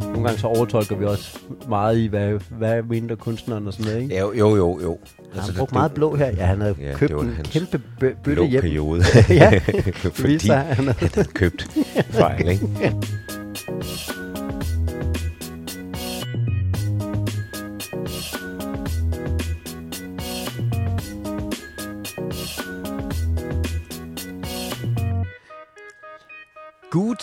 [0.00, 4.02] Nogle gange så overtolker vi også meget i, hvad, hvad mener kunstneren og sådan noget,
[4.02, 4.14] ikke?
[4.14, 4.98] Ja, jo, jo, jo.
[5.34, 6.26] Altså, han brugte meget blå her.
[6.26, 8.60] Ja, han havde Ja, købt det en kæmpe bø- bøtte hjem.
[8.60, 9.02] periode.
[9.30, 9.58] ja,
[10.14, 11.66] Fordi viste sig, han havde købt
[12.10, 12.66] fejl, ikke?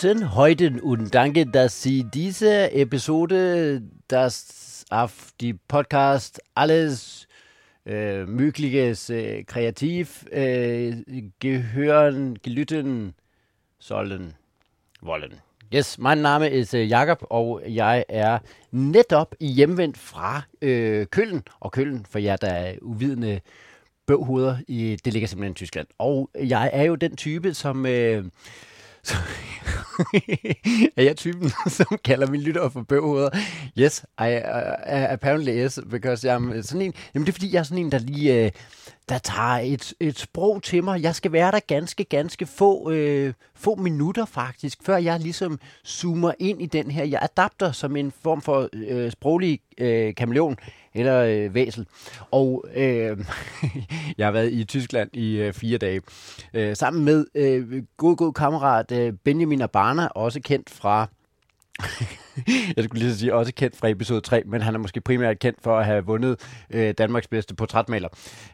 [0.04, 7.26] Guten Heuten und danke, dass Sie diese Episode, das auf die Podcast alles
[7.86, 13.14] øh, äh, Mögliches äh, øh, kreativ øh, äh, gehören, gelitten
[13.78, 14.34] sollen,
[15.00, 15.40] wollen.
[15.72, 18.38] Yes, mein Name er øh, Jakob, og jeg er
[18.72, 21.42] netop hjemvendt fra øh, Køln.
[21.60, 23.40] Og Køln, for jer, der er uvidende
[24.06, 25.86] bøvhoveder, i, det ligger simpelthen i Tyskland.
[25.98, 27.86] Og jeg er jo den type, som...
[27.86, 28.24] Øh,
[29.04, 29.14] så,
[30.96, 33.30] er jeg typen, som kalder mine lyttere for bøvhoveder?
[33.78, 34.58] Yes, I, uh,
[34.94, 36.94] uh, apparently yes, because I'm sådan en...
[37.14, 38.44] Jamen det er fordi, jeg er sådan en, der lige...
[38.44, 38.50] Uh,
[39.08, 41.02] der tager et, et sprog til mig.
[41.02, 46.32] Jeg skal være der ganske, ganske få, øh, få minutter faktisk, før jeg ligesom zoomer
[46.38, 47.04] ind i den her.
[47.04, 50.56] Jeg adapter som en form for øh, sproglig øh, kameleon
[50.94, 51.86] eller øh, væsel.
[52.30, 53.18] Og øh,
[54.18, 56.00] jeg har været i Tyskland i øh, fire dage.
[56.54, 61.08] Øh, sammen med øh, god, god kammerat øh, Benjamin Abana, også kendt fra
[62.76, 65.38] jeg skulle lige så sige, også kendt fra episode 3, men han er måske primært
[65.38, 68.08] kendt for at have vundet øh, Danmarks bedste portrætmaler.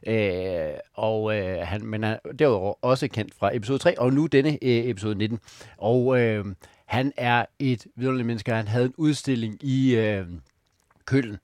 [0.07, 4.27] Øh, og øh, han, men han er derudover også kendt fra episode 3, og nu
[4.27, 5.39] denne øh, episode 19.
[5.79, 6.45] Og øh,
[6.87, 8.53] han er et vidunderligt menneske.
[8.53, 10.27] Han havde en udstilling i øh,
[11.07, 11.39] Køln, Øh,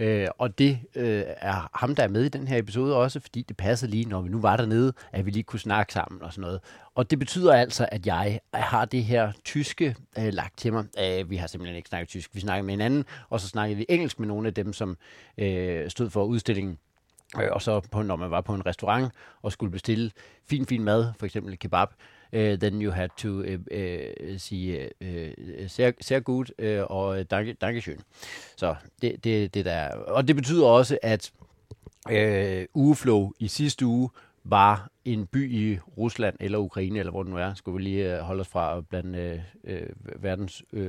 [0.00, 3.42] Øh, og det øh, er ham, der er med i den her episode også, fordi
[3.42, 6.32] det passer lige, når vi nu var dernede, at vi lige kunne snakke sammen og
[6.32, 6.60] sådan noget.
[6.94, 10.84] Og det betyder altså, at jeg har det her tyske øh, lagt til mig.
[10.98, 12.34] Øh, vi har simpelthen ikke snakket tysk.
[12.34, 14.96] Vi snakkede med hinanden, og så snakkede vi engelsk med nogle af dem, som
[15.38, 16.78] øh, stod for udstillingen.
[17.40, 20.10] Øh, og så på, når man var på en restaurant og skulle bestille
[20.48, 21.88] fin, fin mad, for eksempel kebab,
[22.32, 27.52] uh, then you had to uh, uh, sige uh, sehr, sehr gut uh, og danke,
[27.52, 27.98] dankeschön.
[28.56, 29.88] Så det, det, det der.
[29.94, 31.32] Og det betyder også, at
[32.10, 34.10] uh, Ugeflow i sidste uge
[34.44, 38.20] var en by i Rusland eller Ukraine, eller hvor den nu er, skulle vi lige
[38.20, 40.82] holde os fra blandt uh, uh, verdens uh,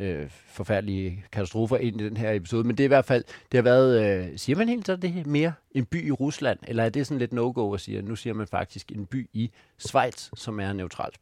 [0.00, 2.64] øh, forfærdelige katastrofer ind i den her episode.
[2.64, 5.26] Men det er i hvert fald, det har været, øh, siger man helt så det
[5.26, 8.34] mere en by i Rusland, eller er det sådan lidt no-go at sige, nu siger
[8.34, 11.16] man faktisk en by i Schweiz, som er neutralt.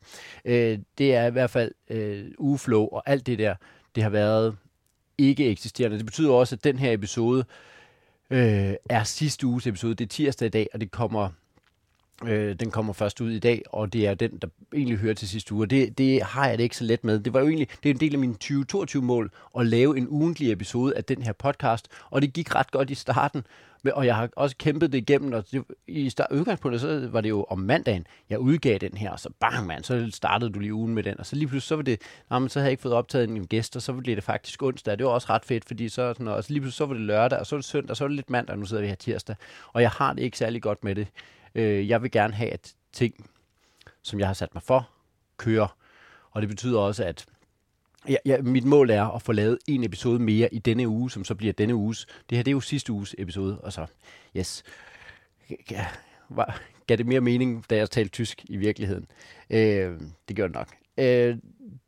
[0.45, 3.55] Øh, det er i hvert fald øh, ugeflow og alt det der,
[3.95, 4.57] det har været
[5.19, 5.97] ikke eksisterende.
[5.99, 7.45] Det betyder også, at den her episode
[8.31, 9.95] øh, er sidste uges episode.
[9.95, 11.29] Det er tirsdag i dag, og det kommer
[12.27, 15.29] Øh, den kommer først ud i dag, og det er den, der egentlig hører til
[15.29, 15.67] sidste uge.
[15.67, 17.19] Det, det har jeg det ikke så let med.
[17.19, 20.53] Det var jo egentlig det er en del af min 2022-mål at lave en ugentlig
[20.53, 23.43] episode af den her podcast, og det gik ret godt i starten,
[23.93, 27.29] og jeg har også kæmpet det igennem, og det, i start, udgangspunktet så var det
[27.29, 30.75] jo om mandagen, jeg udgav den her, og så bang mand, så startede du lige
[30.75, 32.01] ugen med den, og så lige pludselig så var det,
[32.31, 34.63] nej, men så havde jeg ikke fået optaget en gæst, og så blev det faktisk
[34.63, 36.95] onsdag, det var også ret fedt, fordi så, sådan, og så lige pludselig så var
[36.95, 38.67] det lørdag, og så var det søndag, og så var det lidt mandag, og nu
[38.67, 39.37] sidder vi her tirsdag,
[39.73, 41.07] og jeg har det ikke særlig godt med det.
[41.55, 43.31] Øh, jeg vil gerne have, at ting,
[44.03, 44.89] som jeg har sat mig for,
[45.37, 45.77] kører.
[46.31, 47.27] Og det betyder også, at
[48.09, 51.25] ja, ja, mit mål er at få lavet en episode mere i denne uge, som
[51.25, 52.07] så bliver denne uges.
[52.31, 53.87] Det her det er jo sidste uges episode, og så,
[54.37, 54.63] yes.
[55.71, 55.87] Ja,
[56.29, 59.07] var, gav det mere mening, da jeg talte tysk i virkeligheden?
[59.51, 60.69] Øh, det gjorde det nok.
[60.99, 61.37] Øh,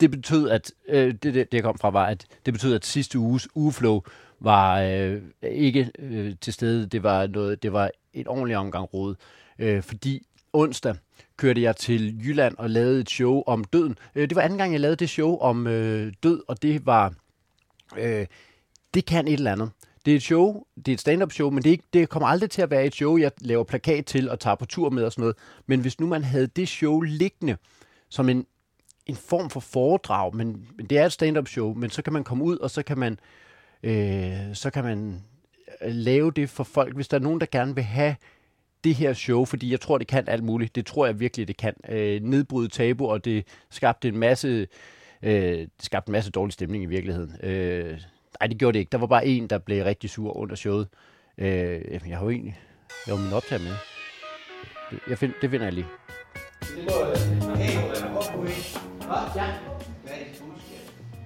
[0.01, 2.87] det betød, at øh, det, det, det, jeg kom fra, var, at det betød, at
[2.87, 4.01] sidste uges ugeflow
[4.41, 6.87] var øh, ikke øh, til stede.
[6.87, 9.15] Det var, noget, det var et ordentligt omgang råd.
[9.59, 10.95] Øh, fordi onsdag
[11.37, 13.99] kørte jeg til Jylland og lavede et show om døden.
[14.15, 17.15] Øh, det var anden gang, jeg lavede det show om øh, død, og det var...
[17.99, 18.27] Øh,
[18.95, 19.71] det kan et eller andet.
[20.05, 22.27] Det er et show, det er et stand-up show, men det, er ikke, det kommer
[22.29, 25.05] aldrig til at være et show, jeg laver plakat til og tager på tur med
[25.05, 25.37] og sådan noget.
[25.67, 27.57] Men hvis nu man havde det show liggende
[28.09, 28.47] som en,
[29.07, 32.25] en form for foredrag, men, men det er et stand-up show, men så kan man
[32.25, 33.19] komme ud, og så kan man,
[33.83, 35.23] øh, så kan man
[35.83, 38.17] øh, lave det for folk, hvis der er nogen, der gerne vil have
[38.87, 40.75] det her show, fordi jeg tror, det kan alt muligt.
[40.75, 41.75] Det tror jeg virkelig, det kan.
[41.89, 44.67] Øh, nedbryde tabu, og det skabte en masse,
[45.23, 47.37] øh, det skabte en masse dårlig stemning i virkeligheden.
[47.43, 48.01] Øh,
[48.41, 48.91] nej, det gjorde det ikke.
[48.93, 50.89] Der var bare en, der blev rigtig sur under showet.
[51.39, 52.59] Øh, jeg har jo egentlig,
[53.07, 53.75] jeg har min optager med.
[54.91, 55.87] Det, jeg find, det finder jeg lige.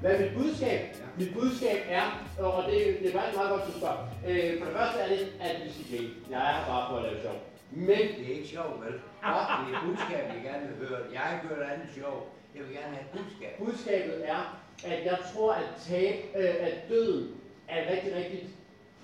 [0.01, 0.81] Hvad er mit budskab?
[1.01, 1.25] Ja.
[1.25, 2.06] Mit budskab er,
[2.39, 4.03] og det, det er faktisk meget godt, du spørger.
[4.29, 6.11] Øh, for det første er det, at vi skal grine.
[6.31, 7.50] Jeg er her bare for at lave sjov.
[7.72, 8.93] Men Det er ikke sjovt, vel?
[8.93, 11.00] Det er budskab, jeg gerne vil høre.
[11.12, 12.28] Jeg har ikke hørt andet sjov.
[12.55, 13.58] Jeg vil gerne have et budskab.
[13.58, 17.34] budskabet er, at jeg tror, at, tab, øh, at døden
[17.69, 18.49] er et rigtig, rigtig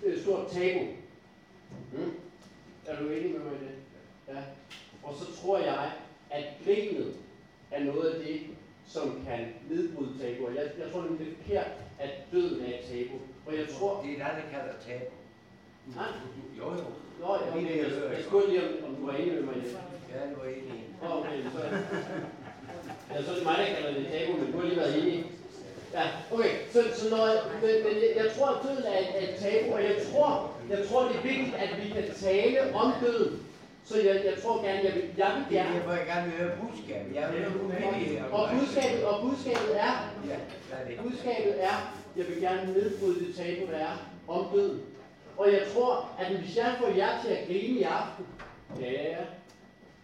[0.03, 0.85] øh, stort tabu.
[1.93, 2.13] Mm.
[2.87, 3.75] Er du enig med mig i det?
[4.29, 4.43] Ja.
[5.03, 5.93] Og så tror jeg,
[6.31, 7.15] at grinet
[7.71, 8.41] er noget af det,
[8.87, 10.51] som kan nedbryde tabuer.
[10.51, 13.17] Jeg, jeg tror nemlig, det er forkert, at døden er et tabu.
[13.47, 14.03] Og jeg tror...
[14.03, 15.11] Det er dig, der kalder tabu.
[15.97, 16.07] Nej,
[16.59, 16.85] Jo, jo.
[17.21, 19.43] Nå, jeg, Det er det, jeg jeg spurgte lige, om, om du var enig med
[19.43, 19.71] mig det.
[20.13, 20.79] Ja, du er enig.
[21.19, 21.61] Okay, så...
[23.13, 25.25] Ja, så er det mig, der kalder det tabu, men du har lige været enig.
[25.95, 26.05] Ja,
[26.35, 26.51] okay.
[26.73, 27.27] Så, så når,
[27.63, 30.81] men, men jeg, jeg tror, at døden er et, et tabu, og jeg tror, jeg
[30.89, 33.43] tror, det er vigtigt, at vi kan tale om døden.
[33.89, 35.93] Så jeg, jeg tror gerne, jeg vil, jeg vil Det er gerne...
[35.93, 37.03] jeg gerne vil høre budskab.
[37.15, 38.23] Jeg vil høre budskab.
[38.33, 39.93] Og budskabet, og budskabet er,
[40.31, 40.37] Ja,
[40.69, 40.95] hvad er det?
[41.03, 41.77] budskabet er,
[42.17, 43.95] jeg vil gerne nedbryde det tabu, der er
[44.29, 44.81] om døden.
[45.39, 48.27] Og jeg tror, at hvis jeg får jer til at grine i aften,
[48.81, 49.17] ja,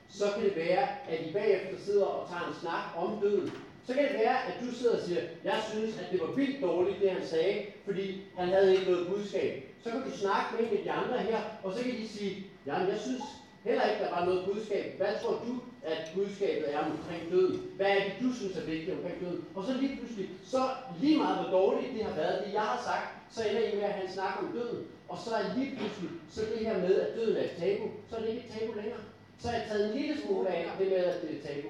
[0.08, 3.52] så kan det være, at I bagefter sidder og tager en snak om døden.
[3.87, 6.62] Så kan det være, at du sidder og siger, jeg synes, at det var vildt
[6.62, 9.69] dårligt, det han sagde, fordi han havde ikke noget budskab.
[9.84, 12.46] Så kan du snakke med en af de andre her, og så kan de sige,
[12.67, 13.23] jamen jeg synes
[13.64, 14.96] heller ikke, der var noget budskab.
[14.96, 17.62] Hvad tror du, at budskabet er omkring døden?
[17.76, 19.44] Hvad er det, du synes er vigtigt omkring døden?
[19.55, 20.62] Og så lige pludselig, så
[21.00, 23.84] lige meget hvor dårligt det har været, det jeg har sagt, så ender I med
[23.84, 24.87] at have en snak om døden.
[25.12, 28.16] Og så er lige pludselig, så det her med, at døden er et tabu, så
[28.16, 29.02] er det ikke et tabu længere.
[29.38, 31.68] Så har jeg taget en lille smule af det med, at det er et tabu.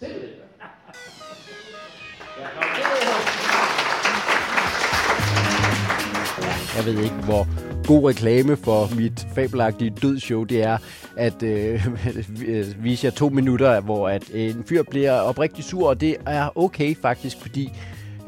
[0.00, 0.30] Simpelthen.
[6.76, 7.46] Jeg ved ikke, hvor
[7.86, 10.78] god reklame for mit fabelagtige dødsshow det er,
[11.16, 11.86] at øh,
[12.84, 16.96] vise jer to minutter, hvor at en fyr bliver oprigtig sur, og det er okay
[17.02, 17.72] faktisk, fordi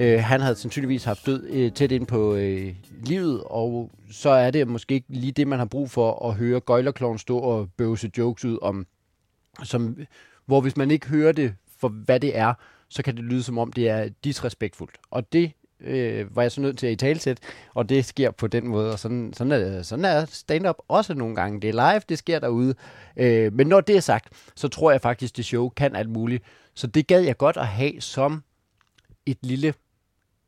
[0.00, 4.50] øh, han havde sandsynligvis haft død øh, tæt ind på øh, livet, og så er
[4.50, 8.10] det måske ikke lige det, man har brug for at høre Gøjlerkloven stå og bøvse
[8.18, 8.86] jokes ud om,
[9.62, 9.96] som,
[10.46, 12.54] hvor hvis man ikke hører det for, hvad det er,
[12.88, 14.96] så kan det lyde som om, det er disrespektfuldt.
[15.10, 17.38] Og det øh, var jeg så nødt til at i talsæt,
[17.74, 21.36] og det sker på den måde, og sådan, sådan, er, sådan er stand-up også nogle
[21.36, 21.60] gange.
[21.60, 22.74] Det er live, det sker derude.
[23.16, 26.42] Øh, men når det er sagt, så tror jeg faktisk, det show kan alt muligt.
[26.74, 28.42] Så det gad jeg godt at have som
[29.26, 29.74] et lille,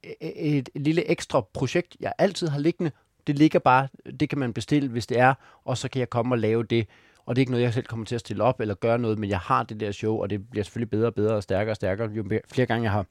[0.07, 2.91] Øh, øh, et, lille ekstra projekt, jeg altid har liggende.
[3.27, 3.89] Det ligger bare,
[4.21, 5.35] det kan man bestille, hvis det er,
[5.65, 6.87] og så kan jeg komme og lave det.
[7.27, 9.19] Og det er ikke noget, jeg selv kommer til at stille op eller gøre noget,
[9.19, 11.73] men jeg har det der show, og det bliver selvfølgelig bedre og bedre og stærkere
[11.73, 13.07] og stærkere, jo flere gange jeg har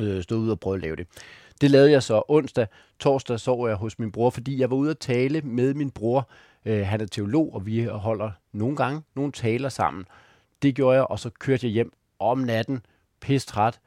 [0.00, 1.06] øh, stået ud og prøvet at lave det.
[1.60, 2.66] Det lavede jeg så onsdag.
[2.98, 6.28] Torsdag sov jeg hos min bror, fordi jeg var ude at tale med min bror.
[6.64, 10.04] Øh, han er teolog, og vi holder nogle gange nogle taler sammen.
[10.62, 12.80] Det gjorde jeg, og så kørte jeg hjem om natten,
[13.20, 13.80] pistræt,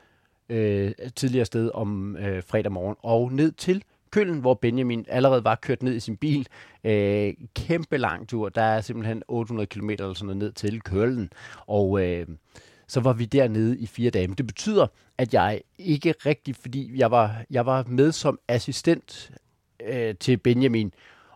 [0.54, 5.56] øh, tidligere sted om øh, fredag morgen, og ned til Køln, hvor Benjamin allerede var
[5.56, 6.48] kørt ned i sin bil.
[6.84, 8.50] Øh, kæmpe lang tur.
[8.50, 11.30] Der er simpelthen 800 km eller sådan noget ned til Køln.
[11.68, 12.28] Og øh,
[12.88, 14.28] så var vi dernede i fire dage.
[14.28, 19.32] Men det betyder, at jeg ikke rigtig, fordi jeg var, jeg var med som assistent
[19.84, 20.94] øh, til Benjamin,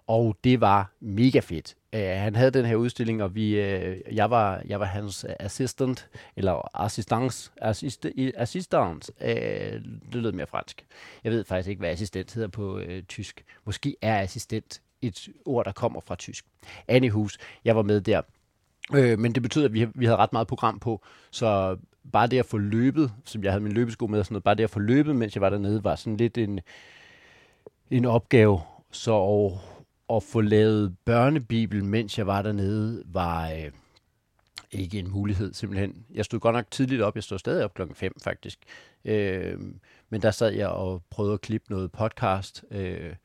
[0.07, 1.75] og det var mega fedt.
[1.93, 6.09] Uh, han havde den her udstilling, og vi, uh, jeg, var, jeg var hans assistant,
[6.35, 8.05] eller assistance, assist,
[8.35, 9.11] assistance.
[9.21, 9.81] Uh, øh,
[10.11, 10.85] det lød mere fransk.
[11.23, 13.43] Jeg ved faktisk ikke, hvad assistent hedder på uh, tysk.
[13.65, 16.45] Måske er assistent et ord, der kommer fra tysk.
[16.87, 18.21] Anihus, jeg var med der.
[18.93, 21.01] Øh, men det betød, at vi, vi havde ret meget program på,
[21.31, 21.77] så
[22.11, 24.55] bare det at få løbet, som jeg havde min løbesko med og sådan noget, bare
[24.55, 26.59] det at få løbet, mens jeg var dernede, var sådan lidt en,
[27.91, 28.61] en opgave.
[28.91, 29.11] Så
[30.13, 33.71] at, få lavet børnebibel, mens jeg var dernede, var øh,
[34.71, 36.05] ikke en mulighed simpelthen.
[36.13, 38.59] Jeg stod godt nok tidligt op, jeg stod stadig op klokken 5 faktisk.
[39.05, 39.59] Øh,
[40.09, 43.15] men der sad jeg og prøvede at klippe noget podcast, øh,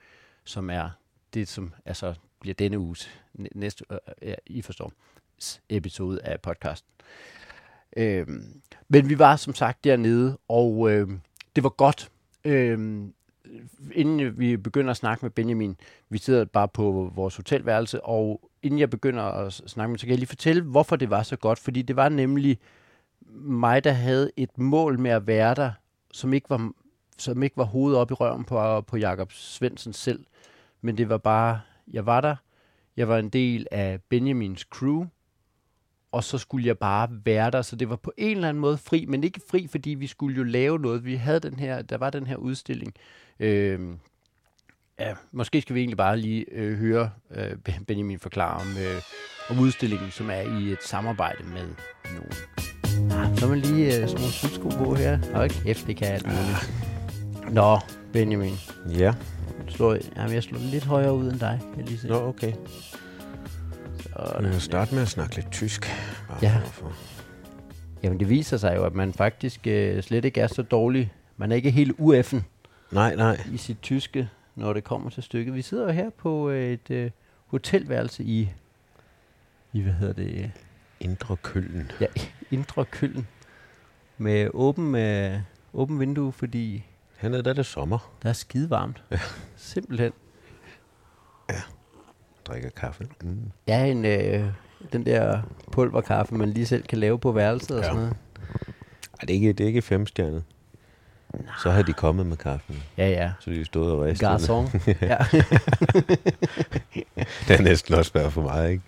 [0.44, 0.90] som er
[1.34, 3.10] det, som altså bliver denne uges
[3.54, 4.92] næste, øh, ja, I forstår,
[5.68, 6.90] episode af podcasten.
[7.96, 8.26] Øh,
[8.88, 11.08] men vi var som sagt dernede, og øh,
[11.56, 12.10] det var godt.
[12.44, 13.08] Øh,
[13.92, 15.76] inden vi begynder at snakke med Benjamin,
[16.08, 20.10] vi sidder bare på vores hotelværelse, og inden jeg begynder at snakke med, så kan
[20.10, 21.58] jeg lige fortælle, hvorfor det var så godt.
[21.58, 22.58] Fordi det var nemlig
[23.34, 25.70] mig, der havde et mål med at være der,
[26.12, 26.72] som ikke var,
[27.18, 30.24] som ikke var hovedet op i røven på, på Jakob Svendsen selv.
[30.80, 31.60] Men det var bare,
[31.92, 32.36] jeg var der,
[32.96, 35.06] jeg var en del af Benjamins crew,
[36.12, 38.78] og så skulle jeg bare være der, så det var på en eller anden måde
[38.78, 41.04] fri, men ikke fri, fordi vi skulle jo lave noget.
[41.04, 42.94] Vi havde den her, der var den her udstilling.
[43.40, 43.80] Øh,
[45.00, 49.02] ja, måske skal vi egentlig bare lige øh, høre øh, Ben- Benjamin forklare om, øh,
[49.50, 51.66] om udstillingen, som er i et samarbejde med
[52.14, 52.32] nogen.
[53.12, 55.18] Ah, så man lige øh, sådan nogle sydsko på her.
[55.34, 56.72] Hold kæft, det kan alt muligt.
[57.54, 57.78] Nå,
[58.12, 58.54] Benjamin.
[58.98, 59.14] Ja.
[59.68, 62.08] Slår, jamen, jeg slår lidt højere ud end dig, kan jeg lige se.
[62.08, 62.52] Nå, okay.
[64.14, 65.86] Og, Vi kan starte med at snakke lidt tysk.
[66.28, 66.58] Bare Ja.
[66.64, 66.92] for
[68.02, 71.12] jamen, det viser sig jo, at man faktisk øh, slet ikke er så dårlig.
[71.36, 72.44] Man er ikke helt ueffen
[72.90, 73.40] Nej, nej.
[73.52, 75.54] i sit tyske, når det kommer til stykket.
[75.54, 77.10] Vi sidder jo her på øh, et øh,
[77.46, 78.50] hotelværelse i,
[79.72, 80.50] i, hvad hedder det,
[81.00, 81.90] Indre Køllen.
[82.00, 82.06] ja,
[82.50, 83.26] Indre Køln.
[84.18, 85.38] Med åben, øh,
[85.74, 86.84] åben vindue, fordi
[87.18, 88.12] Hernede der er det sommer.
[88.22, 89.02] der er skide varmt.
[89.10, 89.18] Ja.
[89.56, 90.12] Simpelthen.
[92.52, 93.04] Drikker kaffe.
[93.22, 93.38] Mm.
[93.68, 94.44] Ja, en, øh,
[94.92, 95.42] den der
[95.72, 97.82] pulverkaffe, man lige selv kan lave på værelset og Ja.
[97.82, 98.14] sådan noget.
[99.12, 100.42] Ej, det er ikke, det er ikke femstjernet.
[101.62, 102.82] Så har de kommet med kaffen.
[102.98, 103.30] Ja, ja.
[103.40, 104.34] Så de stod og ristede.
[104.34, 104.78] Garçon.
[105.10, 105.16] ja.
[107.48, 108.82] Det er næsten også været for meget, ikke?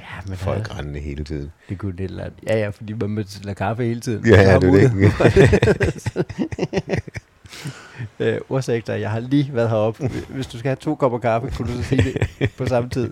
[0.00, 0.78] ja, men Folk Folk.
[0.78, 1.52] rendende hele tiden.
[1.68, 2.38] det kunne det eller andet.
[2.48, 4.26] Ja, ja, fordi man bestiller kaffe hele tiden.
[4.26, 4.94] Ja, ja, det er det.
[4.94, 5.10] mulighed.
[8.20, 10.08] øh, Ursäkta, jeg har lige været heroppe.
[10.28, 12.02] Hvis du skal have to kopper kaffe, kunne du så sige
[12.38, 13.10] det på samme tid.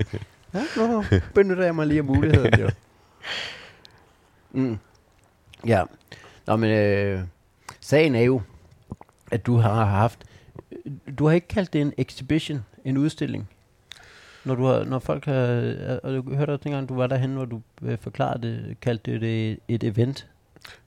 [0.55, 2.71] Ja, nå, benytter jeg mig lige af muligheden, jo.
[4.51, 4.79] Mm.
[5.67, 5.85] Ja.
[6.47, 7.21] Nå, men øh,
[7.81, 8.43] sagen er jo,
[9.31, 10.19] at du har haft...
[11.19, 13.49] Du har ikke kaldt det en exhibition, en udstilling.
[14.45, 16.01] Når, du har, når folk har...
[16.03, 19.51] Og du hørte også dengang, du var derhen, hvor du øh, forklarede det, kaldte det
[19.51, 20.27] et, et event.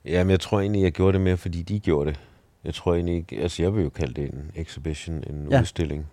[0.04, 2.20] Jamen, jeg tror egentlig, jeg gjorde det mere, fordi de gjorde det.
[2.64, 3.40] Jeg tror egentlig ikke...
[3.42, 5.60] Altså, jeg vil jo kalde det en exhibition, en Ja.
[5.60, 6.06] udstilling.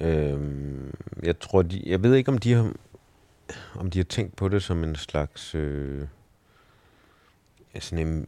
[0.00, 1.82] Øhm, jeg tror, de...
[1.86, 2.72] Jeg ved ikke, om de har...
[3.74, 5.54] Om de har tænkt på det som en slags...
[5.54, 6.06] Øh,
[7.80, 8.26] sådan en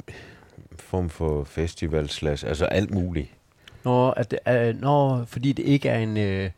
[0.76, 2.46] form for festival slash...
[2.46, 3.28] Altså alt muligt.
[3.84, 6.16] Nå, at det er, nå fordi det ikke er en...
[6.16, 6.50] Øh,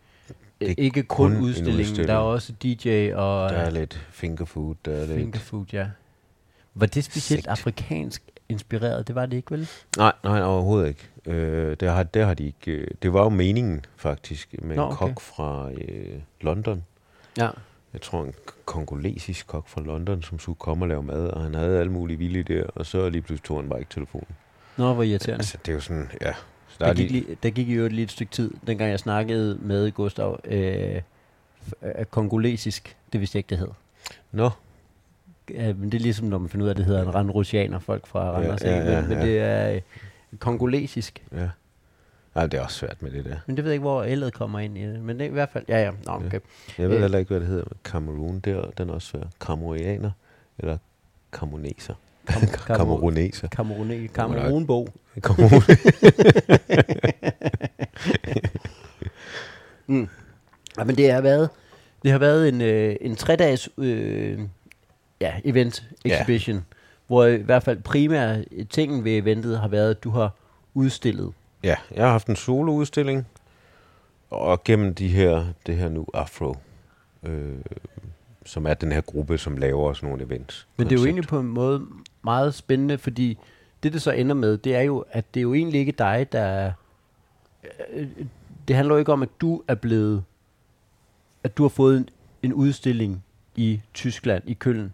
[0.61, 1.79] Det er ikke kun, kun udstilling.
[1.81, 2.09] udstilling.
[2.09, 5.19] Der er også DJ og Der er lidt fingerfood, der er lidt...
[5.19, 5.89] fingerfood, ja.
[6.75, 7.47] Var det specielt Sigt.
[7.49, 9.09] afrikansk inspireret?
[9.09, 9.69] Det var det ikke, vel?
[9.97, 11.09] Nej, nej, overhovedet ikke.
[11.27, 12.73] Øh, det, har, det har de ikke...
[12.73, 15.07] Øh, det var jo meningen, faktisk, med Nå, en okay.
[15.07, 16.85] kok fra øh, London.
[17.39, 17.49] Ja.
[17.93, 18.35] Jeg tror, en
[18.65, 22.19] kongolesisk kok fra London, som skulle komme og lave mad, og han havde alle mulige
[22.19, 24.29] vilde idéer, og så lige pludselig tog han bare ikke telefonen.
[24.77, 25.41] Nå, hvor irriterende.
[25.41, 26.33] Altså, det er jo sådan, ja.
[26.69, 29.59] Så der Der er gik, lige, der gik jo et stykke tid, dengang jeg snakkede
[29.61, 31.03] med Gustav, øh,
[31.83, 33.69] øh, kongolesisk, det vidste jeg ikke, det hed.
[34.33, 34.51] Nå,
[35.49, 38.07] Men det er ligesom, når man finder ud af, at det hedder en randrusianer, folk
[38.07, 38.93] fra Randers, ja, ikke?
[38.93, 39.25] ja, men, men ja.
[39.27, 39.81] det er øh,
[40.39, 41.23] kongolesisk.
[41.33, 41.49] ja.
[42.35, 43.37] Nej, det er også svært med det der.
[43.47, 45.01] Men det ved jeg ikke, hvor L'et kommer ind i det.
[45.01, 46.41] Men det er i hvert fald, ja ja, Nå, okay.
[46.79, 47.03] Jeg ved Øh.
[47.03, 47.65] heller ikke, hvad det hedder.
[47.85, 49.21] Cameroon, der, den er også svær.
[49.41, 50.11] Cameroianer,
[50.59, 50.79] eller
[51.39, 51.95] cameroneser.
[52.31, 52.47] Kam-
[52.77, 53.49] Cameroneser.
[53.49, 54.89] Kamerune, Kamerunbo.
[55.21, 55.63] Cameroon.
[59.87, 60.09] Mm.
[60.79, 61.49] Ja, men det har været,
[62.03, 64.39] det har været en, øh, en tre-dages øh,
[65.21, 66.63] ja, event, exhibition, ja.
[67.07, 70.31] hvor i hvert fald primære tingen ved eventet har været, at du har
[70.75, 71.33] udstillet.
[71.63, 73.27] Ja, jeg har haft en soloudstilling,
[74.31, 76.57] og gennem de her, det her nu Afro,
[77.23, 77.59] øh,
[78.45, 80.67] som er den her gruppe, som laver sådan nogle events.
[80.77, 81.87] Men det er jo egentlig på en måde
[82.25, 83.39] meget spændende, fordi
[83.83, 86.27] det, det så ender med, det er jo, at det er jo egentlig ikke dig,
[86.33, 86.41] der...
[86.41, 86.73] er-
[87.93, 88.07] øh,
[88.69, 90.25] Det handler jo ikke om, at du er blevet...
[91.45, 92.09] At du har fået en,
[92.43, 93.25] en udstilling
[93.57, 94.93] i Tyskland, i Køln.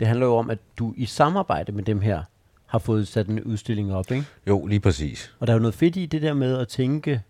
[0.00, 2.22] Det handler jo om, at du i samarbejde med dem her
[2.66, 4.26] har fået sat en udstilling op, ikke?
[4.46, 5.34] Jo, lige præcis.
[5.40, 7.22] Og der er jo noget fedt i det der med at tænke,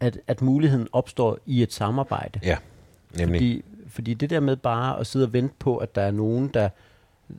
[0.00, 2.40] at, at muligheden opstår i et samarbejde.
[2.42, 2.56] Ja,
[3.18, 3.38] nemlig.
[3.40, 6.48] Fordi, fordi det der med bare at sidde og vente på, at der er nogen,
[6.48, 6.68] der,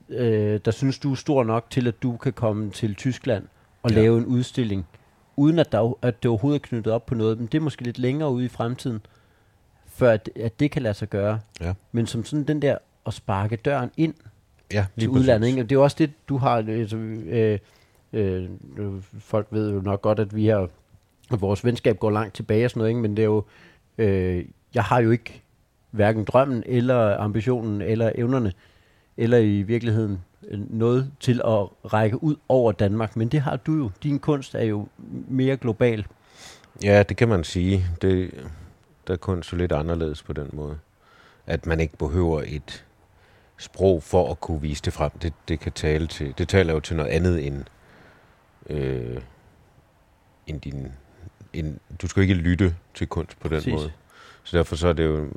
[0.09, 3.43] øh, der synes, du er stor nok til, at du kan komme til Tyskland
[3.83, 3.95] og Ja.
[3.95, 4.85] lave en udstilling,
[5.35, 7.37] uden at, der, at det overhovedet er knyttet op på noget.
[7.37, 8.99] Men det er måske lidt længere ude i fremtiden,
[9.87, 11.39] før at, at det kan lade sig gøre.
[11.61, 11.73] Ja.
[11.91, 14.13] Men som sådan den der at sparke døren ind
[14.73, 15.47] ja, til udlandet.
[15.47, 15.63] Ikke?
[15.63, 16.63] Det er jo også det, du har...
[16.67, 17.59] Øh,
[18.13, 20.69] øh, øh, folk ved jo nok godt, at vi har...
[21.31, 23.01] At vores venskab går langt tilbage og sådan noget, ikke?
[23.01, 23.43] men det er jo...
[23.97, 25.41] Øh, jeg har jo ikke
[25.91, 28.53] hverken drømmen, eller ambitionen, eller evnerne,
[29.17, 33.15] eller i virkeligheden øh, noget til at række ud over Danmark.
[33.15, 33.91] Men det har du jo.
[34.03, 34.87] Din kunst er jo
[35.27, 36.05] mere global.
[36.83, 37.85] Ja, det kan man sige.
[38.01, 38.31] Det,
[39.07, 40.77] der er kunst jo lidt anderledes på den måde.
[41.47, 42.84] At man ikke behøver et
[43.57, 45.11] sprog for at kunne vise det frem.
[45.21, 47.63] Det, det kan tale til, det taler jo til noget andet end,
[48.69, 49.21] øh,
[50.47, 50.91] end din,
[51.53, 53.73] end, du skal jo ikke lytte til kunst på den Præcis.
[53.73, 53.91] måde.
[54.43, 55.29] Så derfor så er det jo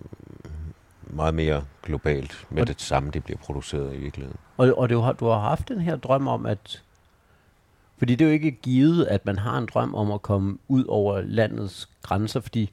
[1.02, 4.38] meget mere globalt med Og- det samme, det bliver produceret i virkeligheden.
[4.56, 6.82] Og, og du, har, du har haft den her drøm om, at...
[7.98, 10.84] Fordi det er jo ikke givet, at man har en drøm om at komme ud
[10.84, 12.70] over landets grænser, fordi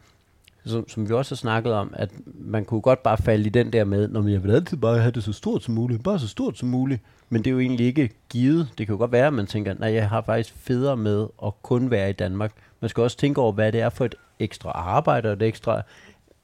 [0.66, 3.74] som, som vi også har snakket om, at man kunne godt bare falde i den
[3.74, 6.28] der med, når jeg vil altid bare have det så stort som muligt, bare så
[6.28, 7.02] stort som muligt.
[7.30, 8.68] Men det er jo egentlig ikke givet.
[8.78, 11.54] Det kan jo godt være, at man tænker, nej, jeg har faktisk federe med at
[11.62, 12.52] kun være i Danmark.
[12.82, 15.82] Man skal også tænke over, hvad det er for et ekstra arbejde og et ekstra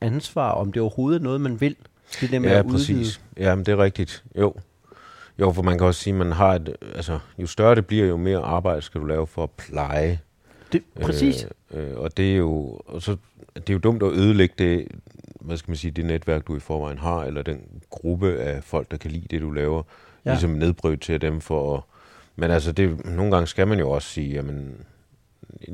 [0.01, 1.75] ansvar, om det overhovedet er noget, man vil.
[2.21, 2.77] Det der med Ja, at udvide.
[2.77, 3.21] præcis.
[3.37, 4.23] Ja, men det er rigtigt.
[4.39, 4.53] Jo.
[5.39, 8.05] Jo, for man kan også sige, at man har et, altså, jo større det bliver,
[8.05, 10.19] jo mere arbejde skal du lave for at pleje.
[10.71, 11.47] Det, præcis.
[11.71, 13.17] Øh, øh, og det er jo, og så,
[13.55, 14.87] det er jo dumt at ødelægge det,
[15.41, 18.91] hvad skal man sige, det netværk, du i forvejen har, eller den gruppe af folk,
[18.91, 19.83] der kan lide det, du laver.
[20.25, 20.31] Ja.
[20.31, 21.83] Ligesom nedbryde dem for at,
[22.35, 24.75] Men altså, det, nogle gange skal man jo også sige, jamen,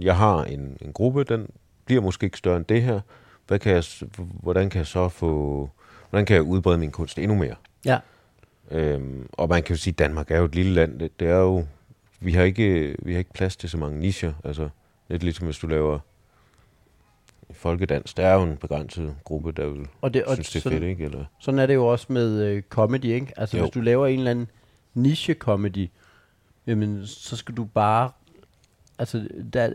[0.02, 1.50] jeg har en, en gruppe, den
[1.86, 3.00] bliver måske ikke større end det her.
[3.48, 3.84] Hvad kan jeg,
[4.18, 5.70] hvordan kan jeg så få,
[6.10, 7.56] hvordan kan jeg udbrede min kunst endnu mere?
[7.86, 8.00] Ja.
[8.72, 11.00] Øhm, og man kan jo sige, at Danmark er jo et lille land.
[11.00, 11.66] Det, det er jo,
[12.20, 14.34] vi har ikke, vi har ikke plads til så mange nicher.
[14.44, 14.70] Altså,
[15.08, 16.00] lidt ligesom hvis du laver
[17.52, 18.14] folkedans.
[18.14, 20.80] Der er jo en begrænset gruppe, der vil Og det, og synes, det er sådan,
[20.80, 21.04] fedt, ikke?
[21.06, 23.34] Eller, sådan er det jo også med øh, comedy, ikke?
[23.38, 23.64] Altså Jo.
[23.64, 24.48] hvis du laver en eller anden
[24.94, 25.90] niche-comedy,
[26.68, 28.12] jamen så skal du bare,
[29.00, 29.74] altså der,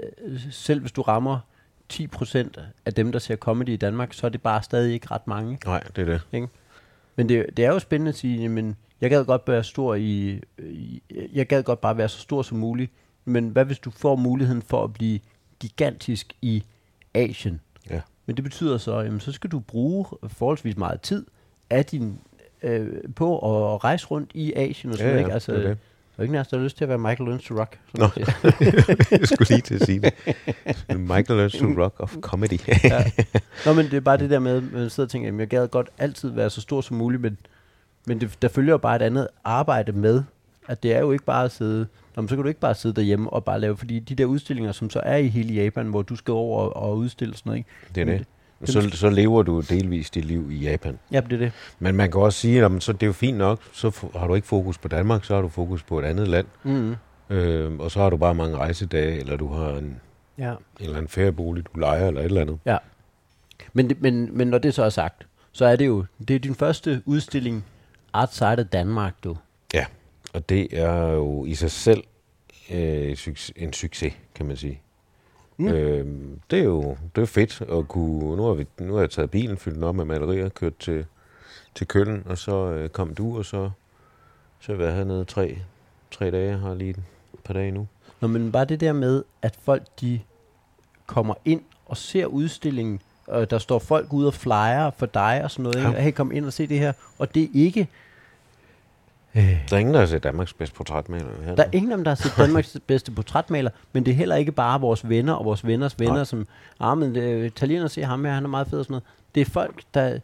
[0.50, 1.38] selv hvis du rammer
[1.92, 5.26] 10% af dem, der ser comedy i Danmark, så er det bare stadig ikke ret
[5.26, 5.58] mange.
[5.66, 6.48] nej, det er det.
[7.16, 10.40] Men det, det er jo spændende at sige, men jeg gad godt være stor i,
[10.58, 12.92] i, jeg gad godt bare være så stor som muligt,
[13.24, 15.20] men hvad hvis du får muligheden for at blive
[15.60, 16.64] gigantisk i
[17.14, 17.60] Asien?
[17.90, 18.00] Ja.
[18.26, 21.26] Men det betyder så, jamen, så skal du bruge forholdsvis meget tid
[21.70, 22.18] af din,
[22.62, 23.38] øh, på
[23.74, 25.20] at rejse rundt i Asien og sådan Ja, noget.
[25.20, 25.34] ja, ikke?
[25.34, 25.74] Altså, er
[26.16, 27.78] der er ikke nærmest, der har lyst til at være Michael Learns to Rock.
[27.94, 28.08] Nå.
[29.20, 30.14] jeg skulle lige til at sige det.
[30.98, 32.58] Michael Learns to Rock of Comedy.
[32.84, 33.04] ja.
[33.66, 35.48] Nå, men det er bare det der med, at man sidder og tænker, jamen, jeg
[35.48, 37.38] gad godt altid være så stor som muligt, men,
[38.06, 40.22] men det, der følger jo bare et andet arbejde med,
[40.68, 42.74] at det er jo ikke bare at sidde, Nå, men så kan du ikke bare
[42.74, 45.86] sidde derhjemme og bare lave, fordi de der udstillinger, som så er i hele Japan,
[45.86, 47.70] hvor du skal over og, og udstille sådan noget, ikke?
[47.94, 48.26] det er det.
[48.64, 50.98] Så, så lever du delvis dit liv i Japan.
[51.12, 51.52] Ja, det er det.
[51.78, 54.34] Men man kan også sige, at så det er jo fint nok, så har du
[54.34, 56.46] ikke fokus på Danmark, så har du fokus på et andet land.
[56.62, 56.94] Mm.
[57.30, 60.00] Øh, og så har du bare mange rejsedage, eller du har en,
[60.38, 60.50] Ja.
[60.50, 62.58] en eller anden feriebolig, du leger, eller et eller andet.
[62.66, 62.76] ja.
[63.72, 66.54] Men, men, men når det så er sagt, så er det jo, det er din
[66.54, 67.64] første udstilling
[68.12, 69.36] outside af Danmark, du.
[70.32, 72.04] Og det er jo i sig selv
[72.72, 73.16] øh,
[73.56, 74.80] en succes, kan man sige.
[75.56, 75.68] Mm.
[75.68, 76.06] Øh,
[76.50, 78.36] det er jo det er fedt at kunne...
[78.36, 81.06] Nu har, vi, nu har jeg taget bilen, fyldt den op med malerier, kørt til,
[81.74, 83.70] til Køln, og så øh, kom du, og så,
[84.60, 85.58] så har jeg været hernede tre,
[86.10, 86.58] tre dage.
[86.58, 87.02] Har lige et
[87.44, 87.86] par dage nu.
[88.20, 90.20] Nå, men bare det der med, at folk de
[91.06, 95.50] kommer ind og ser udstillingen, og der står folk ude og flyer for dig og
[95.50, 95.88] sådan noget, Ja.
[95.88, 96.00] ikke?
[96.02, 97.88] hey, kom ind og se det her, og det er ikke,
[99.34, 101.54] Der er ingen, der har set Danmarks bedste portrætmaler her.
[101.54, 104.36] der er ingen af dem, der har set Danmarks bedste portrætmaler, men det er heller
[104.36, 106.24] ikke bare vores venner og vores venners venner, Nej.
[106.24, 106.46] som,
[106.80, 109.04] ah, men øh, italiener ser ham her, han er meget fed og sådan noget.
[109.34, 110.18] Det er folk, der,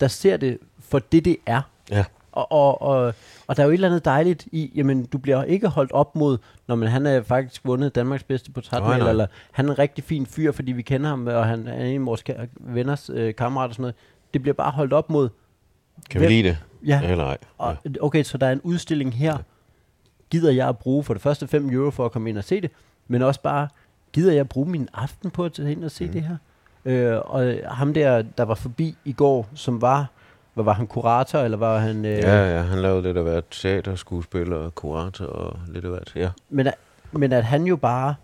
[0.00, 1.60] der ser det for det, det er.
[1.90, 2.04] Ja.
[2.32, 3.14] Og, og, og,
[3.46, 6.16] og der er jo et eller andet dejligt i, jamen du bliver ikke holdt op
[6.16, 10.04] mod, når man, han er faktisk vundet Danmarks bedste portrætmaler, eller han er en rigtig
[10.04, 13.34] fin fyr, fordi vi kender ham, og han er en af vores ka- venners øh,
[13.34, 13.94] kammerater og sådan noget.
[14.34, 15.28] Det bliver bare holdt op mod,
[16.10, 16.58] Kan vi Hvem- lide det?
[16.86, 17.36] ja, Eller ej?
[17.58, 19.38] og, okay, så der er en udstilling her.
[20.30, 22.60] Gider jeg at bruge for det første 5 euro for at komme ind og se
[22.60, 22.70] det,
[23.08, 23.68] men også bare,
[24.12, 26.12] gider jeg at bruge min aften på at tage ind og se mm.
[26.12, 26.36] det her?
[26.84, 30.06] Øh, og ham der, der var forbi i går, som var,
[30.54, 32.04] hvad var han, kurator, eller var han...
[32.04, 36.12] Øh, Ja, ja, han lavede lidt af hvert teaterskuespiller, kurator og lidt af hvert.
[36.16, 36.74] Ja, men, at,
[37.12, 38.14] men at han jo bare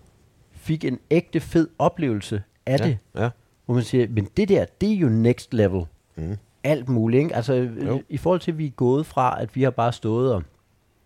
[0.52, 3.30] fik en ægte fed oplevelse af ja, det, ja.
[3.64, 5.84] hvor man siger, men det der, det er jo next level.
[6.16, 6.36] Mm.
[6.64, 7.22] Alt muligt.
[7.22, 7.36] Ikke?
[7.36, 7.52] Altså,
[7.86, 8.02] Jo.
[8.08, 10.42] i forhold til, at vi er gået fra, at vi har bare stået og,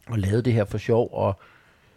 [0.08, 1.38] og lavet det her for sjov, og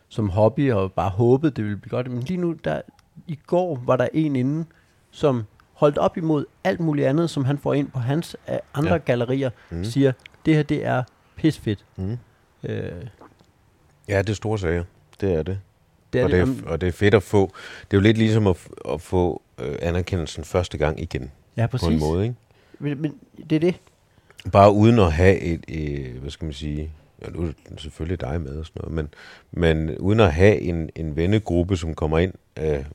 [0.09, 2.11] som hobby, og bare håbet, det ville blive godt.
[2.11, 2.81] Men lige nu, der,
[3.27, 4.65] i går var der en inde,
[5.11, 5.43] som
[5.73, 8.97] holdt op imod alt muligt andet, som han får ind på hans uh, andre ja.
[8.97, 9.83] Gallerier, mm.
[9.83, 10.11] Siger,
[10.45, 11.03] det her, det er
[11.35, 11.85] pisfedt.
[11.95, 12.17] Mm.
[12.63, 12.91] Øh,
[14.07, 14.83] Ja, det er store sager.
[15.21, 15.59] Det er det.
[16.13, 16.47] det er og, det.
[16.47, 17.51] det er, og det er fedt at få.
[17.91, 21.31] Det er jo lidt ligesom at, at få øh, anerkendelsen første gang igen.
[21.57, 21.99] ja, På en præcis.
[22.01, 22.35] måde, ikke?
[22.81, 23.15] Men, men
[23.49, 23.75] det er det.
[24.51, 26.91] Bare uden at have et, øh, hvad skal man sige,
[27.21, 29.09] ja, nu er det selvfølgelig dig med og sådan noget, men,
[29.51, 32.85] men uden at have en, en vennegruppe, som kommer ind øh,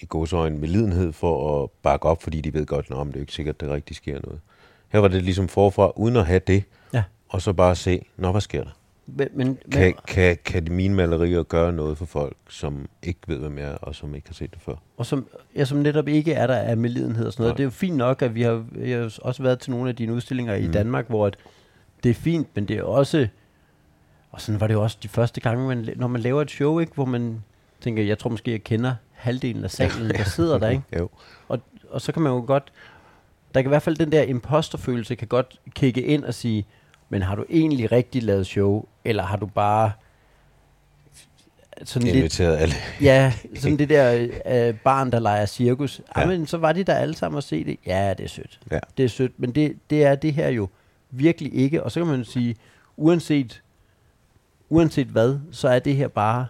[0.00, 3.20] i godsøjne med lidenhed for at bakke op, fordi de ved godt, at det er
[3.20, 4.40] ikke sikkert, at det rigtig sker noget.
[4.88, 7.02] Her var det ligesom forfra, uden at have det, Ja.
[7.28, 8.70] og så bare se, nå, hvad sker der?
[9.16, 13.20] Men, men, Kan, men, kan, kan de mine malerier gøre noget for folk, som ikke
[13.26, 14.74] ved, hvem jeg er, og som ikke har set det før?
[14.96, 17.52] og som, ja, som netop ikke er der af medlidenhed og sådan noget.
[17.52, 17.56] Nej.
[17.56, 19.96] Det er jo fint nok, at vi har, vi har også været til nogle af
[19.96, 20.64] dine udstillinger mm.
[20.64, 20.72] i Mm.
[20.72, 21.36] Danmark, hvor at
[22.02, 23.28] det er fint, men det er også,
[24.30, 26.78] og sådan var det jo også de første gange, man, når man laver et show,
[26.78, 27.42] ikke, hvor man
[27.80, 30.82] tænker, jeg tror måske, jeg kender halvdelen af salen, der sidder der, ikke?
[30.98, 31.08] Jo.
[31.48, 32.72] Og, og så kan man jo godt,
[33.54, 36.66] der kan i hvert fald den der imposterfølelse, kan godt kigge ind og sige,
[37.10, 39.92] men har du egentlig rigtig lavet show, eller har du bare
[41.84, 42.74] sådan lidt, Inviteret alle.
[43.00, 46.00] Ja, sådan det der øh, barn, der leger cirkus.
[46.16, 46.20] Ja.
[46.20, 46.26] Ja.
[46.26, 47.76] men så var de der alle sammen og se det.
[47.86, 48.60] Ja, det er sødt.
[48.70, 48.78] Ja.
[48.96, 50.68] Det er sødt, men det, det er det her jo
[51.10, 51.82] virkelig ikke.
[51.82, 52.56] Og så kan man sige,
[52.96, 53.62] uanset,
[54.68, 56.46] uanset hvad, så er det her bare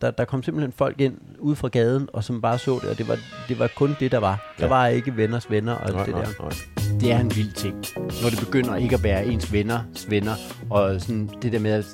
[0.00, 2.98] der, der kom simpelthen folk ind ude fra gaden, og som bare så det, og
[2.98, 4.54] det var, det var kun det, der var.
[4.58, 4.68] Der Ja.
[4.68, 6.30] var ikke venners venner og Nej, det nej, der.
[6.42, 6.98] nej.
[7.00, 7.74] Det er en vild ting,
[8.22, 10.34] når det begynder ikke at være ens venners venner,
[10.70, 11.84] og sådan det der med, at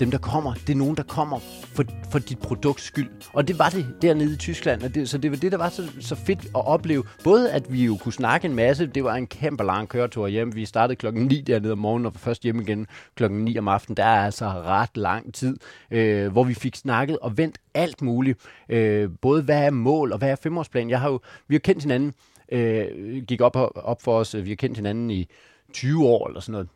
[0.00, 1.38] dem, der kommer, det er nogen, der kommer
[1.74, 3.10] for, for dit produkts skyld.
[3.32, 5.68] Og det var det dernede i Tyskland, og det, så det var det, der var
[5.68, 7.04] så, så fedt at opleve.
[7.24, 10.54] Både at vi jo kunne snakke en masse, det var en kæmpe lang køretur hjem.
[10.54, 13.68] Vi startede klokken 9 dernede om morgenen, og var først hjem igen klokken 9 om
[13.68, 13.96] aftenen.
[13.96, 15.56] Der er altså ret lang tid,
[15.90, 18.38] øh, hvor vi fik snakket og vendt alt muligt.
[18.68, 20.90] Øh, både hvad er mål, og hvad er femårsplan.
[20.90, 22.14] Jeg har jo, vi har kendt hinanden,
[22.52, 25.28] øh, gik op, op for os, vi har kendt hinanden i
[25.72, 26.68] 20 år eller sådan noget.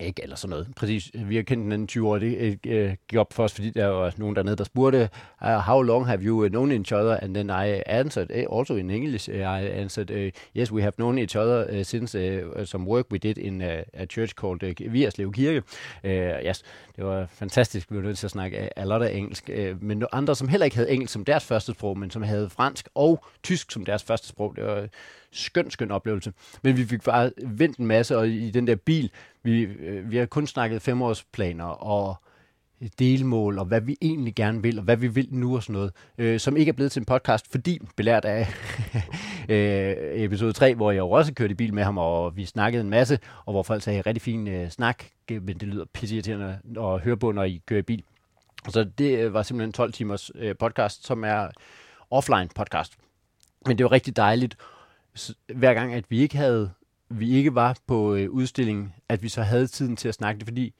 [0.00, 0.68] Ikke, eller sådan noget.
[0.76, 1.10] Præcis.
[1.14, 2.18] Vi har kendt hinanden 20 år.
[2.18, 5.08] Det øh, øh, gik op for os, fordi der var nogen dernede, der spurgte,
[5.40, 7.18] ah, how long have you øh, known each other?
[7.22, 11.18] And then I answered, eh, also in English, I answered, uh, yes, we have known
[11.18, 14.92] each other uh, since uh, some work we did in uh, a church called uh,
[14.92, 15.62] Vierslev Kirke.
[16.04, 16.10] Uh,
[16.46, 16.62] yes,
[16.96, 17.90] det var fantastisk.
[17.90, 19.50] Vi var nødt til at snakke a lot af engelsk.
[19.58, 22.50] Uh, men andre, som heller ikke havde engelsk som deres første sprog, men som havde
[22.50, 24.56] fransk og tysk som deres første sprog.
[24.56, 24.88] Det var
[25.36, 26.32] skøn, skøn oplevelse.
[26.62, 29.10] Men vi fik bare vendt en masse, og i den der bil,
[29.42, 32.16] vi, øh, vi har kun snakket femårsplaner og
[32.98, 35.92] delmål, og hvad vi egentlig gerne vil, og hvad vi vil nu og sådan noget,
[36.18, 38.48] øh, som ikke er blevet til en podcast, fordi belært af
[39.48, 42.80] øh, episode 3, hvor jeg jo også kørte i bil med ham, og vi snakkede
[42.80, 47.00] en masse, og hvor folk sagde, rigtig fin øh, snak, men det lyder pisseirriterende at
[47.00, 48.02] høre på, når I kører i bil.
[48.68, 51.48] Så det øh, var simpelthen 12 timers øh, podcast, som er
[52.10, 52.92] offline podcast.
[53.66, 54.56] Men det var rigtig dejligt,
[55.54, 56.70] hver gang, at vi ikke havde,
[57.08, 60.46] vi ikke var på øh, udstillingen, at vi så havde tiden til at snakke det,
[60.46, 60.74] fordi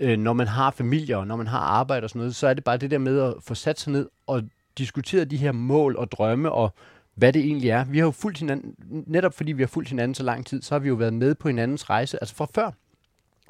[0.00, 2.54] øh, når man har familie og når man har arbejde og sådan noget, så er
[2.54, 4.42] det bare det der med at få sat sig ned og
[4.78, 6.74] diskutere de her mål og drømme og
[7.14, 7.84] hvad det egentlig er.
[7.84, 8.74] Vi har jo fulgt hinanden,
[9.06, 11.34] netop fordi vi har fulgt hinanden så lang tid, så har vi jo været med
[11.34, 12.70] på hinandens rejse, altså fra før.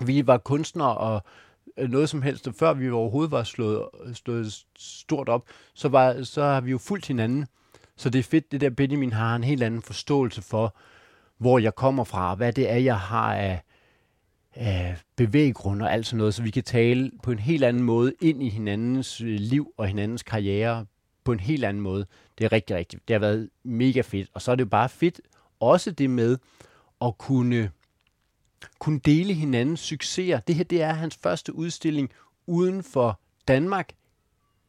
[0.04, 1.22] Vi var kunstnere og
[1.78, 3.82] øh, noget som helst, og før vi overhovedet var slået,
[4.14, 5.44] slået stort op,
[5.74, 7.46] så, var, så har vi jo fulgt hinanden.
[7.96, 10.76] Så det er fedt, det der Benjamin har en helt anden forståelse for,
[11.38, 13.62] hvor jeg kommer fra, hvad det er, jeg har af,
[14.54, 18.14] af bevæggrund og alt sådan noget, så vi kan tale på en helt anden måde
[18.20, 20.86] ind i hinandens øh, liv og hinandens karriere
[21.24, 22.06] på en helt anden måde.
[22.38, 24.30] Det er rigtig, rigtig, det har været mega fedt.
[24.34, 25.20] Og så er det jo bare fedt
[25.60, 26.38] også det med
[27.00, 27.70] at kunne,
[28.78, 30.40] kunne dele hinandens succeser.
[30.40, 32.10] Det her, det er hans første udstilling
[32.46, 33.92] uden for Danmark.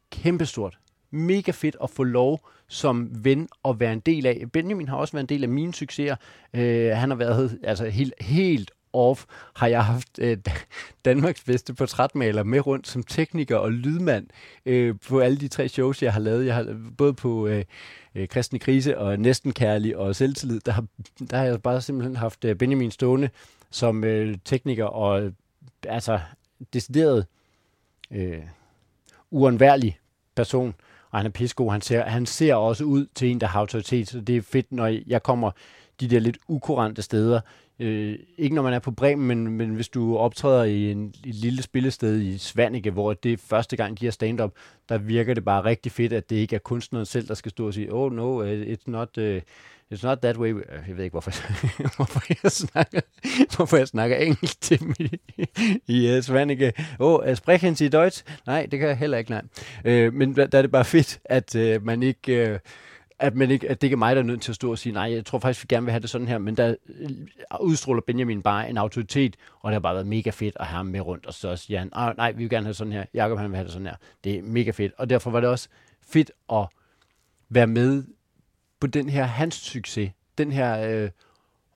[0.10, 0.80] Kæmpestort.
[1.16, 4.46] Mega fedt at få lov som ven at være en del af.
[4.54, 6.16] Benjamin har også været en del af mine succeser.
[6.54, 9.26] Øh, han har været altså helt, helt off,
[9.56, 10.38] har jeg haft øh,
[11.06, 14.28] Danmarks bedste portrætmaler med rundt som tekniker og lydmand
[14.66, 16.46] øh, på alle de tre shows, jeg har lavet.
[16.46, 17.64] Jeg har både på øh,
[18.16, 20.86] øh, Kristne Krise og Næsten Kærlig og Selvtillid, der har,
[21.30, 23.30] der har jeg bare simpelthen haft øh, Benjamin stående
[23.70, 25.32] som øh, tekniker og øh,
[25.88, 26.20] altså
[26.74, 27.26] decideret
[28.12, 28.44] øh,
[29.32, 30.00] uundværlig
[30.36, 30.76] person,
[31.16, 31.72] og han er pissegod.
[31.72, 34.72] Han ser, han ser også ud til en, der har autoritet, så det er fedt,
[34.72, 35.52] når jeg kommer
[36.00, 37.42] de der lidt ukurante steder.
[37.80, 41.36] Øh, ikke når man er på Bremen, men, men hvis du optræder i en, et
[41.36, 44.52] lille spillested i Svanike, hvor det er første gang, de har stand-up,
[44.90, 47.68] der virker det bare rigtig fedt, at det ikke er kunstneren selv, der skal stå
[47.68, 49.42] og sige, oh no, uh, it's not, uh,
[49.94, 50.54] it's not that way.
[50.54, 51.32] Øh, jeg ved ikke, hvorfor,
[51.96, 53.02] hvorfor, jeg, snakker,
[53.56, 55.20] hvorfor jeg snakker engelsk til dem i,
[55.88, 56.74] i øh, uh, Svanike.
[57.00, 58.24] Oh, uh, øh, sprechen Sie Deutsch?
[58.48, 60.08] Nej, det kan jeg heller ikke, nej.
[60.08, 62.54] Uh, men der er det bare fedt, at uh, man ikke...
[62.54, 62.60] Uh,
[63.20, 64.78] at, man ikke, at det ikke er mig, der er nødt til at stå og
[64.78, 66.76] sige, nej, jeg tror faktisk, vi gerne vil have det sådan her, men der
[67.60, 70.86] udstråler Benjamin bare en autoritet, og det har bare været mega fedt at have ham
[70.86, 72.94] med rundt, og så siger han, oh, ah, nej, vi vil gerne have det sådan
[72.94, 73.96] her, Jacob han vil have det sådan her.
[74.24, 75.70] Det er mega fedt, og derfor var det også
[76.08, 76.68] fedt at
[77.50, 78.04] være med
[78.86, 81.10] på den her hans succes, den her øh,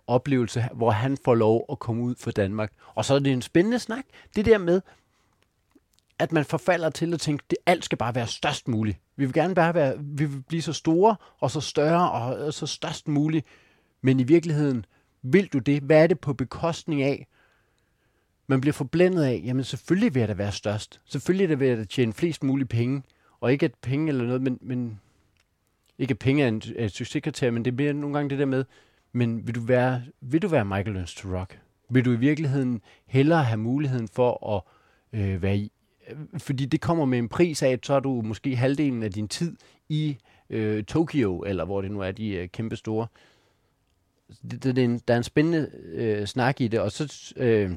[0.07, 2.71] oplevelse, hvor han får lov at komme ud for Danmark.
[2.95, 4.03] Og så er det en spændende snak,
[4.35, 4.81] det der med,
[6.19, 8.97] at man forfalder til at tænke, at alt skal bare være størst muligt.
[9.15, 12.67] Vi vil gerne bare være, vi vil blive så store og så større og så
[12.67, 13.45] størst muligt.
[14.01, 14.85] Men i virkeligheden,
[15.21, 15.81] vil du det?
[15.81, 17.27] Hvad er det på bekostning af?
[18.47, 21.01] Man bliver forblændet af, jamen selvfølgelig vil jeg da være størst.
[21.05, 23.03] Selvfølgelig vil jeg da tjene flest mulige penge.
[23.41, 24.99] Og ikke at penge eller noget, men, men
[25.99, 28.39] ikke at penge er, en, er et succeskriterie, men det er mere nogle gange det
[28.39, 28.65] der med,
[29.12, 31.59] men vil du være, vil du være Michael Learns to Rock?
[31.89, 34.62] Vil du i virkeligheden hellere have muligheden for at
[35.19, 35.71] øh, være i,
[36.09, 39.12] øh, fordi det kommer med en pris af, at så er du måske halvdelen af
[39.12, 39.55] din tid
[39.89, 40.17] i
[40.49, 43.07] øh, Tokyo, eller hvor det nu er, de er kæmpe store.
[44.51, 47.33] Det, det, det er en, der er en spændende øh, snak i det, og så,
[47.38, 47.71] øh,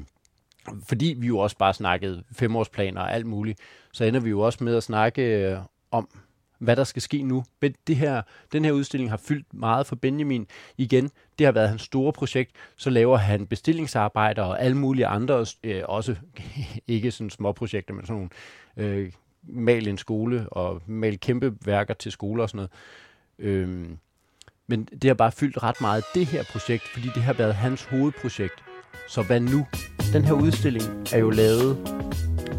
[0.83, 3.59] fordi vi jo også bare snakkede femårsplaner og alt muligt,
[3.91, 5.57] så ender vi jo også med at snakke øh,
[5.91, 6.09] om,
[6.63, 7.43] hvad der skal ske nu.
[7.61, 8.21] Men det her,
[8.53, 10.47] den her udstilling har fyldt meget for Benjamin.
[10.77, 12.51] Igen, det har været hans store projekt.
[12.75, 16.15] Så laver han bestillingsarbejder og alle mulige andre, øh, også
[16.87, 18.29] ikke sådan små projekter, men sådan
[18.77, 19.11] nogle øh,
[19.43, 22.71] mal en skole og mal kæmpe værker til skoler og sådan noget.
[23.39, 23.97] Øhm,
[24.67, 27.83] men det har bare fyldt ret meget det her projekt, fordi det har været hans
[27.85, 28.63] hovedprojekt.
[29.09, 29.65] Så hvad nu?
[30.13, 31.77] Den her udstilling er jo lavet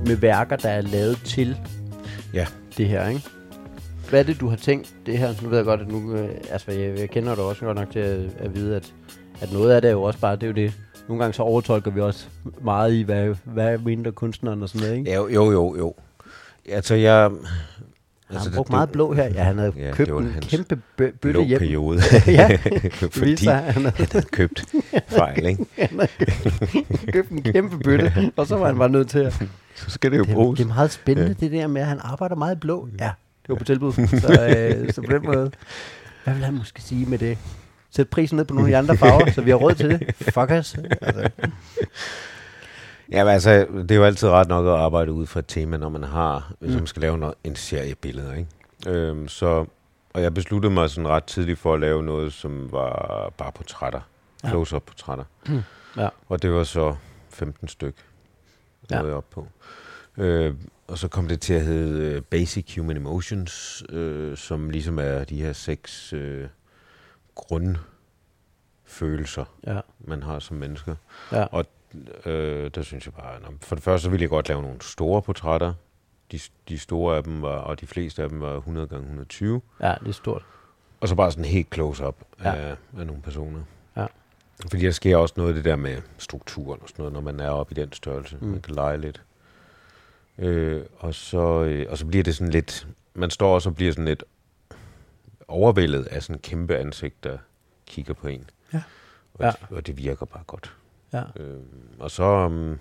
[0.07, 1.57] med værker, der er lavet til
[2.35, 2.47] Ja.
[2.77, 3.23] det her, ikke?
[4.15, 5.35] Hvad er det, du har tænkt det her?
[5.43, 7.91] Nu ved jeg godt, at nu, øh, altså, jeg, jeg kender dig også godt nok
[7.91, 8.93] til at, at vide, at,
[9.41, 10.73] at noget af det er jo også bare, det er jo det.
[11.09, 12.27] Nogle gange så overtolker vi også
[12.65, 15.11] meget i, hvad, hvad mener kunstneren og sådan noget, ikke?
[15.11, 15.77] Ja, jo, jo, jo.
[15.77, 15.95] jo.
[16.69, 17.25] Altså, jeg...
[17.25, 17.41] Altså,
[18.29, 19.25] han har brugt meget blå her.
[19.25, 21.59] Ja, han havde Ja, købt en kæmpe bø- bøtte hjem.
[21.59, 22.01] periode.
[22.27, 22.59] ja,
[23.11, 24.65] Fordi sig, han han havde havde købt
[25.09, 25.67] fejl, ikke?
[27.13, 29.33] købt en kæmpe bøtte, og så var han bare nødt til at...
[29.77, 30.59] Så skal det jo Det bruges.
[30.59, 31.47] det er meget spændende, Ja.
[31.47, 32.89] det der med, at han arbejder meget blå.
[33.01, 33.11] Ja,
[33.47, 33.93] det var på tilbud.
[34.27, 34.47] Så,
[34.83, 35.51] øh, så på den måde,
[36.25, 37.39] hvad vil han måske sige med det?
[37.91, 40.15] Sæt prisen ned på nogle af de andre farver, så vi har råd til det.
[40.17, 40.75] Fuck us.
[41.01, 41.31] Altså,
[43.13, 45.77] Ja, men altså, det er jo altid ret nok at arbejde ud fra et tema,
[45.77, 46.77] når man har, hvis Mm.
[46.77, 48.49] man skal lave noget, en serie billeder, ikke?
[48.87, 49.67] Øhm, så,
[50.15, 54.01] og jeg besluttede mig sådan ret tidligt for at lave noget, som var bare portrætter.
[54.45, 54.49] Ja.
[54.49, 55.25] Close-up portrætter.
[55.97, 56.09] Ja.
[56.29, 56.95] Og det var så
[57.31, 57.95] 15 styk,
[58.91, 59.03] Ja.
[59.05, 59.47] jeg op på.
[60.19, 60.55] Øh,
[60.89, 65.25] og så kom det til at hedde øh, Basic Human Emotions, øh, som ligesom er
[65.25, 66.49] de her seks øh,
[67.35, 70.95] grundfølelser, ja, man har som mennesker.
[71.33, 71.47] ja,
[72.27, 75.23] Øh, der synes jeg bare, for det første så ville jeg godt lave nogle store
[75.23, 75.75] portrætter.
[76.33, 79.61] De, de store af dem var, og de fleste af dem var 100 gange 120.
[79.81, 80.45] ja, det er stort.
[81.01, 82.55] Og så bare sådan helt close-up Ja.
[82.55, 83.61] af, af nogle personer.
[83.97, 84.07] Ja.
[84.71, 87.41] Fordi der sker også noget af det der med strukturen og sådan noget, når man
[87.41, 88.37] er oppe i den størrelse.
[88.41, 88.47] Mm.
[88.49, 89.23] Man kan lege lidt.
[90.39, 92.89] Øh, og, så, øh, og så bliver det sådan lidt...
[93.15, 94.25] Man står også og bliver sådan lidt
[95.49, 97.39] overvældet af sådan kæmpe ansigt, der
[97.87, 98.51] kigger på en.
[98.73, 98.83] Ja.
[99.35, 99.51] Og, Ja.
[99.51, 100.77] Det, og det virker bare godt.
[101.13, 101.23] Ja.
[101.37, 101.61] Øh,
[101.99, 102.79] og så, um,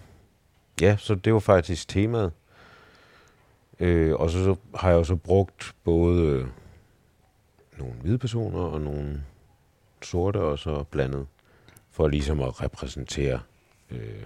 [0.82, 2.32] ja, så det var faktisk temaet.
[3.80, 6.48] Øh, og så, så har jeg jo så brugt både øh,
[7.78, 9.24] nogle hvide personer og nogle
[10.02, 11.28] sorte, og så blandet,
[11.92, 13.40] for ligesom at repræsentere.
[13.92, 14.24] Øh,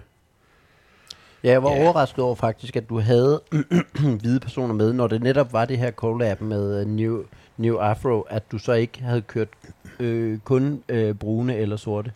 [1.44, 1.82] Ja, jeg var Ja.
[1.84, 3.40] overrasket over faktisk, at du havde
[4.20, 7.22] hvide personer med, når det netop var det her collab med uh, New,
[7.56, 9.48] New Afro, at du så ikke havde kørt
[10.00, 12.12] øh, kun øh, brune eller sorte.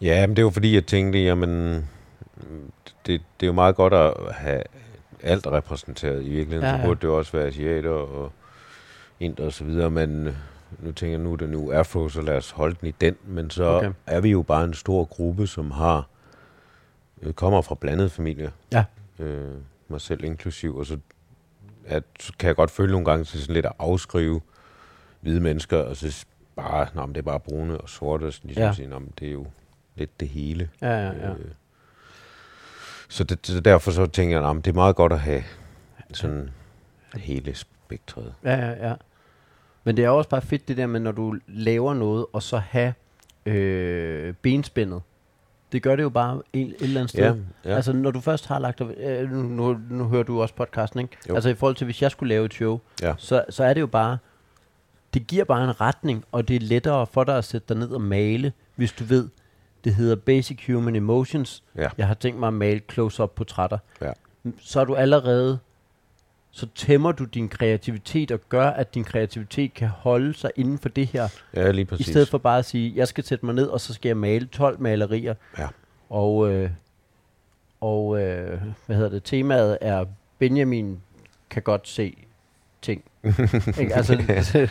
[0.00, 1.74] ja, men det var fordi, jeg tænkte, jamen,
[3.06, 4.62] det, det er jo meget godt at have
[5.22, 6.62] alt repræsenteret i virkeligheden.
[6.64, 6.80] Ja, Ja.
[6.82, 8.32] Så burde det jo også være asiater og
[9.20, 10.34] inder og så videre, men øh,
[10.78, 13.16] nu tænker jeg, nu er det nu afro, så lad os holde den i den.
[13.26, 13.90] Men så Okay.
[14.06, 16.04] er vi jo bare en stor gruppe, som har øh,
[17.32, 18.50] kommer fra blandede familier.
[18.72, 18.84] Ja.
[19.18, 19.54] Øh,
[19.88, 20.98] mig selv inklusiv, og så,
[21.86, 24.40] at, så kan jeg godt føle nogle gange til sådan lidt at afskrive
[25.20, 28.48] hvide mennesker, og så bare, nå, men det er bare brune og sorte, og sådan
[28.48, 28.72] ligesom Ja.
[28.72, 29.46] sige, nå, men det er jo
[29.96, 30.68] lidt det hele.
[30.82, 31.30] Ja, ja, ja.
[31.30, 31.38] Øh,
[33.08, 35.42] så det, det, derfor så tænker jeg, at det er meget godt at have
[36.12, 36.50] sådan
[37.14, 38.34] hele spektret.
[38.44, 38.94] Ja, ja, ja.
[39.84, 42.58] Men det er også bare fedt det der med, når du laver noget, og så
[42.58, 42.94] have
[43.46, 45.02] øh, benspændet.
[45.74, 47.22] Det gør det jo bare et, et eller andet sted.
[47.64, 47.76] Ja, ja.
[47.76, 48.80] Altså, når du først har lagt...
[48.80, 51.16] Øh, nu, nu, nu hører du også podcasten, ikke?
[51.28, 51.34] Jo.
[51.34, 53.14] Altså, i forhold til, hvis jeg skulle lave et show, Ja.
[53.18, 54.18] så, så er det jo bare...
[55.14, 57.90] Det giver bare en retning, og det er lettere for dig at sætte dig ned
[57.90, 59.28] og male, hvis du ved,
[59.84, 61.62] det hedder Basic Human Emotions.
[61.76, 61.88] Ja.
[61.98, 63.78] Jeg har tænkt mig at male close-up portrætter.
[64.02, 64.12] Ja.
[64.60, 65.58] Så er du allerede...
[66.56, 70.88] Så tæmmer du din kreativitet og gør, at din kreativitet kan holde sig inden for
[70.88, 71.28] det her.
[71.54, 72.06] ja, lige I præcis.
[72.06, 74.46] stedet for bare at sige, jeg skal sætte mig ned, og så skal jeg male
[74.46, 75.34] 12 malerier.
[75.58, 75.68] Ja.
[76.10, 76.70] Og, øh,
[77.80, 80.04] og øh, hvad hedder det, temaet er,
[80.38, 81.00] Benjamin
[81.50, 82.16] kan godt se
[82.82, 83.04] ting.
[83.80, 83.94] ikke?
[83.94, 84.68] Altså, så,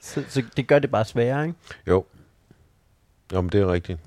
[0.00, 1.58] så, så det gør det bare sværere, ikke?
[1.86, 2.04] Jo.
[3.32, 3.98] Jo, men det er rigtigt.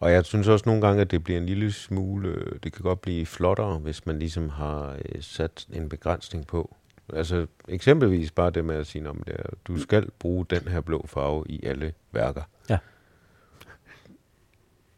[0.00, 2.82] Og jeg synes også nogle gange, at det bliver en lille smule, øh, det kan
[2.82, 6.76] godt blive flottere, hvis man ligesom har øh, sat en begrænsning på.
[7.12, 10.80] Altså eksempelvis bare det med at sige, om det er, du skal bruge den her
[10.80, 12.42] blå farve i alle værker.
[12.70, 12.78] Ja.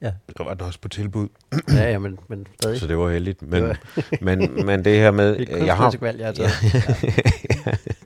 [0.02, 0.12] Ja.
[0.38, 1.28] Der var den også på tilbud,
[1.68, 2.80] Ja, ja, men, men stadig.
[2.80, 3.42] så det var heldigt.
[3.42, 3.76] Men, Det
[4.22, 6.52] men, men det her med, det er jeg har, valg, jeg har taget.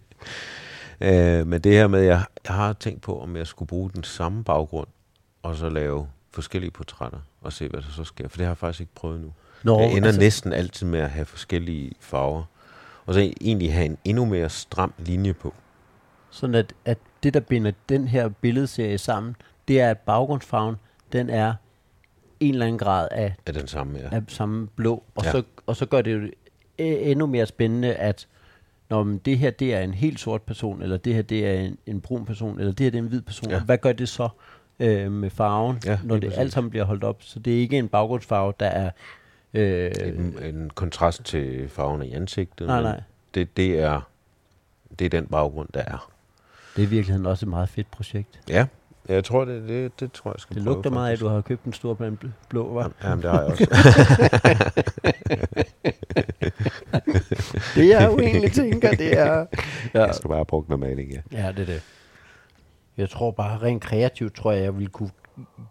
[1.00, 4.04] Øh, men det her med, jeg, jeg har tænkt på, om jeg skulle bruge den
[4.04, 4.87] samme baggrund,
[5.42, 8.29] og så lave forskellige portrætter, og se, hvad der så sker.
[8.29, 9.33] For det har jeg faktisk ikke prøvet nu.
[9.62, 12.42] Nå, jeg ender altså, næsten altid med at have forskellige farver.
[13.07, 15.55] Og så egentlig have en endnu mere stram linje på.
[16.31, 19.37] Sådan at, at det, der binder den her billedserie sammen,
[19.68, 20.77] det er, at baggrundsfarven,
[21.12, 21.55] den er
[22.40, 24.09] en eller anden grad af, Af den samme, ja.
[24.16, 25.03] af samme blå.
[25.14, 25.31] Og, Ja.
[25.31, 26.31] så, og så gør det jo
[26.79, 28.27] endnu mere spændende, at
[28.90, 31.53] Nå, men det her det er en helt sort person, eller det her det er
[31.61, 33.51] en, en brun person, eller det her det er en hvid person.
[33.51, 33.61] Ja.
[33.61, 34.29] Hvad gør det så
[34.80, 36.38] øh, med farven, Ja, når det præcis.
[36.38, 37.16] alt sammen bliver holdt op?
[37.20, 38.90] Så det er ikke en baggrundsfarve, der er...
[39.54, 42.66] Øh, En, en kontrast til farven i ansigtet.
[42.66, 43.00] Nej, nej.
[43.34, 44.00] Det, det, er,
[44.98, 46.10] det er den baggrund, der er.
[46.76, 48.40] det er i virkeligheden også et meget fedt projekt.
[48.48, 48.66] Ja,
[49.08, 51.28] jeg tror, det, det, det tror jeg skal Det prøve, lugter meget af, at du
[51.28, 52.90] har købt en stor bland bl- blå, var.
[53.04, 53.66] Jamen, det har jeg også.
[57.74, 59.46] Det jeg jo egentlig tænker, det er...
[59.94, 60.04] Ja.
[60.04, 61.20] Jeg skal bare brugt noget maling, ja.
[61.32, 61.82] Ja, det er det.
[62.96, 65.11] Jeg tror bare, rent kreativt, tror jeg, jeg ville kunne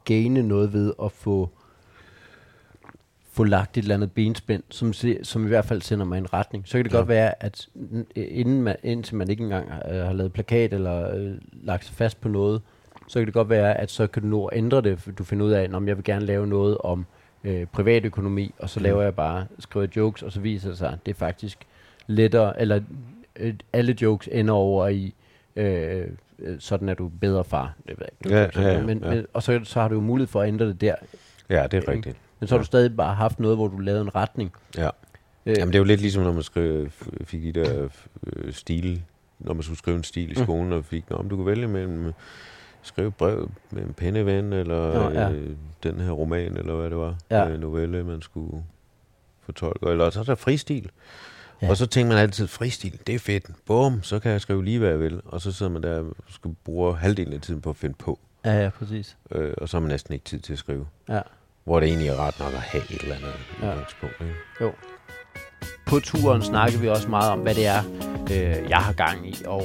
[0.05, 1.49] gaine noget ved at få,
[3.31, 6.19] få lagt et eller andet benspænd, som, se, som i hvert fald sender mig i
[6.19, 6.67] en retning.
[6.67, 6.97] Så kan det Ja.
[6.97, 7.67] godt være, at
[8.15, 12.21] inden man, indtil man ikke engang har, har lavet plakat eller øh, lagt sig fast
[12.21, 12.62] på noget,
[13.07, 15.45] så kan det godt være, at så kan du nå at ændre det, du finder
[15.45, 17.05] ud af, om jeg vil gerne lave noget om
[17.43, 18.83] øh, privatøkonomi, og så Mm.
[18.83, 21.67] laver jeg bare, skriver jokes, og så viser det sig, at det er faktisk
[22.07, 22.81] lettere, eller
[23.36, 25.13] øh, alle jokes ender over i,
[25.55, 26.07] øh,
[26.43, 27.73] øh, sådan er du bedre far.
[27.88, 28.36] Det ved jeg ikke.
[28.39, 29.10] Ja, sådan, ja, ja, men, ja.
[29.10, 30.95] Men, og så, så har du jo mulighed for at ændre det der.
[31.49, 32.17] Ja, det er rigtigt.
[32.39, 32.62] Men så har Ja.
[32.62, 34.51] du stadig bare haft noget, hvor du lavede en retning.
[34.77, 34.89] Ja.
[35.45, 36.89] Øh, Jamen, det er jo lidt ligesom, når man skrev,
[37.23, 37.88] fik de der
[38.27, 39.01] øh, stil,
[39.39, 40.43] når man skulle skrive en stil i Mm.
[40.43, 42.13] skolen, og fik, om du kunne vælge mellem
[42.82, 45.32] skrive brev med en penneven, eller Nå, ja.
[45.32, 45.49] øh,
[45.84, 47.49] den her roman, eller hvad det var, Ja.
[47.49, 48.63] øh, novelle, man skulle
[49.41, 50.89] fortolke, eller så er der fristil.
[51.63, 51.69] Ja.
[51.69, 53.45] Og så tænker man altid, fristil, det er fedt.
[53.65, 55.21] Bum, så kan jeg skrive lige, hvad jeg vil.
[55.26, 58.19] Og så sidder man der og skal bruge halvdelen af tiden på at finde på.
[58.45, 59.17] ja, ja, præcis.
[59.32, 60.88] Øh, og så har man næsten ikke tid til at skrive.
[61.10, 61.21] Ja.
[61.63, 63.28] Hvor det egentlig er ret nok at have et eller andet
[63.62, 63.71] Ja.
[63.71, 64.15] udgangspunkt.
[64.21, 64.34] Ikke?
[64.62, 64.71] Jo.
[65.86, 67.84] På turen snakker vi også meget om, hvad det er,
[68.32, 69.63] øh, jeg har gang i, og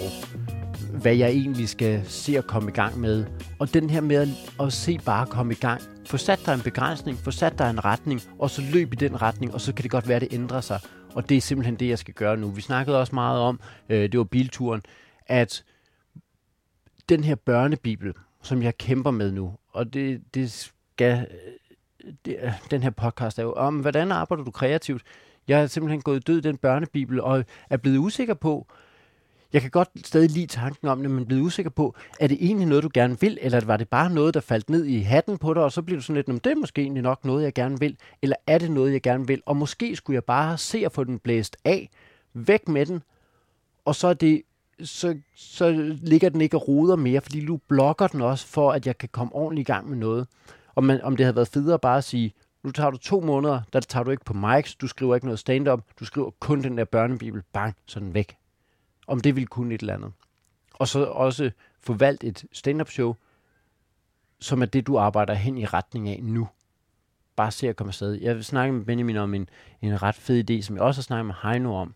[0.92, 3.24] hvad jeg egentlig skal se at komme i gang med.
[3.58, 4.28] Og den her med at,
[4.66, 5.80] at se bare komme i gang.
[6.06, 9.22] Få sat dig en begrænsning, få sat dig en retning, og så løb i den
[9.22, 10.80] retning, og så kan det godt være, at det ændrer sig.
[11.14, 12.50] Og det er simpelthen det, jeg skal gøre nu.
[12.50, 14.82] Vi snakkede også meget om, øh, det var bilturen,
[15.26, 15.64] at
[17.08, 21.26] den her børnebibel, som jeg kæmper med nu, og det, det skal...
[21.30, 21.52] Øh,
[22.24, 25.02] det, øh, den her podcast er jo om, hvordan arbejder du kreativt?
[25.48, 28.66] Jeg er simpelthen gået død i den børnebibel, og er blevet usikker på,
[29.52, 32.66] jeg kan godt stadig lide tanken om det, men blive usikker på, er det egentlig
[32.66, 35.54] noget, du gerne vil, eller var det bare noget, der faldt ned i hatten på
[35.54, 37.54] dig, og så bliver du sådan lidt, om det er måske egentlig nok noget, jeg
[37.54, 40.84] gerne vil, eller er det noget, jeg gerne vil, og måske skulle jeg bare se
[40.84, 41.90] at få den blæst af,
[42.34, 43.02] væk med den,
[43.84, 44.42] og så er det
[44.84, 48.86] så, så ligger den ikke og roder mere, fordi du blokker den også for, at
[48.86, 50.26] jeg kan komme ordentligt i gang med noget.
[50.76, 52.34] Om, man, om det havde været federe bare at sige,
[52.64, 55.38] nu tager du to måneder, der tager du ikke på mics, du skriver ikke noget
[55.38, 58.37] stand-up, du skriver kun den der børnebibel, bang, så den væk.
[59.08, 60.12] Om det ville kunne et eller andet.
[60.74, 63.14] Og så også få valgt et stand-up show,
[64.40, 66.48] som er det, du arbejder hen i retning af nu.
[67.36, 68.12] Bare se at komme afsted.
[68.12, 69.48] Jeg vil snakke med Benjamin om en,
[69.82, 71.94] en ret fed idé, som jeg også har snakket med Heino om,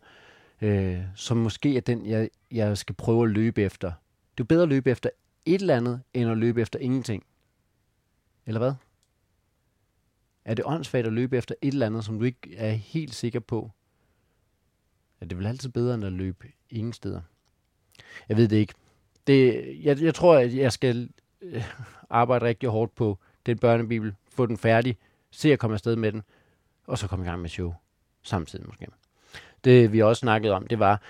[0.61, 3.89] øh, som måske er den, jeg, jeg skal prøve at løbe efter.
[3.89, 5.11] Det er jo bedre at løbe efter
[5.45, 7.25] et eller andet, end at løbe efter ingenting.
[8.47, 8.73] Eller hvad?
[10.45, 13.41] Er det åndssvagt at løbe efter et eller andet, som du ikke er helt sikker
[13.41, 13.71] på?
[15.21, 17.21] Ja, det vel altid bedre, end at løbe ingen steder?
[18.29, 18.75] Jeg ved det ikke.
[19.27, 21.09] Det, jeg, jeg tror, at jeg skal
[21.43, 21.65] øh,
[22.11, 24.97] arbejde rigtig hårdt på den børnebibel, få den færdig,
[25.31, 26.23] se at komme afsted med den,
[26.87, 27.75] og så komme i gang med show
[28.23, 28.87] samtidig måske.
[29.65, 31.03] Det vi også snakkede om, det var,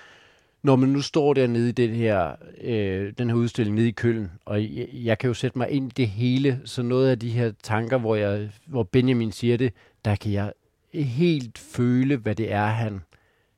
[0.63, 4.31] når man nu står dernede i det her, øh, den her udstilling nede i Køln,
[4.45, 7.29] og jeg, jeg kan jo sætte mig ind i det hele, så noget af de
[7.29, 9.73] her tanker, hvor, jeg, hvor Benjamin siger det,
[10.05, 10.53] der kan jeg
[10.93, 13.01] helt føle, hvad det er, han,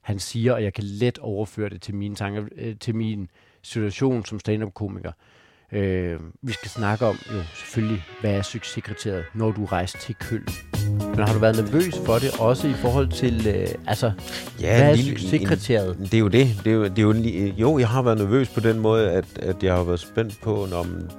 [0.05, 3.29] han siger, og jeg kan let overføre det til mine tanker, øh, til min
[3.61, 5.11] situation som stand-up-komiker.
[5.71, 10.47] Øh, vi skal snakke om jo selvfølgelig, hvad er succeskriteriet, når du rejser til Køln.
[10.99, 14.11] Men har du været nervøs for det, også i forhold til, øh, altså,
[14.61, 15.97] Ja, hvad er lille- succeskriteriet?
[15.99, 16.47] Det er jo det.
[16.63, 17.13] det, er jo, det er jo,
[17.57, 20.67] jo, jeg har været nervøs på den måde, at, at jeg har været spændt på,
[20.71, 21.09] når man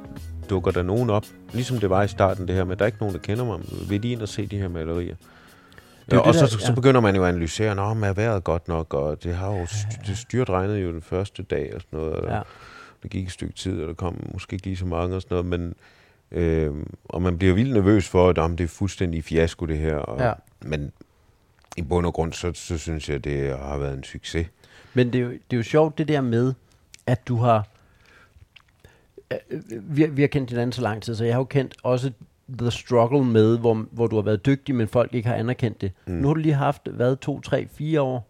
[0.51, 1.25] dukker der nogen op.
[1.53, 3.59] Ligesom det var i starten, det her med, der er ikke nogen, der kender mig.
[3.88, 5.14] Vil de ind og se de her malerier?
[6.12, 6.75] Jo Ja, og det så, der- så, så ja.
[6.75, 9.66] begynder man jo at analysere, Nå, men er vejret godt nok, og det har jo
[10.07, 12.14] det styrtregnet jo den første dag og sådan noget.
[12.14, 12.40] Og Ja.
[13.03, 15.35] Det gik et stykke tid, og der kom måske ikke lige så mange og sådan
[15.45, 15.75] noget, men
[16.31, 19.97] øh, og man bliver vildt nervøs for, at om det er fuldstændig fiasko det her.
[19.97, 20.33] Og, Ja.
[20.62, 20.93] Men
[21.76, 24.47] i bund og grund, så, så synes jeg, det har været en succes.
[24.95, 26.55] Men det er, jo, det er jo sjovt det der med,
[27.07, 27.66] at du har...
[29.33, 31.45] Øh, øh, Vi, har- vi har kendt hinanden så lang tid, så jeg har jo
[31.45, 32.12] kendt også
[32.59, 35.92] the struggle med, hvor, hvor du har været dygtig, men folk ikke har anerkendt det.
[36.07, 36.12] Mm.
[36.14, 38.28] Nu har du lige haft, hvad, to, tre, fire år?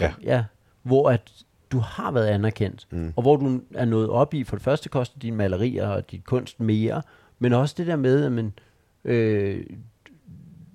[0.00, 0.12] Ja.
[0.22, 0.44] Ja,
[0.82, 1.32] hvor at
[1.72, 3.12] du har været anerkendt, Mm.
[3.16, 6.24] og hvor du er nået op i, for det første koster dine malerier og dit
[6.24, 7.02] kunst mere,
[7.38, 8.52] men også det der med, at man,
[9.04, 9.64] øh,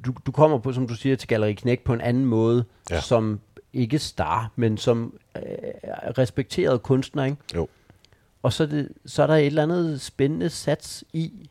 [0.05, 3.01] du, du kommer på, som du siger, til Galleri Knæk på en anden måde, Ja.
[3.01, 3.39] som
[3.73, 5.41] ikke star, men som øh,
[6.17, 7.37] respekteret kunstner, ikke?
[7.55, 7.67] Jo.
[8.43, 11.49] Og så det, så er der et eller andet spændende sats i,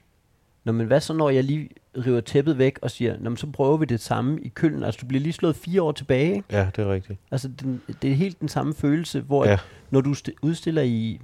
[0.73, 1.69] Nå, men hvad så, når jeg lige
[2.07, 4.83] river tæppet væk og siger, Nå, men så prøver vi det samme i køllen.
[4.85, 6.45] Altså, du bliver lige slået fire år tilbage, ikke?
[6.51, 7.19] Ja, det er rigtigt.
[7.31, 9.59] Altså, den, det er helt den samme følelse, hvor Ja.
[9.91, 11.21] når du sti- udstiller i...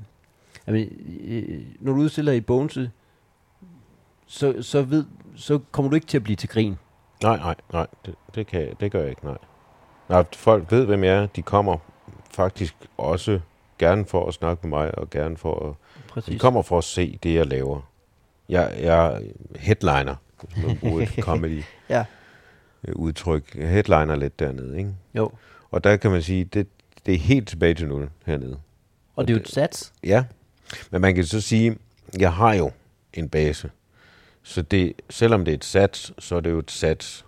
[0.67, 0.89] Jamen,
[1.25, 2.91] øh, når du udstiller i Bogense,
[4.27, 5.05] så, så, ved,
[5.37, 6.77] så kommer du ikke til at blive til grin.
[7.23, 7.87] Nej, nej, nej.
[8.07, 9.39] Det, det, kan, det gør jeg ikke, nej.
[10.09, 11.27] Nej, folk ved, hvem jeg er.
[11.27, 11.77] De kommer
[12.31, 13.41] faktisk også
[13.79, 15.75] gerne for at snakke med mig, og gerne for at...
[16.09, 16.33] Præcis.
[16.35, 17.81] De kommer for at se det, jeg laver.
[18.49, 19.21] Jeg, jeg er
[19.57, 20.15] headliner,
[20.55, 22.05] hvis man bruger et comedy Ja.
[22.89, 23.55] øh, udtryk.
[23.57, 24.95] Jeg headliner lidt dernede, ikke?
[25.15, 25.31] Jo.
[25.71, 26.67] Og der kan man sige, det,
[27.07, 28.59] det er helt tilbage til nul hernede.
[29.17, 29.93] Og det er jo et sats.
[30.05, 30.25] Ja,
[30.91, 31.77] men man kan så sige,
[32.19, 32.71] jeg har jo
[33.15, 33.71] en base.
[34.43, 37.25] Så det, selvom det er et sats, så er det jo et sats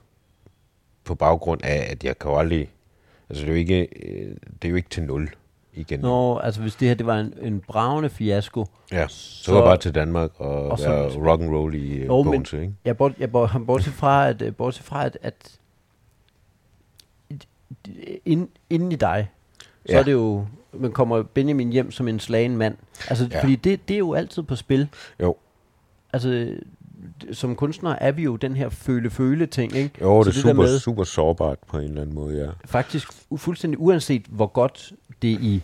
[1.04, 2.70] på baggrund af, at jeg kan aldrig...
[3.28, 5.30] Altså, det er jo ikke, øh, det er jo ikke til nul
[5.80, 6.00] igen.
[6.00, 9.64] Nå, altså hvis det her det var en, en bravende fiasko, Ja, så var jeg
[9.66, 12.74] bare til Danmark og, og så- være rock and roll i Jo, men- Bogense, ikke?
[12.84, 15.58] jeg bort, jeg bort, bortset fra, at, øh, bortset fra, at, at
[18.24, 19.30] ind, inden i dig,
[19.86, 19.98] så Ja.
[19.98, 22.76] er det jo, man kommer Benjamin hjem som en slagen mand.
[23.08, 23.42] Altså, Ja.
[23.42, 24.88] fordi det, det er jo altid på spil.
[25.22, 25.36] Jo.
[26.12, 26.54] Altså,
[27.32, 29.94] som kunstnere er vi jo den her føle-føle-ting, ikke?
[30.00, 32.50] Jo, Så det er super, med- super sårbart på en eller anden måde, ja.
[32.64, 34.92] Faktisk fuldstændig uanset, hvor godt
[35.22, 35.62] det i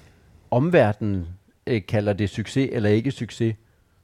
[0.51, 1.27] omverdenen
[1.67, 3.55] øh, kalder det succes eller ikke succes,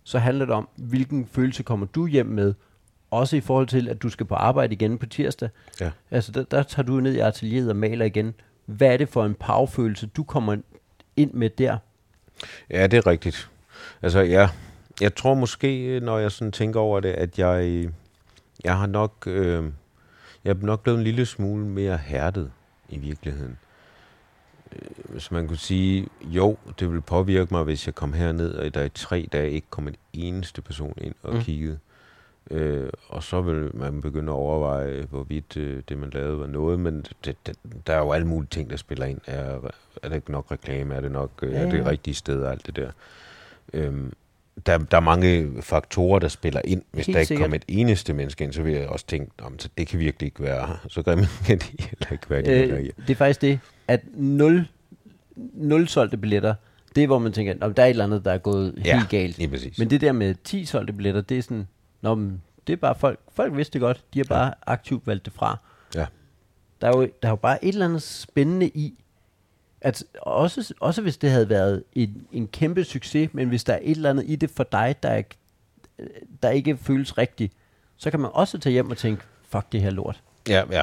[0.04, 2.54] så handler det om, hvilken følelse kommer du hjem med,
[3.10, 5.48] også i forhold til, at du skal på arbejde igen på tirsdag.
[5.80, 5.90] Ja.
[6.10, 8.34] Altså, der, der tager du ned i atelieret og maler igen.
[8.66, 10.56] Hvad er det for en powerfølelse, du kommer
[11.16, 11.76] ind med der?
[12.70, 13.50] Ja, det er rigtigt.
[14.02, 14.48] Altså, ja,
[15.00, 17.88] jeg tror måske, når jeg sådan tænker over det, at jeg,
[18.64, 19.64] jeg har nok, øh,
[20.44, 22.50] jeg er nok blevet en lille smule mere hærdet
[22.88, 23.58] i virkeligheden.
[24.72, 28.74] Øh, Hvis man kunne sige, jo, det ville påvirke mig, hvis jeg kom herned, og
[28.74, 31.40] der i tre dage ikke kom en eneste person ind og Mm.
[31.40, 31.78] kiggede.
[32.50, 36.80] Øh, og så vil man begynde at overveje, hvorvidt øh, det, man lavede, var noget.
[36.80, 39.20] Men det, det, der er jo alle mulige ting, der spiller ind.
[39.26, 39.60] Er,
[40.02, 40.94] er det nok reklame?
[40.94, 41.88] Er det nok øh, Ja, er det ja.
[41.90, 42.90] rigtige sted og alt det der?
[43.72, 44.12] Øhm,
[44.66, 46.82] der, der er mange faktorer, der spiller ind.
[46.92, 47.44] Hvis Helt der ikke sikkert.
[47.44, 50.42] kommer et eneste menneske ind, så vil jeg også tænke, om det kan virkelig ikke
[50.42, 52.42] være så grimme kan de heller ikke være.
[52.42, 54.68] De Øh, det er faktisk det, at 0,
[55.36, 56.54] 0 solgte billetter,
[56.94, 58.96] det er, hvor man tænker, at der er et eller andet, der er gået Ja,
[58.96, 59.38] helt galt.
[59.38, 59.78] Lige præcis.
[59.78, 61.66] Men det der med 10 solgte billetter, det er sådan,
[62.02, 65.24] Nå, men det er bare folk, folk vidste det godt, de har bare aktivt valgt
[65.24, 65.58] det fra.
[65.94, 66.06] Ja.
[66.80, 68.94] Der er, jo, der er jo bare et eller andet spændende i,
[69.80, 73.78] at også, også hvis det havde været en, en kæmpe succes, men hvis der er
[73.82, 75.22] et eller andet i det for dig, der, er,
[76.42, 77.52] der ikke føles rigtigt,
[77.96, 80.22] så kan man også tage hjem og tænke, fuck det her lort.
[80.48, 80.82] Ja, ja,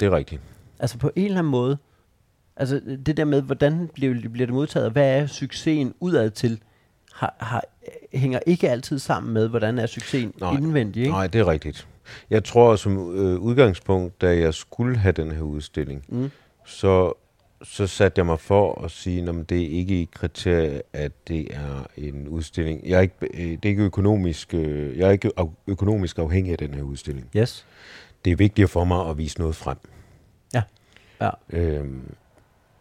[0.00, 0.40] det er rigtigt.
[0.78, 1.78] Altså på en eller anden måde,
[2.56, 6.60] altså det der med, hvordan bliver, bliver det modtaget, og hvad er succesen udad til,
[7.12, 7.64] har, har,
[8.14, 10.52] hænger ikke altid sammen med, hvordan er succesen Nej.
[10.52, 11.12] indvendig, ikke?
[11.12, 11.88] Nej, det er rigtigt.
[12.30, 16.30] Jeg tror som øh, udgangspunkt, da jeg skulle have den her udstilling, Mm.
[16.66, 17.12] så,
[17.62, 21.54] så satte jeg mig for at sige, at det er ikke et kriterie, at det
[21.54, 22.88] er en udstilling.
[22.88, 25.30] Jeg er ikke, øh, det er ikke økonomisk, øh, jeg er ikke
[25.66, 27.30] økonomisk afhængig af den her udstilling.
[27.36, 27.66] Yes.
[28.24, 29.76] Det er vigtigt for mig at vise noget frem.
[30.54, 30.62] Ja.
[31.20, 31.30] Ja.
[31.50, 32.14] Øhm,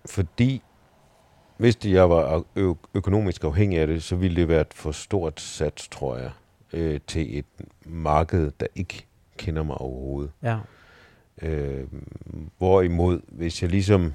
[0.06, 0.62] fordi
[1.58, 4.92] hvis det, jeg var ø- økonomisk afhængig af det, så ville det være et for
[4.92, 6.32] stort sats, tror jeg,
[6.74, 7.46] øh, til et
[7.86, 9.06] marked, der ikke
[9.38, 10.32] kender mig overhovedet.
[10.44, 10.58] Ja.
[11.42, 11.88] Øh,
[12.58, 14.14] hvorimod, hvis jeg ligesom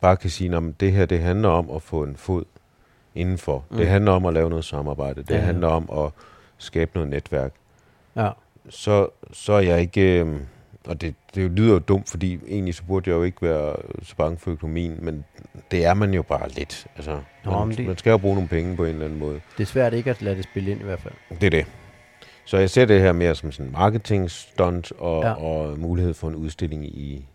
[0.00, 2.44] bare kan sige, at det her det handler om at få en fod
[3.14, 3.64] indenfor.
[3.70, 3.76] Mm.
[3.76, 5.22] Det handler om at lave noget samarbejde.
[5.22, 6.12] Det Ja, ja, handler om at
[6.58, 7.52] skabe noget netværk.
[8.16, 8.30] Ja.
[8.68, 10.20] Så, så er jeg ikke...
[10.20, 10.40] Øh,
[10.86, 14.16] og det, det lyder jo dumt, fordi egentlig så burde jeg jo ikke være så
[14.16, 15.24] bange for økonomien, men
[15.70, 16.86] det er man jo bare lidt.
[16.96, 19.40] Altså, Nå, man, det- man skal jo bruge nogle penge på en eller anden måde.
[19.56, 21.14] Det er svært ikke at lade det spille ind i hvert fald.
[21.30, 21.66] Det er det.
[22.44, 25.32] Så jeg ser det her mere som sådan en marketing stunt og, ja.
[25.32, 27.26] og mulighed for en udstilling i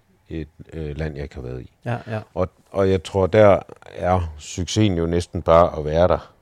[0.41, 1.71] et øh, land, jeg ikke har været i.
[1.85, 2.19] Ja, ja.
[2.33, 3.59] Og, og jeg tror, der
[3.95, 6.33] er succesen jo næsten bare at være der.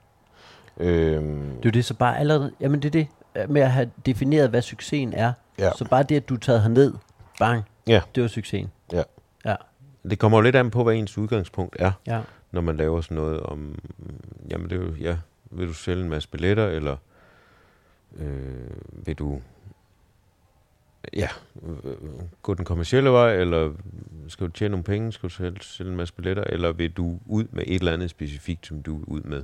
[0.77, 3.71] Øhm, Det er jo det, så bare allerede, jamen det er det, øh, med at
[3.71, 5.33] have defineret, hvad succesen er.
[5.59, 5.71] ja.
[5.77, 6.93] Så bare det, at du er taget herned,
[7.39, 8.01] bang, Ja.
[8.15, 8.71] det var succesen.
[8.93, 9.03] Ja.
[9.45, 9.55] Ja,
[10.09, 12.21] Det kommer jo lidt an på, hvad ens udgangspunkt er, ja.
[12.51, 13.79] når man laver sådan noget om,
[14.51, 15.17] jamen det er jo, ja,
[15.51, 16.95] vil du sælge en masse billetter, eller
[18.17, 19.41] øh, vil du
[21.13, 21.27] ja,
[21.63, 21.95] øh,
[22.41, 23.73] gå den kommercielle vej, eller
[24.27, 27.19] skal du tjene nogle penge, skal du sælge, sælge en masse billetter, eller vil du
[27.25, 29.43] ud med et eller andet specifikt, som du er ud med?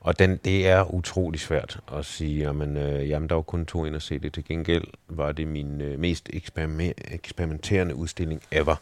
[0.00, 3.84] Og den, det er utrolig svært at sige, jamen, øh, jamen der var kun to
[3.84, 4.32] ind at se det.
[4.32, 8.76] Til gengæld var det min øh, mest eksperime- eksperimenterende udstilling ever.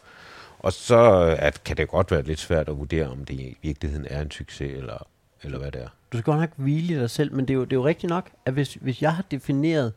[0.59, 3.57] Og så øh, at, kan det godt være lidt svært at vurdere, om det i
[3.63, 5.07] virkeligheden er en succes, eller,
[5.43, 5.89] eller hvad det er.
[6.13, 8.11] Du skal godt nok hvile dig selv, men det er jo, det er jo rigtigt
[8.11, 9.93] nok, at hvis, hvis jeg har defineret,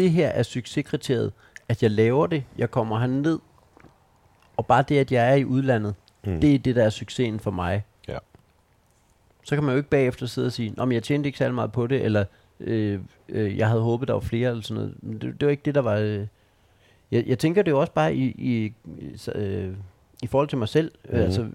[0.00, 1.32] det her er succeskriteriet,
[1.68, 3.38] at jeg laver det, jeg kommer herned,
[4.56, 5.94] og bare det, at jeg er i udlandet,
[6.24, 6.40] mm.
[6.40, 7.84] det er det, der er succesen for mig.
[8.08, 8.18] Ja.
[9.44, 11.72] Så kan man jo ikke bagefter sidde og sige, om jeg tjente ikke særlig meget
[11.72, 12.24] på det, eller
[12.60, 14.94] øh, øh, jeg havde håbet, der var flere, eller sådan noget.
[15.02, 15.96] Men det, det var ikke det, der var...
[15.96, 16.26] Øh.
[17.10, 18.72] Jeg, jeg tænker det jo også bare i, i,
[19.34, 19.74] øh,
[20.22, 20.92] i forhold til mig selv.
[21.04, 21.18] Mm.
[21.18, 21.46] Altså,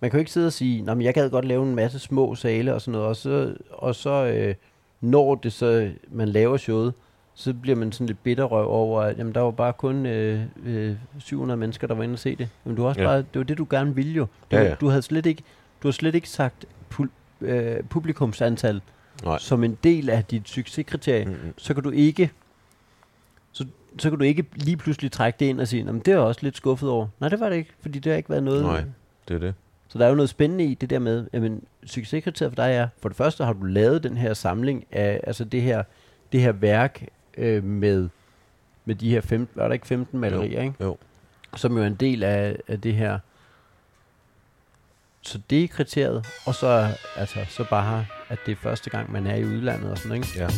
[0.00, 2.34] man kan jo ikke sidde og sige, men jeg gad godt lave en masse små
[2.34, 4.54] sale og sådan noget, og så, og så øh,
[5.00, 6.94] når det så, man laver showet,
[7.40, 10.96] så bliver man sådan lidt bitterrøv over, at jamen, der var bare kun øh, øh,
[11.18, 12.48] 700 mennesker, der var inde og se det.
[12.64, 13.06] Men du har også Ja.
[13.06, 14.26] bare, det var det, du gerne ville jo.
[14.50, 14.74] Du, Ja, ja.
[14.74, 15.42] du havde slet ikke,
[15.82, 16.64] du har slet ikke sagt
[16.94, 17.08] pu-
[17.40, 18.80] øh, publikumsantal
[19.24, 19.38] Nej.
[19.38, 21.30] som en del af dit succeskriterie, mm.
[21.30, 21.54] Mm-mm.
[21.58, 22.30] så kan du ikke
[23.52, 23.66] så,
[23.98, 26.16] så kan du ikke lige pludselig trække det ind og sige, "Nå, men det er
[26.16, 27.06] jeg også lidt skuffet over.
[27.20, 28.62] Nej, det var det ikke, fordi det har ikke været noget.
[28.62, 28.84] Nej.
[29.28, 29.54] Det er det.
[29.88, 32.88] Så der er jo noget spændende i det der med, jamen, succeskriteriet for dig er,
[33.02, 35.82] for det første har du lavet den her samling af, altså det her,
[36.32, 37.04] det her værk
[37.36, 38.08] øh, med,
[38.84, 40.74] med de her 15, var der ikke 15 malerier, ikke?
[40.80, 40.96] Jo.
[41.56, 43.18] som jo er en del af, af det her.
[45.22, 49.26] Så det er kriteriet, og så, altså, så bare, at det er første gang, man
[49.26, 50.40] er i udlandet og sådan noget, ikke?
[50.40, 50.48] Ja.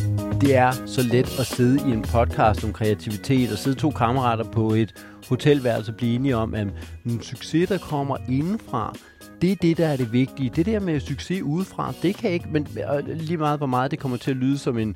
[0.41, 4.43] Det er så let at sidde i en podcast om kreativitet og sidde to kammerater
[4.43, 6.67] på et hotelværelse og blive enige om, at
[7.05, 8.95] en succes, der kommer indenfra,
[9.43, 10.51] det er det, der er det vigtige.
[10.55, 12.67] Det der med succes udefra, det kan ikke, men
[13.07, 14.95] lige meget hvor meget det kommer til at lyde som en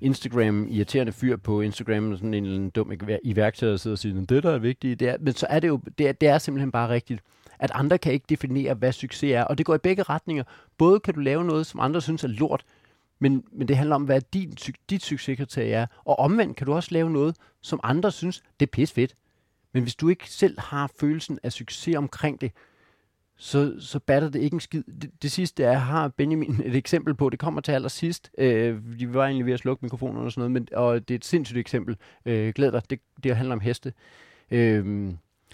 [0.00, 2.92] Instagram-irriterende fyr på Instagram, sådan en eller anden dum
[3.24, 5.68] iværksætter, der sidder og siger, det der er vigtigt, det er, men så er det
[5.68, 7.20] jo, det er, det er simpelthen bare rigtigt,
[7.58, 10.44] at andre kan ikke definere, hvad succes er, og det går i begge retninger.
[10.78, 12.64] Både kan du lave noget, som andre synes er lort,
[13.18, 14.56] men, men det handler om, hvad din,
[14.90, 15.86] dit succeskriterie er.
[16.04, 19.14] Og omvendt kan du også lave noget, som andre synes, det er pis fedt.
[19.72, 22.52] Men hvis du ikke selv har følelsen af succes omkring det,
[23.36, 24.82] så, så batter det ikke en skid.
[24.82, 28.30] Det, det sidste er, har Benjamin et eksempel på, det kommer til allersidst.
[28.38, 31.18] Øh, vi var egentlig ved at slukke mikrofonen og sådan noget, men, og det er
[31.18, 31.96] et sindssygt eksempel.
[32.26, 33.92] Øh, glæd dig, det, det handler om heste.
[34.50, 34.86] Øh,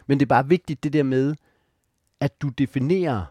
[0.06, 1.34] men det er bare vigtigt det der med,
[2.20, 3.24] at du definerer,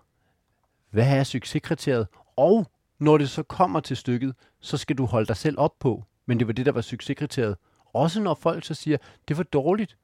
[0.90, 5.38] hvad er succeskriteriet, og når det så kommer til stykket, så skal du holde dig
[5.38, 6.04] selv op på.
[6.26, 7.56] Men det var det, der var succeskriteriet.
[7.94, 8.98] Også når folk så siger,
[9.28, 9.98] det var dårligt.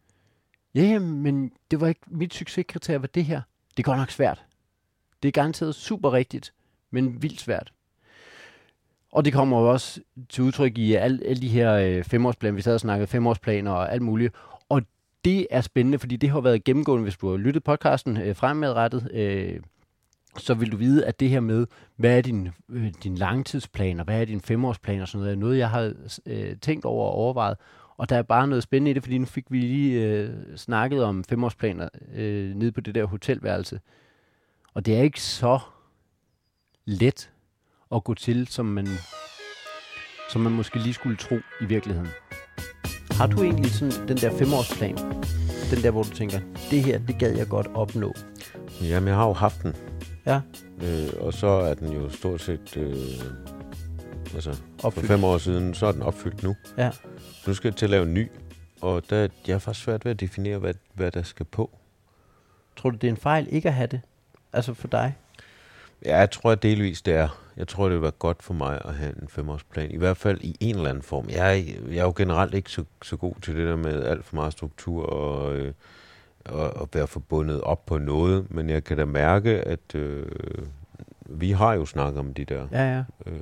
[0.75, 3.41] Ja, yeah, men det var ikke mit succeskriterie, var det her.
[3.78, 4.45] Det er godt nok svært.
[5.23, 6.53] Det er garanteret super rigtigt,
[6.91, 7.73] men vildt svært.
[9.11, 12.55] Og det kommer jo også til udtryk i alle, alle de her øh, femårsplaner.
[12.55, 14.36] Vi sad og snakkede femårsplaner og alt muligt.
[14.69, 14.82] Og
[15.25, 19.09] det er spændende, fordi det har været gennemgående, hvis du har lyttet podcasten øh, fremadrettet.
[19.13, 19.59] Øh,
[20.38, 24.05] så vil du vide, at det her med, hvad er din, øh, din langtidsplan, og
[24.05, 25.93] hvad er din femårsplan og sådan noget, er noget, jeg har
[26.25, 27.57] øh, tænkt over og overvejet.
[27.97, 31.03] Og der er bare noget spændende i det, fordi nu fik vi lige øh, snakket
[31.03, 33.79] om femårsplaner øh, nede på det der hotelværelse.
[34.73, 35.59] Og det er ikke så
[36.85, 37.31] let
[37.95, 38.87] at gå til, som man,
[40.29, 42.09] som man måske lige skulle tro i virkeligheden.
[43.11, 44.97] Har du egentlig sådan den der femårsplan?
[45.71, 46.39] Den der, hvor du tænker,
[46.71, 48.13] det her, det gad jeg godt opnå.
[48.81, 49.75] Jamen, jeg har jo haft den.
[50.25, 50.41] Ja,
[50.83, 52.77] Øh, og så er den jo stort set...
[52.77, 52.95] Øh,
[54.34, 55.07] altså, for opfyldt.
[55.07, 56.55] fem år siden, så er den opfyldt nu.
[56.78, 56.91] Ja.
[57.47, 58.28] Nu skal jeg til at lave en ny.
[58.82, 61.78] Og der, jeg er faktisk svært ved at definere, hvad, hvad der skal på.
[62.75, 64.01] Tror du, det er en fejl ikke at have det?
[64.53, 65.15] Altså for dig?
[66.05, 67.41] Ja, jeg tror at delvis det er.
[67.57, 69.91] Jeg tror, det vil være godt for mig at have en femårsplan.
[69.91, 71.30] I hvert fald i en eller anden form.
[71.30, 74.25] Jeg er, jeg er jo generelt ikke så, så god til det der med alt
[74.25, 75.73] for meget struktur og, øh,
[76.45, 78.51] og, og være forbundet op på noget.
[78.51, 80.25] Men jeg kan da mærke, at øh,
[81.30, 83.03] vi har jo snakket om de der Ja, ja.
[83.25, 83.41] øh,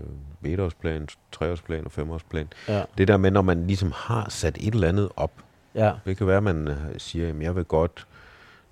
[0.53, 2.47] etårsplan, treårsplan og femårsplan.
[2.67, 5.31] Ja, Det der med, når man ligesom har sat et eller andet op.
[5.75, 5.93] ja.
[6.05, 8.07] Det kan være, at man øh, siger, at jeg vil godt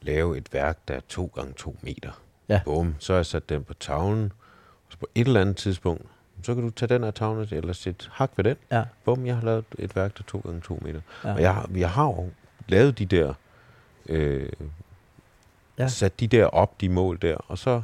[0.02, 2.12] lave et værk, der er to gange to meter.
[2.50, 2.62] Ja.
[2.66, 4.32] Bum, så har jeg sat den på tavlen.
[4.90, 6.06] Så på et eller andet tidspunkt,
[6.44, 8.56] så kan du tage den af tavlen, eller sætte hak ved den.
[8.72, 8.84] ja.
[9.06, 11.02] Bum, jeg har lavet et værk, der er to gange to meter.
[11.24, 11.34] Ja.
[11.34, 12.30] Og jeg, har- jeg har jo
[12.68, 13.34] lavet de der,
[14.10, 14.50] øh,
[15.78, 15.88] ja.
[15.88, 17.82] sat de der op, de mål der, og så,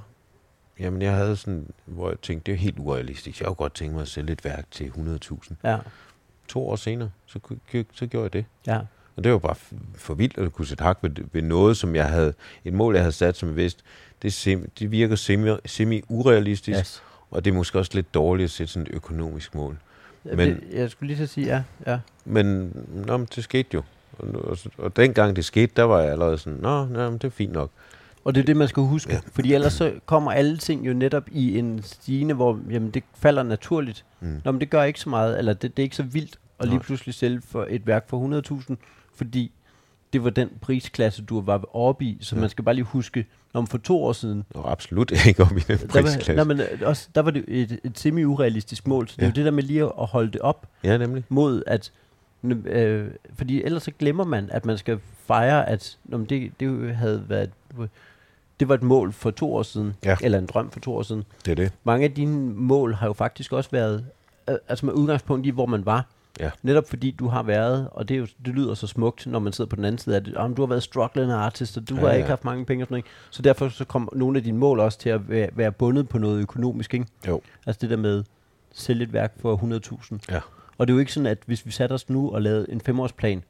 [0.80, 3.40] jamen jeg havde sådan, hvor jeg tænkte, det er helt urealistisk.
[3.40, 5.54] Jeg kunne godt tænke mig at sælge et værk til 100.000.
[5.64, 5.78] Ja,
[6.48, 7.40] To år senere, så,
[7.94, 8.46] så gjorde jeg det.
[8.68, 8.80] ja.
[9.16, 9.56] Og det var bare
[9.96, 12.34] for vildt at kunne sætte hak ved, ved noget, som jeg havde,
[12.66, 13.84] et mål, jeg havde sat, som jeg vidste,
[14.22, 17.04] det, sim, det virker semi, semi-urealistisk, Yes.
[17.32, 19.78] og det er måske også lidt dårligt at sætte sådan et økonomisk mål.
[20.24, 21.64] Men, Men- det, jeg skulle lige så sige, ja.
[21.92, 22.00] ja.
[22.26, 22.74] Men,
[23.08, 23.84] nå, men det skete jo.
[24.20, 27.24] Og, og, og dengang det skete, der var jeg allerede sådan, nå, nå men det
[27.24, 27.70] er fint nok.
[28.24, 29.14] Og det er det, man skal huske.
[29.14, 29.20] Ja.
[29.34, 33.44] Fordi ellers så kommer alle ting jo netop i en stigende, hvor jamen, det falder
[33.44, 34.06] naturligt.
[34.20, 34.42] Mm.
[34.46, 36.68] Nå, men det gør ikke så meget, eller det, det er ikke så vildt at
[36.68, 38.76] lige pludselig sælge for et værk for 100.000,
[39.16, 39.52] fordi
[40.14, 42.18] det var den prisklasse, du var oppe i.
[42.22, 42.42] Så ja.
[42.42, 45.60] man skal bare lige huske, om for to år siden, Og absolut ikke op i
[45.60, 46.28] den der prisklasse.
[46.28, 49.08] var, nej, men øh, også, der var det et, et semi-urealistisk mål.
[49.08, 49.30] Så det er Ja.
[49.30, 51.24] jo det der med lige at holde det op Ja, nemlig.
[51.30, 51.92] mod at...
[52.44, 53.08] Øh,
[53.38, 57.24] fordi ellers så glemmer man, at man skal fejre, at nå, men det, det havde
[57.28, 57.50] været...
[58.60, 60.18] Det var et mål for to år siden, Ja.
[60.22, 61.24] eller en drøm for to år siden.
[61.46, 61.72] Det er det.
[61.84, 64.06] Mange af dine mål har jo faktisk også været,
[64.48, 66.06] altså med udgangspunkt i, hvor man var.
[66.40, 66.50] Ja.
[66.64, 69.54] Netop fordi du har været, og det, er jo, det lyder så smukt, når man
[69.54, 71.96] sidder på den anden side af det, om du har været struggling artist, og du
[71.96, 72.14] Ja, har ja.
[72.16, 73.06] ikke haft mange penge og sådan noget.
[73.30, 76.18] Så derfor så kom nogle af dine mål også til at være, være bundet på
[76.18, 77.06] noget økonomisk, ikke?
[77.28, 77.42] Jo.
[77.68, 78.24] Altså det der med,
[78.74, 80.18] sælge et værk for 100.000.
[80.32, 80.40] Ja.
[80.78, 82.82] Og det er jo ikke sådan, at hvis vi satte os nu og lavede en
[82.82, 83.44] femårsplan,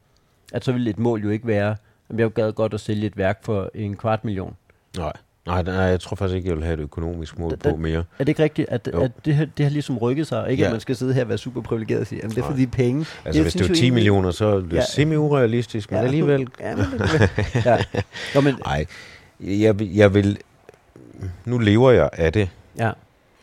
[0.52, 1.76] at så ville et mål jo ikke være,
[2.08, 4.56] at jeg gad godt at sælge et værk for en kvart million.
[4.98, 5.12] Nej.
[5.46, 7.98] Nej, nej, jeg tror faktisk ikke, jeg vil have et økonomisk mål Da- på mere.
[7.98, 9.00] Er det ikke rigtigt, at, Jo.
[9.02, 10.66] at det, her, det har ligesom rykket sig, ikke Ja.
[10.66, 12.66] at man skal sidde her og være super privilegeret og sige, at det er fordi
[12.66, 12.98] penge.
[13.00, 14.84] Altså, Jeg hvis det var jo 10 egentlig- millioner, så er det Ja.
[14.84, 16.04] semi-urealistisk, men Ja.
[16.04, 16.48] alligevel...
[16.60, 16.84] Ja, men,
[17.64, 17.78] ja.
[18.34, 18.86] Nå, men, Nej,
[19.40, 20.38] jeg, jeg vil...
[21.44, 22.90] Nu lever jeg af det, ja.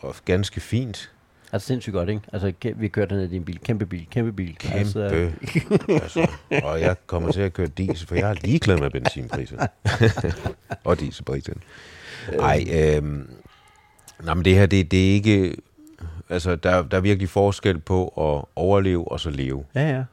[0.01, 1.11] og ganske fint.
[1.51, 2.21] Altså sindssygt godt, ikke?
[2.33, 3.59] Altså, vi kørte ned i din bil.
[3.59, 4.55] Kæmpe bil, kæmpe bil.
[4.59, 4.75] Kæmpe.
[4.79, 5.01] Altså,
[6.03, 6.27] altså,
[6.63, 9.67] og jeg kommer til at køre diesel, for jeg er ligeglad med benzinpriserne.
[10.83, 11.61] og dieselpriserne.
[12.37, 13.29] Nej, øhm,
[14.23, 15.55] nej, men det her, det, det er ikke...
[16.29, 19.63] Altså, der, der er virkelig forskel på at overleve og så leve.
[19.75, 20.03] ja, ja.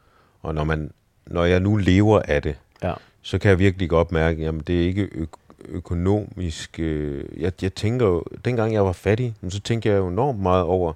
[0.43, 0.91] Og når, man,
[1.27, 2.93] når jeg nu lever af det, Ja.
[3.23, 5.25] så kan jeg virkelig godt mærke, jamen det er ikke ø-
[5.69, 6.81] økonomisk...
[6.81, 10.63] Øh, jeg, jeg tænker jo, dengang jeg var fattig, så tænkte jeg jo enormt meget
[10.63, 10.93] over,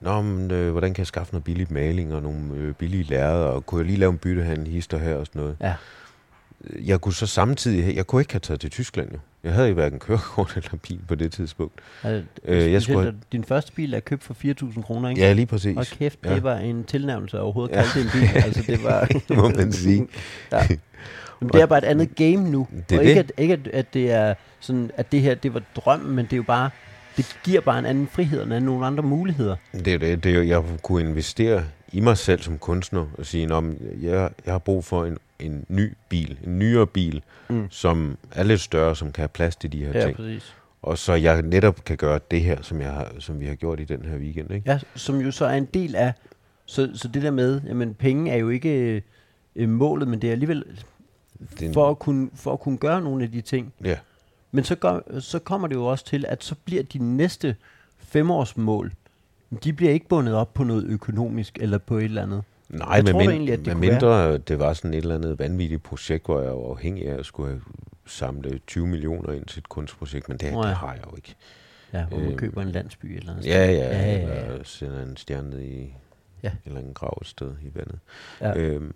[0.00, 3.46] Nå, men, øh, hvordan kan jeg skaffe noget billig maling og nogle øh, billige lærreder,
[3.46, 5.56] og kunne jeg lige lave en byttehandel, hister her og sådan noget.
[5.60, 5.74] Ja.
[6.84, 9.18] Jeg kunne så samtidig, jeg kunne ikke have taget til Tyskland jo.
[9.44, 11.74] Jeg havde jo hverken kørekort eller bil på det tidspunkt.
[12.02, 14.34] Altså, Øh, jeg skulle at Din første bil er købt for
[14.74, 15.20] 4.000 kroner, ikke?
[15.20, 15.76] Ja, lige præcis.
[15.76, 16.34] Og kæft, Ja.
[16.34, 17.82] det var en tilnærmelse at overhovedet Ja.
[17.82, 18.28] kalde det en bil.
[18.44, 19.04] Altså, det var...
[19.28, 20.08] Det må man sige.
[20.52, 20.68] ja.
[21.40, 22.68] Men det er bare et andet game nu.
[22.88, 23.30] Det er og ikke, det.
[23.36, 26.32] at, ikke at, at det er sådan, at det her, det var drømmen, men det
[26.32, 26.70] er jo bare,
[27.22, 29.56] det giver bare en anden frihed og en anden, nogle andre muligheder.
[29.72, 33.54] Det er det, det er jeg kunne investere i mig selv som kunstner og sige,
[33.56, 33.64] at
[34.02, 37.66] jeg, jeg har brug for en, en ny bil, en nyere bil, Mm.
[37.70, 40.16] som er lidt større, som kan have plads til de her Ja, ting.
[40.16, 40.54] præcis.
[40.82, 43.80] Og så jeg netop kan gøre det her, som, jeg har, som vi har gjort
[43.80, 44.50] i den her weekend.
[44.50, 44.70] Ikke?
[44.70, 46.12] Ja, som jo så er en del af,
[46.66, 49.02] så, så det der med, jamen penge er jo ikke
[49.56, 50.64] øh, målet, men det er alligevel
[51.50, 53.72] Det er en- for at, kunne, for at kunne gøre nogle af de ting.
[53.84, 53.96] Ja,
[54.52, 57.56] Men så, gør, så kommer det jo også til, at så bliver de næste
[57.98, 58.92] femårsmål,
[59.64, 62.42] de bliver ikke bundet op på noget økonomisk eller på et eller andet.
[62.68, 65.14] Nej, Jeg med, tror da egentlig, at det kunne mindre det var sådan et eller
[65.14, 67.62] andet vanvittigt projekt, hvor jeg var afhængig af at skulle have
[68.06, 70.68] samle 20 millioner ind til et kunstprojekt, men det, Nå ja.
[70.68, 71.34] det har jeg jo ikke.
[71.92, 73.46] Ja, hvor man Øhm, køber en landsby eller noget.
[73.46, 74.44] Ja, ja, Ja, ja, ja, ja, ja.
[74.52, 75.94] Eller sender en stjerne ned i
[76.42, 76.48] Ja.
[76.48, 76.52] ja.
[76.66, 77.98] eller en grav et sted i vandet.
[78.40, 78.56] Ja.
[78.58, 78.94] Øhm,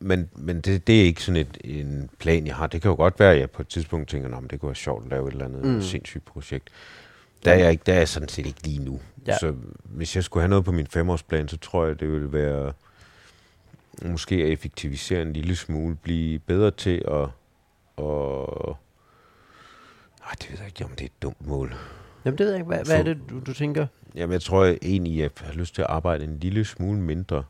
[0.00, 2.66] men men det, det er ikke sådan et, en plan, jeg har.
[2.66, 4.74] Det kan jo godt være, at jeg på et tidspunkt tænker, at det kunne være
[4.76, 5.82] sjovt at lave et eller andet Mm.
[5.82, 6.68] sindssygt projekt.
[7.44, 9.00] Der er, jeg ikke, der er jeg sådan set ikke lige nu.
[9.26, 9.38] Ja.
[9.38, 12.72] Så hvis jeg skulle have noget på min femårsplan, så tror jeg, det ville være
[14.02, 17.28] måske at effektivisere en lille smule, blive bedre til at...
[17.96, 18.76] Og,
[20.24, 21.74] ej, det ved jeg ikke, om det er et dumt mål.
[22.24, 22.66] Jamen det ved jeg ikke.
[22.66, 23.86] Hvad, hvad er det, du, du tænker?
[24.14, 27.44] Jamen, jeg tror jeg egentlig, jeg har lyst til at arbejde en lille smule mindre.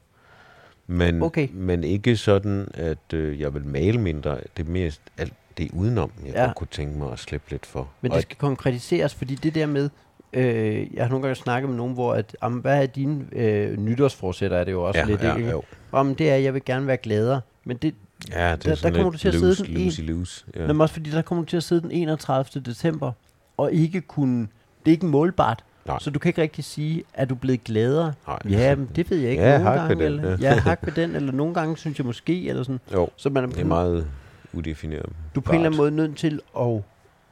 [0.90, 1.48] Men, Okay.
[1.52, 4.38] men ikke sådan, at øh, jeg vil male mindre.
[4.56, 6.52] Det er mest alt det udenom, jeg Ja.
[6.56, 7.88] kunne tænke mig at slippe lidt for.
[8.00, 9.90] Men det skal konkretiseres, fordi det der med,
[10.32, 13.76] øh, jeg har nogle gange snakket med nogen, hvor, at, om, hvad er dine øh,
[13.78, 15.50] nytårsforsætter, er det jo også ja, lidt, ja, ikke?
[15.50, 15.62] jo.
[15.92, 17.40] Om det er, at jeg vil gerne være gladere.
[17.64, 17.94] Men det,
[18.32, 20.44] ja, det Der- er der kommer du til at sidde loose, den en- loosey, loose.
[20.56, 20.66] Ja.
[20.66, 22.62] men også fordi, der kommer du til at sidde den 31.
[22.62, 23.12] december,
[23.56, 24.40] og ikke kunne,
[24.84, 25.64] det er ikke målbart.
[25.88, 25.98] Nej.
[26.00, 28.12] Så du kan ikke rigtig sige, at du er blevet gladere.
[28.26, 28.38] Nej.
[28.48, 29.42] Ja, men det ved jeg ikke.
[29.42, 30.36] Ja, nogle gange, den, eller, ja.
[30.54, 32.80] ja, hak ved den, eller nogle gange synes jeg måske, eller sådan.
[32.92, 34.06] Jo, Så man, det er meget
[34.52, 35.06] udefineret.
[35.34, 36.82] du er på en eller anden måde nødt til at,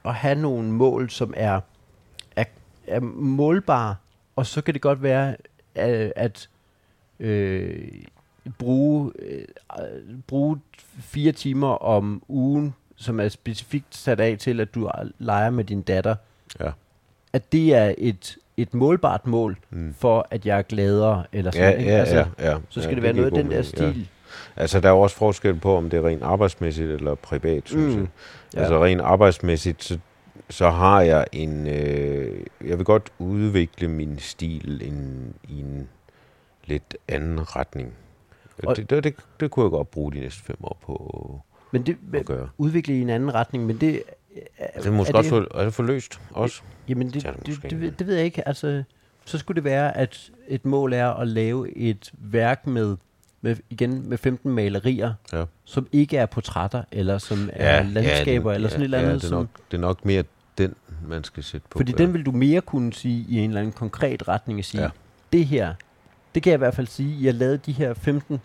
[0.04, 1.60] at have nogle mål, som er,
[2.36, 2.44] er,
[2.86, 3.94] er målbare,
[4.36, 5.36] og så kan det godt være,
[5.74, 6.48] at, at
[7.20, 7.88] øh,
[8.58, 9.44] bruge, øh,
[10.26, 10.58] bruge
[11.00, 15.82] fire timer om ugen, som er specifikt sat af til, at du leger med din
[15.82, 16.14] datter,
[16.60, 16.70] Ja.
[17.32, 19.94] at det er et, et målbart mål Mm.
[19.98, 21.90] for, at jeg er gladere, eller sådan, Ja, ikke?
[21.90, 22.56] ja, altså, ja, ja.
[22.68, 23.90] Så skal ja, det være noget af den der mening, ja.
[23.92, 24.08] stil.
[24.56, 27.94] Altså, der er jo også forskel på, om det er rent arbejdsmæssigt eller privat, synes
[27.94, 28.00] Mm.
[28.00, 28.08] jeg.
[28.54, 28.60] Ja.
[28.60, 29.98] Altså rent arbejdsmæssigt, så,
[30.50, 31.66] så har jeg en...
[31.66, 35.88] Øh, jeg vil godt udvikle min stil en, i en
[36.64, 37.92] lidt anden retning.
[38.66, 41.40] Og det, det, det, det kunne jeg godt bruge de næste fem år på
[41.72, 42.48] Men det at gøre.
[42.58, 44.02] udvikle i en anden retning, men det...
[44.76, 46.62] Det er måske er også for, er det for løst også.
[46.88, 48.48] Jamen, det, Det det, det det, det, ved- det jeg ikke.
[48.48, 48.82] Altså,
[49.24, 52.96] så skulle det være, at et mål er at lave et værk med,
[53.40, 55.44] med, igen med 15 malerier, Ja.
[55.64, 59.08] som ikke er portrætter, eller som er landskaber, eller sådan et eller andet.
[59.10, 60.24] Ja, det, er som, nok, det er nok mere
[60.58, 60.74] den,
[61.08, 61.78] man skal sætte på.
[61.78, 62.04] fordi ja.
[62.04, 64.86] den vil du mere kunne sige i en eller anden konkret retning og sige, Ja.
[64.86, 64.90] ja.
[65.38, 65.74] det her,
[66.34, 68.40] det kan jeg i hvert fald sige, jeg lavede de her 15,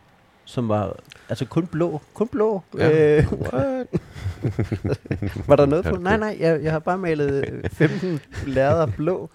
[0.52, 0.96] som var
[1.30, 2.02] altså kun blå.
[2.14, 2.62] Kun blå.
[2.78, 3.18] Ja.
[3.18, 3.26] Øh,
[5.48, 5.98] var der noget Ja, på?
[5.98, 9.30] Nej, nej, jeg, jeg har bare malet øh, 15 lærreder blå.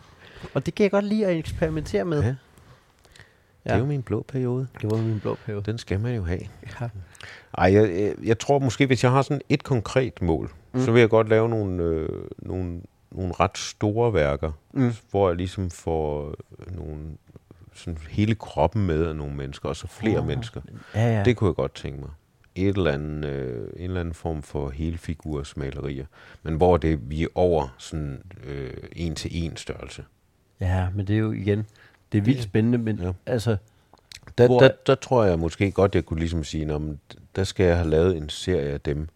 [0.54, 2.22] Og det kan jeg godt lide at eksperimentere med.
[2.22, 2.28] Ja.
[3.64, 4.66] Det er jo min blå periode.
[4.82, 5.62] Det var min blå periode.
[5.64, 6.40] Den skal man jo have.
[6.80, 6.88] Ja.
[7.58, 10.78] Ej, jeg, jeg, jeg tror måske, hvis jeg har sådan et konkret mål, mm.
[10.78, 10.84] Mm.
[10.84, 12.08] så vil jeg godt lave nogle, øh,
[12.38, 12.80] nogle,
[13.12, 14.92] nogle ret store værker, Mm.
[15.10, 16.98] hvor jeg ligesom får øh, nogle,
[17.76, 20.60] sådan hele kroppen med af nogle mennesker, og så flere Åh, mennesker.
[20.94, 21.24] Ja, ja.
[21.24, 22.10] Det kunne jeg godt tænke mig.
[22.54, 26.06] Et eller andet, øh, en eller anden form for helfigurs malerier,
[26.42, 30.04] men hvor det vi er over sådan øh, en til en størrelse.
[30.60, 31.66] ja, men det er jo igen,
[32.12, 33.12] det er vildt spændende, men ja.
[33.26, 33.56] altså,
[34.38, 36.80] Der, Hvor- der, der tror jeg måske godt, jeg kunne ligesom sige, at
[37.36, 39.08] der skal jeg have lavet en serie af dem,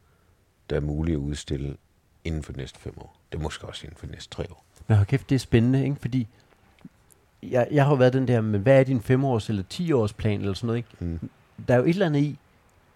[0.70, 1.76] der er mulige at udstille
[2.24, 3.16] inden for de næste fem år.
[3.32, 4.64] Det er måske også inden for de næste tre år.
[4.86, 5.96] men hold kæft, det er spændende, ikke?
[6.00, 6.28] Fordi
[7.42, 10.12] jeg, jeg har jo været den der, men hvad er din femårs eller 10 års
[10.12, 10.88] plan eller sådan noget, ikke?
[11.00, 11.30] Mm.
[11.68, 12.38] Der er jo et eller andet i,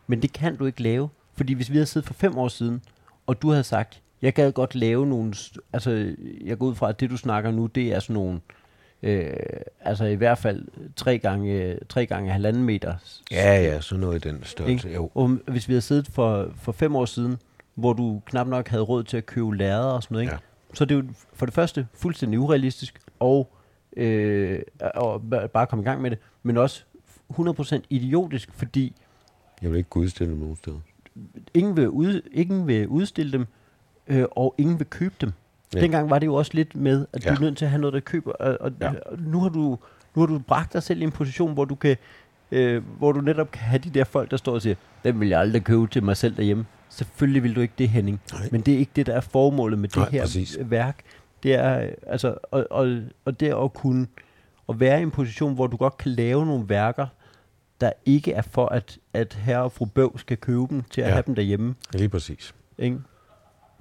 [0.07, 1.09] men det kan du ikke lave.
[1.35, 2.83] Fordi hvis vi havde siddet for fem år siden,
[3.27, 5.35] og du havde sagt, jeg gad godt lave nogle,
[5.73, 6.15] altså
[6.45, 8.41] jeg går ud fra, at det du snakker nu, det er sådan nogle,
[9.03, 9.33] øh,
[9.81, 10.65] altså i hvert fald
[10.97, 12.95] tre gange, tre gange halvanden meter.
[13.31, 14.89] Ja, ja, sådan noget i den størrelse.
[14.89, 15.11] Jo.
[15.15, 17.37] Og hvis vi havde siddet for, for fem år siden,
[17.75, 20.35] hvor du knap nok havde råd til at købe lærred og sådan noget, ikke?
[20.35, 20.39] Ja.
[20.75, 23.51] så er det jo for det første fuldstændig urealistisk, og,
[23.97, 24.61] øh,
[24.95, 25.23] og
[25.53, 26.85] bare komme i gang med det, men også
[27.33, 28.93] 100% idiotisk, fordi
[29.63, 30.77] Jeg vil ikke kunne udstille dem nogen steder.
[31.55, 33.47] ingen vil, ud, ingen vil udstille dem,
[34.09, 35.33] øh, og ingen vil købe dem.
[35.75, 35.81] Ja.
[35.81, 37.35] Dengang var det jo også lidt med, at du Ja.
[37.37, 38.93] er nødt til at have noget, der køber, og, og, Ja.
[39.19, 39.79] nu, har du,
[40.15, 41.97] nu har du bragt dig selv i en position, hvor du kan
[42.53, 44.75] øh, hvor du netop kan have de der folk, der står og siger,
[45.05, 46.67] den vil jeg aldrig købe til mig selv derhjemme.
[46.89, 48.21] Selvfølgelig vil du ikke det, Henning.
[48.33, 48.49] Nej.
[48.53, 50.59] Men det er ikke det, der er formålet med det Nej, her præcis.
[50.61, 50.99] værk.
[51.45, 54.07] Det er øh, altså, og, og, og det at kunne
[54.69, 57.07] at være i en position, hvor du godt kan lave nogle værker,
[57.81, 61.07] der ikke er for, at, at herre og fru Bøv skal købe dem til at
[61.09, 61.13] Ja.
[61.13, 61.75] have dem derhjemme.
[61.95, 62.55] Lige præcis.
[62.79, 62.97] Ikke?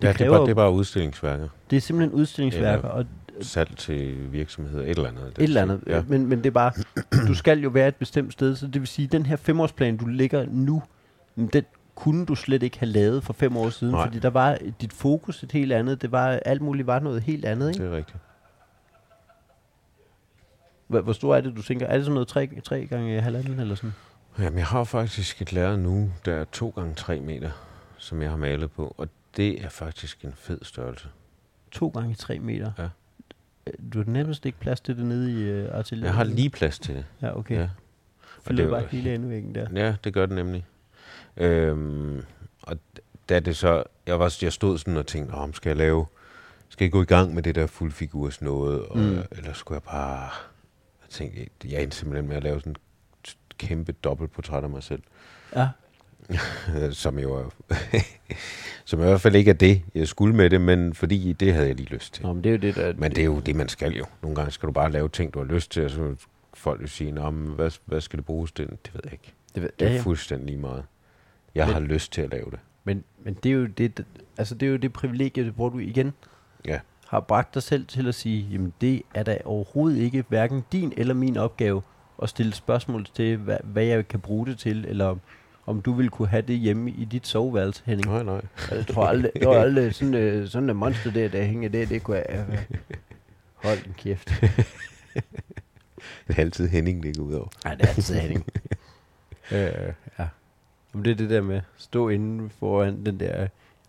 [0.02, 1.48] Det, ja, det, er bare, det er bare udstillingsværker.
[1.70, 3.06] Det er simpelthen udstillingsværker, og
[3.42, 5.28] Salg til virksomheder, et eller andet.
[5.28, 5.84] et eller andet.
[5.88, 6.04] Ja.
[6.08, 6.72] Men, men det er bare,
[7.28, 9.98] du skal jo være et bestemt sted, så det vil sige, at den her femårsplan,
[9.98, 10.84] du ligger nu,
[11.36, 11.64] den
[11.96, 14.06] kunne du slet ikke have lavet for fem år siden, Nej.
[14.06, 17.46] Fordi der var dit fokus et helt andet, det var, alt muligt var noget helt
[17.46, 17.84] andet, ikke?
[17.84, 18.18] Det er rigtigt.
[20.88, 21.86] Hvor, hvor stor er det, du tænker?
[21.88, 23.94] Er det sådan noget tre, tre gange halvanden eller sådan?
[24.40, 27.52] Jamen, jeg har faktisk et lærred nu, der er 2 gange 3 meter,
[27.98, 31.08] som jeg har malet på, og det er faktisk en fed størrelse.
[31.72, 32.72] To gange tre meter?
[32.78, 32.84] Ja.
[33.68, 36.06] Øh, Du har nærmest ikke plads til det nede i uh, atelieret?
[36.06, 37.06] Jeg har lige plads til det.
[37.22, 37.56] Ja, okay.
[37.56, 37.62] Ja.
[37.62, 37.70] Ja.
[38.38, 39.68] Og Fylder det bare hele endevæggen der.
[39.76, 40.66] Ja, det gør det nemlig.
[41.38, 42.22] Øhm,
[42.62, 42.78] og
[43.30, 46.06] da det så, jeg, var, jeg stod sådan og tænkte, om skal jeg lave,
[46.70, 49.18] skal jeg gå i gang med det der fuldfigurs noget, og, mm.
[49.32, 50.22] Eller skulle jeg bare,
[51.02, 55.02] jeg tænkte, jeg endte simpelthen med at lave sådan et kæmpe dobbeltportræt af mig selv,
[55.56, 55.68] Ja.
[56.92, 57.52] som jo
[58.86, 61.68] som i hvert fald ikke er det, jeg skulle med det, men fordi det havde
[61.68, 62.24] jeg lige lyst til.
[62.26, 62.94] Nå, men det er jo det, der...
[62.98, 64.06] Men det er jo det, man skal jo.
[64.22, 66.18] Nogle gange skal du bare lave ting, du har lyst til, og så vil
[66.54, 68.68] folk jo sige, Nå, men hvad, hvad skal det bruges til?
[68.68, 69.34] Det ved jeg ikke.
[69.56, 70.02] det, Det er ja, ja.
[70.02, 70.84] fuldstændig lige meget.
[71.56, 72.60] Jeg Men- har lyst til at lave det.
[72.84, 74.06] Men, men det er jo det,
[74.38, 76.14] altså det er jo det privilegie, hvor du igen
[76.66, 76.80] Ja.
[77.08, 80.94] har bragt dig selv til at sige, jamen det er da overhovedet ikke hverken din
[80.98, 81.82] eller min opgave
[82.24, 85.16] at stille spørgsmål til, hvad, hvad jeg kan bruge det til, eller
[85.66, 88.08] om, du vil kunne have det hjemme i dit soveværelse, Henning.
[88.08, 88.36] Nej, nej.
[88.58, 91.70] Altså, Jeg tror aldrig, det var aldrig sådan, øh, sådan en monster der, der hænger
[91.70, 92.26] der, det kunne jeg...
[92.50, 92.58] Øh,
[93.56, 94.30] hold en kæft.
[96.28, 97.48] Det er altid Henning, det går ud over.
[97.66, 98.46] Nej, det er altid Henning.
[99.52, 100.28] øh, ja.
[100.94, 103.48] Men det er det der med at stå inde foran den der,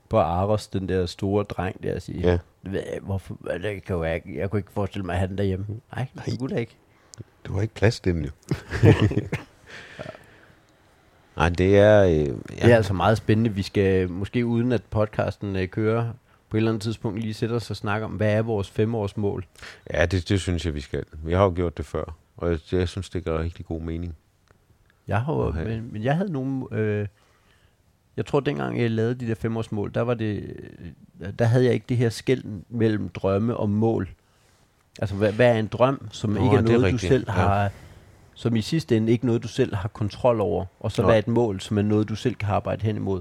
[0.09, 2.39] på Aros, den der store dreng der og sige, Ja.
[3.03, 5.67] Hvorfor, det kan jeg, ikke- jeg kunne ikke forestille mig at have den derhjemme.
[5.95, 6.25] Nej, Nej.
[6.25, 6.77] det kunne da ikke.
[7.45, 8.31] Du har ikke plads til den jo.
[11.37, 12.05] Nej, det er...
[12.05, 12.25] Øh, ja.
[12.25, 13.51] Det er altså meget spændende.
[13.55, 16.13] Vi skal måske uden at podcasten øh, kører
[16.51, 19.45] på et eller andet tidspunkt lige sætte os og snakke om, hvad er vores femårsmål?
[19.95, 21.05] ja, det, det synes jeg, vi skal.
[21.13, 24.17] Vi har jo gjort det før, og jeg, jeg synes, det gør rigtig god mening.
[25.09, 25.67] Jeg har Okay.
[25.67, 26.65] men, men jeg havde nogle...
[26.73, 27.07] Øh,
[28.17, 30.57] jeg tror, dengang jeg lavede de der femårsmål, der var det...
[31.21, 34.09] øh, Der havde jeg ikke det her skæld mellem drømme og mål.
[34.99, 37.25] Altså, hvad, hvad er en drøm, som Nå, ikke er det er noget, du selv
[37.29, 37.33] ja.
[37.33, 37.71] har...
[38.37, 40.65] Som i sidste ende ikke noget, du selv har kontrol over.
[40.81, 41.07] Og så Nå.
[41.09, 43.21] hvad er et mål, som er noget, du selv kan arbejde hen imod.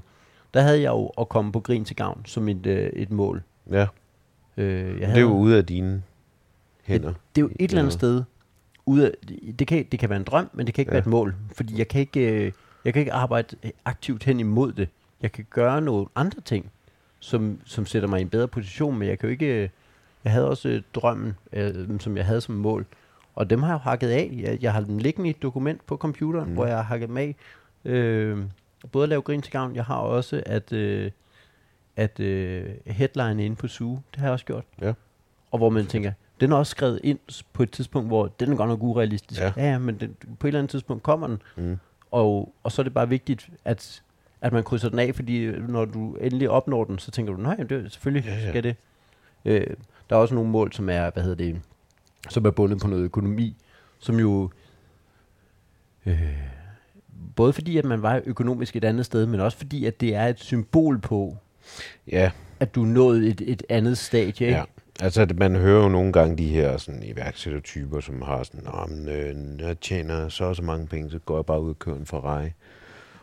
[0.53, 3.43] Der havde jeg jo at komme på grin til gavn som et, øh, et mål.
[3.71, 3.87] Ja,
[4.57, 6.03] Øh, jeg det er jo ude af dine
[6.83, 7.13] hænder.
[7.35, 7.97] det er jo et eller andet Ja.
[7.97, 8.23] sted
[8.85, 9.11] ud af,
[9.59, 10.93] det, kan, det kan være en drøm, men det kan ikke Ja.
[10.93, 11.35] være et mål.
[11.55, 12.51] Fordi jeg kan, ikke, øh,
[12.85, 14.89] jeg kan ikke arbejde øh, aktivt hen imod det.
[15.21, 16.71] Jeg kan gøre nogle andre ting,
[17.19, 19.63] som, som sætter mig i en bedre position, men jeg kan jo ikke...
[19.63, 19.69] øh,
[20.23, 22.85] Jeg havde også drømmen, øh, som jeg havde som mål,
[23.35, 24.31] og dem har jeg jo hakket af.
[24.33, 26.53] Jeg, jeg har dem liggende i et dokument på computeren, mm.
[26.53, 27.35] hvor jeg har hakket dem af.
[27.85, 28.37] Øh,
[28.91, 31.11] både at lave grin til gavn, jeg har også at, øh,
[31.95, 33.99] at øh, headline inde på Zoo.
[34.11, 34.63] Det har jeg også gjort.
[34.81, 34.93] Ja.
[35.51, 36.11] Og hvor man tænker,
[36.41, 37.19] den er også skrevet ind
[37.53, 39.41] på et tidspunkt, hvor den er godt nok urealistisk.
[39.41, 39.53] Ja.
[39.57, 41.41] ja, men den, på et eller andet tidspunkt kommer den.
[41.57, 41.77] Mm.
[42.11, 44.01] Og, og så er det bare vigtigt, at,
[44.41, 47.55] at man krydser den af, fordi når du endelig opnår den, så tænker du, nej,
[47.55, 48.49] det er selvfølgelig Ja, ja.
[48.49, 48.75] skal det.
[49.45, 49.67] Øh,
[50.09, 51.61] der er også nogle mål, som er, hvad hedder det,
[52.29, 53.55] som er bundet på noget økonomi,
[53.99, 54.49] som jo,
[56.05, 56.37] øh,
[57.35, 60.25] både fordi, at man var økonomisk et andet sted, men også fordi, at det er
[60.27, 61.37] et symbol på,
[62.11, 64.57] Ja, at du nået et, et andet stadie, ikke?
[64.57, 64.63] ja.
[65.01, 68.85] Altså, at man hører jo nogle gange de her sådan, iværksættertyper, som har sådan, Nå,
[68.95, 71.79] men, øh, jeg tjener så og så mange penge, så går jeg bare ud og
[71.79, 72.47] kører en Ferrari.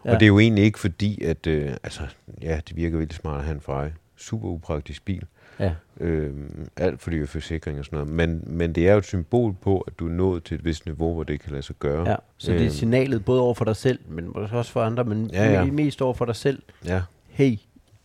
[0.04, 0.10] Ja.
[0.14, 2.00] Og det er jo egentlig ikke fordi, at, øh, altså,
[2.42, 3.88] ja, det virker virkelig smart at have en Ferrari.
[4.16, 5.24] Super upraktisk bil.
[5.60, 5.72] Ja.
[6.00, 6.34] Øh,
[6.76, 8.12] alt for dyr forsikring og sådan noget.
[8.12, 10.86] Men, men det er jo et symbol på, at du er nået til et vist
[10.86, 12.08] niveau, hvor det kan lade sig gøre.
[12.10, 12.16] ja.
[12.38, 12.70] Så det er Øhm.
[12.72, 15.64] signalet både over for dig selv, men også for andre, men Ja, ja.
[15.64, 16.62] me- mest over for dig selv.
[16.84, 17.56] Ja, Hey,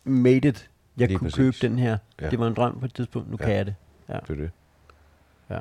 [0.03, 0.69] made it.
[0.97, 1.59] Jeg Lige kunne præcis.
[1.59, 1.91] købe den her.
[1.91, 2.25] Ja.
[2.25, 2.29] Ja.
[2.29, 3.43] Det var en drøm på et tidspunkt, nu Ja.
[3.43, 3.47] ja.
[3.49, 3.75] kan jeg det.
[4.07, 4.51] det er det.
[5.49, 5.59] Ja.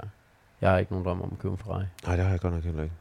[0.61, 1.85] Jeg har ikke nogen drøm om at købe en Ferrari.
[2.07, 2.95] Nej, det har jeg godt nok heller ikke.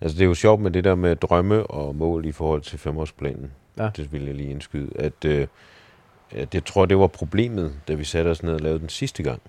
[0.00, 2.78] Altså, det er jo sjovt med det der med drømme og mål i forhold til
[2.78, 3.50] femårsplanen.
[3.78, 3.90] Ja.
[3.96, 4.92] Det vil jeg lige indskyde.
[4.96, 5.46] At, øh,
[6.30, 9.22] at jeg tror, det var problemet, da vi satte os ned og lavede den sidste
[9.22, 9.42] gang.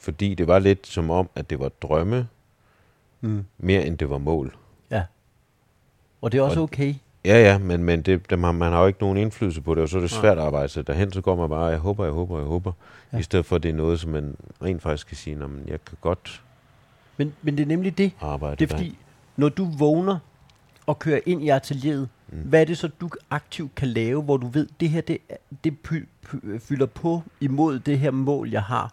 [0.00, 2.28] Fordi det var lidt som om, at det var drømme,
[3.20, 3.44] Mm.
[3.58, 4.56] mere end det var mål.
[6.20, 6.94] Og det er også Og- okay.
[7.26, 9.82] Ja, ja, men, men det, dem har, man har jo ikke nogen indflydelse på det,
[9.82, 12.04] og så er det svært at arbejde sig derhen, så går man bare, jeg håber,
[12.04, 12.72] jeg håber, jeg håber,
[13.12, 13.18] ja.
[13.18, 15.62] I stedet for, at det er noget, som man rent faktisk kan sige, "Nå, men
[15.68, 16.42] jeg kan godt
[17.16, 18.12] Men, men det er nemlig det.
[18.20, 18.98] arbejde Det er derhen." fordi,
[19.36, 20.18] når du vågner
[20.86, 22.38] og kører ind i atelieret, Mm.
[22.38, 22.44] mm.
[22.48, 25.18] hvad er det så, du aktivt kan lave, hvor du ved, det her, det,
[25.64, 25.94] det py,
[26.26, 28.92] py, fylder på imod det her mål, jeg har.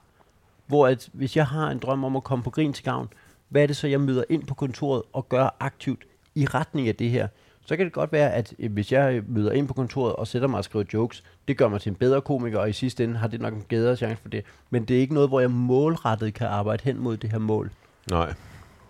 [0.67, 3.07] Hvor at, hvis jeg har en drøm om at komme på grin til gavn,
[3.49, 5.99] hvad er det så, jeg møder ind på kontoret og gør aktivt
[6.36, 7.27] i retning af det her?
[7.66, 10.28] Så kan det godt være, at øh, hvis jeg øh, møder ind på kontoret og
[10.28, 13.03] sætter mig og skriver jokes, det gør mig til en bedre komiker, og i sidste
[13.03, 14.45] ende har det nok en bedre chance for det.
[14.70, 17.72] Men det er ikke noget, hvor jeg målrettet kan arbejde hen mod det her mål.
[18.09, 18.34] Nej,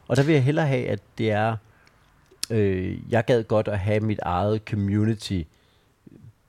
[0.07, 1.55] Og der vil jeg hellere have, at det er,
[2.49, 5.41] øh, jeg gad godt at have mit eget community,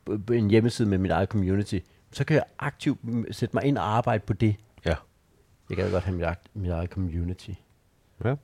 [0.05, 1.79] b- en hjemmeside med mit eget community.
[2.13, 2.99] Så kan jeg aktivt
[3.31, 4.57] sætte mig ind og arbejde på det.
[4.87, 4.95] Ja.
[5.69, 7.51] Jeg gad godt have mit, akt- mit eget community.
[8.25, 8.35] Ja.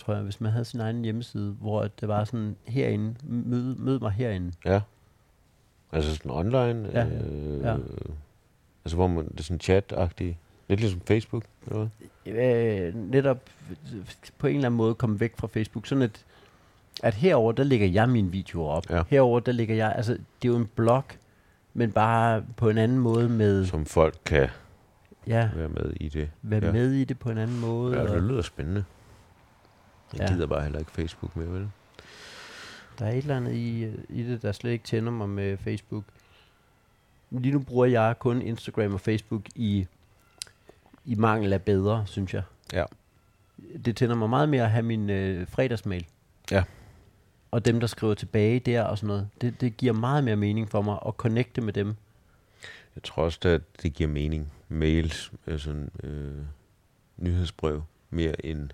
[0.00, 3.98] Tror jeg, hvis man havde sin egen hjemmeside, hvor det var sådan herinde, mød, mød
[4.00, 4.52] mig herinde.
[4.64, 4.80] Ja.
[5.92, 6.88] Altså sådan online?
[6.92, 7.76] Ja, Øh, ja.
[8.84, 10.34] Altså hvor man, det er sådan chat-agtigt.
[10.68, 11.88] Lidt ligesom Facebook, eller
[12.24, 12.34] hvad?
[12.34, 13.38] øh, netop
[14.38, 15.86] på en eller anden måde komme væk fra Facebook.
[15.86, 16.24] Sådan at,
[17.02, 18.90] at herover der lægger jeg mine videoer op.
[18.90, 19.02] Ja.
[19.08, 21.02] Herover der lægger jeg, altså det er jo en blog,
[21.74, 24.48] men bare på en anden måde med, Som folk kan
[25.26, 26.30] ja, være med i det.
[26.42, 26.72] være ja.
[26.72, 28.00] med i det på en anden måde.
[28.00, 28.84] Ja, det lyder spændende.
[30.12, 30.32] Jeg Ja.
[30.34, 31.70] gider bare heller ikke Facebook mere, vel?
[32.98, 35.56] der er et eller andet i, øh, i det, der slet ikke tænder mig med
[35.58, 36.04] Facebook.
[37.30, 39.86] Lige nu bruger jeg kun Instagram og Facebook i,
[41.04, 42.42] i mangel af bedre, synes jeg.
[42.72, 42.84] Ja.
[43.84, 46.06] Det tænder mig meget mere at have min øh, fredagsmail.
[46.50, 46.64] Ja.
[47.50, 49.28] Og dem, der skriver tilbage der og sådan noget.
[49.40, 51.94] Det, det giver meget mere mening for mig at connecte med dem.
[52.94, 54.52] Jeg tror også, at det giver mening.
[54.68, 56.32] Mails, altså øh,
[57.16, 58.70] nyhedsbrev, mere end,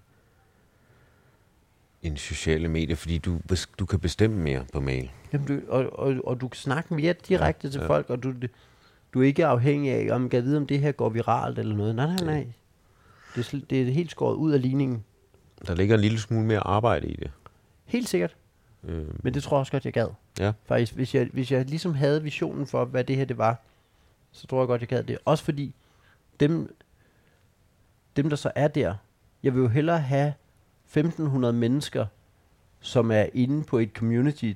[2.07, 3.39] end sociale medier, fordi du,
[3.79, 5.11] du kan bestemme mere på mail.
[5.33, 7.87] Jamen, du, og, og, og du kan snakke mere direkte ja, til ja.
[7.87, 8.33] folk, og du,
[9.15, 11.95] du er ikke afhængig af, om kan vide, om det her går viralt eller noget.
[11.95, 12.47] Nej, nej, nej.
[13.37, 15.05] Det er, det er helt skåret ud af ligningen.
[15.67, 17.31] Der ligger en lille smule mere arbejde i det.
[17.85, 18.37] Helt sikkert.
[18.85, 20.09] Øh, Men det tror jeg også godt, jeg gad.
[20.39, 20.53] Ja.
[20.65, 23.61] Faktisk, hvis jeg, hvis jeg ligesom havde visionen for, hvad det her det var,
[24.33, 25.19] så tror jeg godt, jeg gad det.
[25.25, 25.75] Også fordi,
[26.41, 26.77] dem,
[28.17, 28.95] dem der så er der,
[29.43, 30.33] jeg vil jo hellere have
[30.87, 32.07] 1500 mennesker,
[32.81, 34.53] som er inde på et community,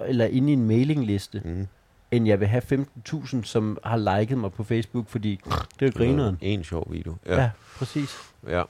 [0.00, 1.66] eller inde i en mailingliste, mm,
[2.10, 5.40] end jeg vil have 15.000, som har liket mig på Facebook, fordi
[5.80, 6.38] det er grineren.
[6.40, 7.16] En sjov video.
[7.26, 7.50] Ja, Ja.
[7.78, 8.10] præcis.
[8.48, 8.62] ja.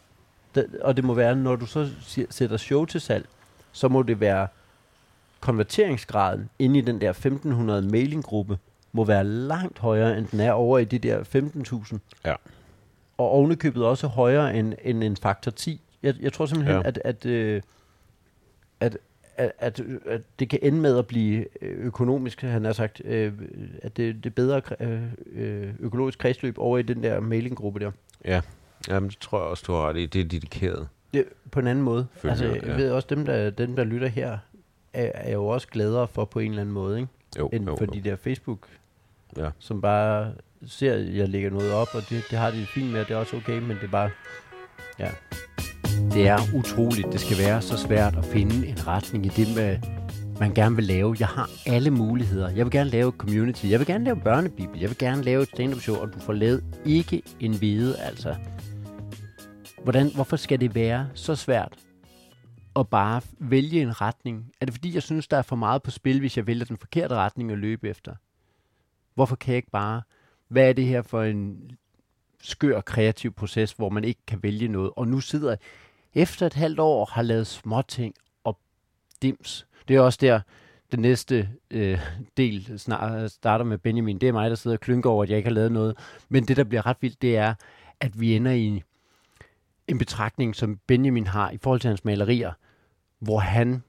[0.54, 1.88] Det, og det må være, når du så
[2.30, 3.26] sætter show til salg,
[3.72, 4.48] så må det være
[5.40, 8.58] konverteringsgraden inde i den der 1500 mailinggruppe
[8.92, 11.22] må være langt højere, end den er over i de der
[11.92, 11.98] 15.000.
[12.24, 12.34] Ja.
[13.18, 15.80] Og ovenikøbet også højere end, end en faktor 10.
[16.02, 16.88] Jeg, jeg tror simpelthen, Ja.
[16.88, 17.62] at, at, øh,
[18.80, 18.98] at,
[19.36, 23.32] at, at, at det kan ende med at blive øh, økonomisk, han har sagt, øh,
[23.82, 27.90] at det, det er bedre øh, øh, økologisk kredsløb over i den der mailinggruppe der.
[28.24, 28.40] Ja,
[28.88, 30.06] Jamen, det tror jeg også, du har ret i.
[30.06, 30.88] Det er dedikeret.
[31.14, 32.06] Det, på en anden måde.
[32.12, 32.76] Følger, altså, jeg ja.
[32.76, 34.38] ved også, dem der, dem, der lytter her,
[34.92, 37.12] er, er jo også gladere for på en eller anden måde, ikke?
[37.38, 37.90] Jo, end jo, for jo.
[37.92, 38.68] de der Facebook,
[39.36, 39.50] Ja.
[39.58, 40.32] som bare
[40.66, 43.08] ser, at jeg lægger noget op, og det, det har de det fint med, og
[43.08, 44.10] det er også okay, men det er bare,
[44.98, 45.10] ja.
[46.12, 47.12] Det er utroligt.
[47.12, 49.78] Det skal være så svært at finde en retning i det, med,
[50.40, 51.16] man gerne vil lave.
[51.20, 52.50] Jeg har alle muligheder.
[52.50, 53.64] Jeg vil gerne lave community.
[53.64, 54.80] Jeg vil gerne lave børnebibel.
[54.80, 58.36] Jeg vil gerne lave et stand-up show, og du får lavet ikke en hvide, altså.
[59.84, 61.78] Hvordan, hvorfor skal det være så svært
[62.76, 64.50] at bare vælge en retning?
[64.60, 66.76] Er det fordi, jeg synes, der er for meget på spil, hvis jeg vælger den
[66.76, 68.14] forkerte retning at løbe efter?
[69.14, 70.02] Hvorfor kan jeg ikke bare...
[70.48, 71.70] Hvad er det her for en
[72.42, 74.90] skør kreativ proces, hvor man ikke kan vælge noget?
[74.96, 75.58] Og nu sidder jeg
[76.14, 78.58] efter et halvt år har lavet småting og
[79.22, 79.66] dims.
[79.88, 80.40] Det er også der,
[80.92, 82.00] den næste øh,
[82.36, 84.18] del snart starter med Benjamin.
[84.18, 85.96] Det er mig, der sidder og klynker over, at jeg ikke har lavet noget.
[86.28, 87.54] Men det, der bliver ret vildt, det er,
[88.00, 88.82] at vi ender i
[89.88, 92.52] en betragtning, som Benjamin har i forhold til hans malerier,
[93.18, 93.82] hvor han,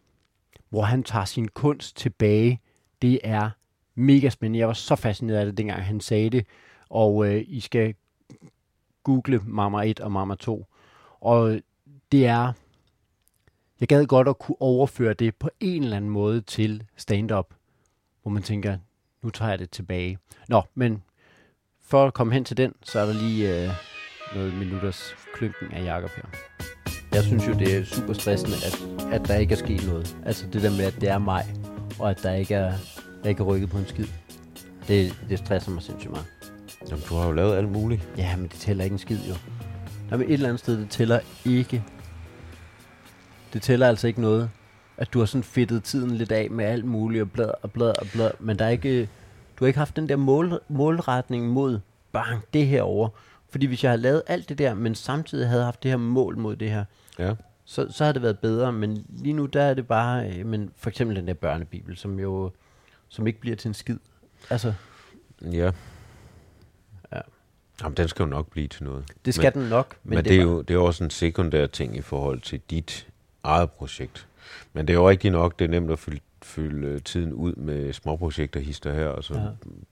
[0.70, 2.62] hvor han tager sin kunst tilbage.
[3.02, 3.50] Det er
[3.96, 4.60] mega spændende.
[4.60, 6.46] Jeg var så fascineret af det, dengang han sagde det.
[6.90, 7.96] Og øh, I skal
[9.04, 10.66] google Mama 1 og Mama 2.
[11.22, 11.62] Og
[12.12, 12.54] det er...
[13.80, 17.54] Jeg gad godt at kunne overføre det på en eller anden måde til stand-up,
[18.22, 18.78] hvor man tænker,
[19.22, 20.18] nu tager jeg det tilbage.
[20.48, 21.04] Nå, men
[21.82, 23.72] for at komme hen til den, så er der lige øh,
[24.36, 26.24] noget minutters klynken af Jakob her.
[27.12, 30.18] Jeg synes jo, det er super stressende, at, at der ikke er sket noget.
[30.26, 31.46] Altså det der med, at det er maj,
[32.00, 32.74] og at der ikke er,
[33.24, 34.08] der ikke er rykket på en skid.
[34.88, 36.26] Det, det stresser mig sindssygt meget.
[36.90, 38.10] Jamen, du har jo lavet alt muligt.
[38.18, 39.36] Ja, men det tæller ikke en skid jo.
[40.12, 41.84] Jamen et eller andet sted, det tæller ikke.
[43.54, 44.50] Det tæller altså ikke noget,
[44.98, 47.94] at du har sådan fedtet tiden lidt af med alt muligt og blad og blad
[48.02, 49.02] og blad, men der er ikke,
[49.60, 51.80] du har ikke haft den der mål, målretning mod,
[52.12, 53.10] bang, det her over.
[53.50, 56.38] Fordi hvis jeg havde lavet alt det der, men samtidig havde haft det her mål
[56.38, 56.86] mod det her,
[57.20, 57.34] Ja.
[57.66, 60.72] så, så havde det været bedre, men lige nu der er det bare, øh, men
[60.78, 62.52] for eksempel den der børnebibel, som jo,
[63.08, 63.98] som ikke bliver til en skid.
[64.50, 64.74] Altså,
[65.42, 65.72] Ja.
[67.12, 67.20] Ja.
[67.84, 69.06] Jamen, den skal jo nok blive til noget.
[69.26, 71.66] det skal men, den nok, Men, men det, er jo, det er også en sekundær
[71.68, 73.08] ting i forhold til dit
[73.44, 74.28] eget projekt.
[74.74, 77.54] Men det er jo rigtigt nok, det er nemt at fylde, fylde øh, tiden ud
[77.56, 79.48] med småprojekter, hister her, og så Ja.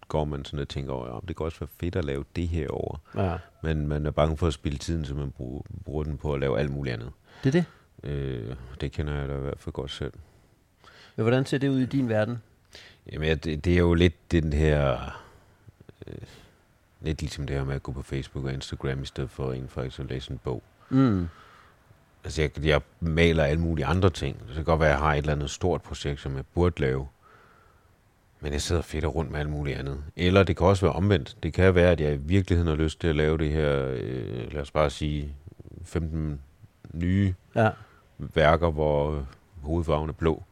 [0.08, 2.48] går man sådan og tænker over, ja, det kan også være fedt at lave det
[2.48, 2.98] her over.
[3.16, 6.34] Ja, Men man er bange for at spille tiden, så man bruger, bruger den på
[6.34, 7.12] at lave alt muligt andet.
[7.44, 7.64] det er
[8.04, 8.10] det.
[8.12, 10.14] Øh, det kender jeg da i hvert fald godt selv.
[11.16, 12.42] Men hvordan ser det ud i din verden?
[13.12, 14.98] Jamen, ja, det, det er jo lidt den her...
[16.08, 16.14] Øh,
[17.02, 19.68] lidt ligesom det her med at gå på Facebook og Instagram, i stedet for en
[19.70, 20.64] faktisk at læse en bog.
[20.90, 21.28] Mm.
[22.24, 24.40] Altså, jeg, jeg maler alle mulige andre ting.
[24.48, 26.82] Det kan godt være, at jeg har et eller andet stort projekt, som jeg burde
[26.82, 27.08] lave.
[28.42, 30.04] Men jeg sidder fedt rundt med alt muligt andet.
[30.16, 31.38] Eller det kan også være omvendt.
[31.44, 34.54] Det kan være, at jeg i virkeligheden har lyst til at lave det her, øh,
[34.54, 35.34] lad os bare sige,
[35.84, 36.40] 15
[36.94, 37.70] nye Ja.
[38.18, 39.26] værker, hvor
[39.62, 40.44] hovedfarven er blå.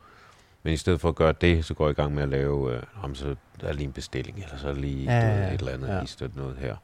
[0.63, 2.75] Men i stedet for at gøre det, så går jeg i gang med at lave,
[2.75, 5.53] øh, om så der er lige en bestilling, eller så er lige Ja, ja, ja,
[5.53, 5.87] et eller andet,
[6.21, 6.27] Ja.
[6.35, 6.75] noget her.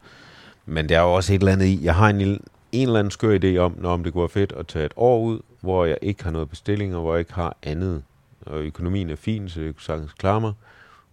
[0.66, 2.40] Men der er jo også et eller andet i, jeg har en, lille-
[2.72, 4.94] en eller anden skør idé om, når om det kunne være fedt at tage et
[4.96, 8.04] år ud, hvor jeg ikke har noget bestilling, og hvor jeg ikke har andet.
[8.46, 10.54] Og økonomien er fin, så jeg kan sagtens klare mig.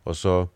[0.04, 0.46] Og så,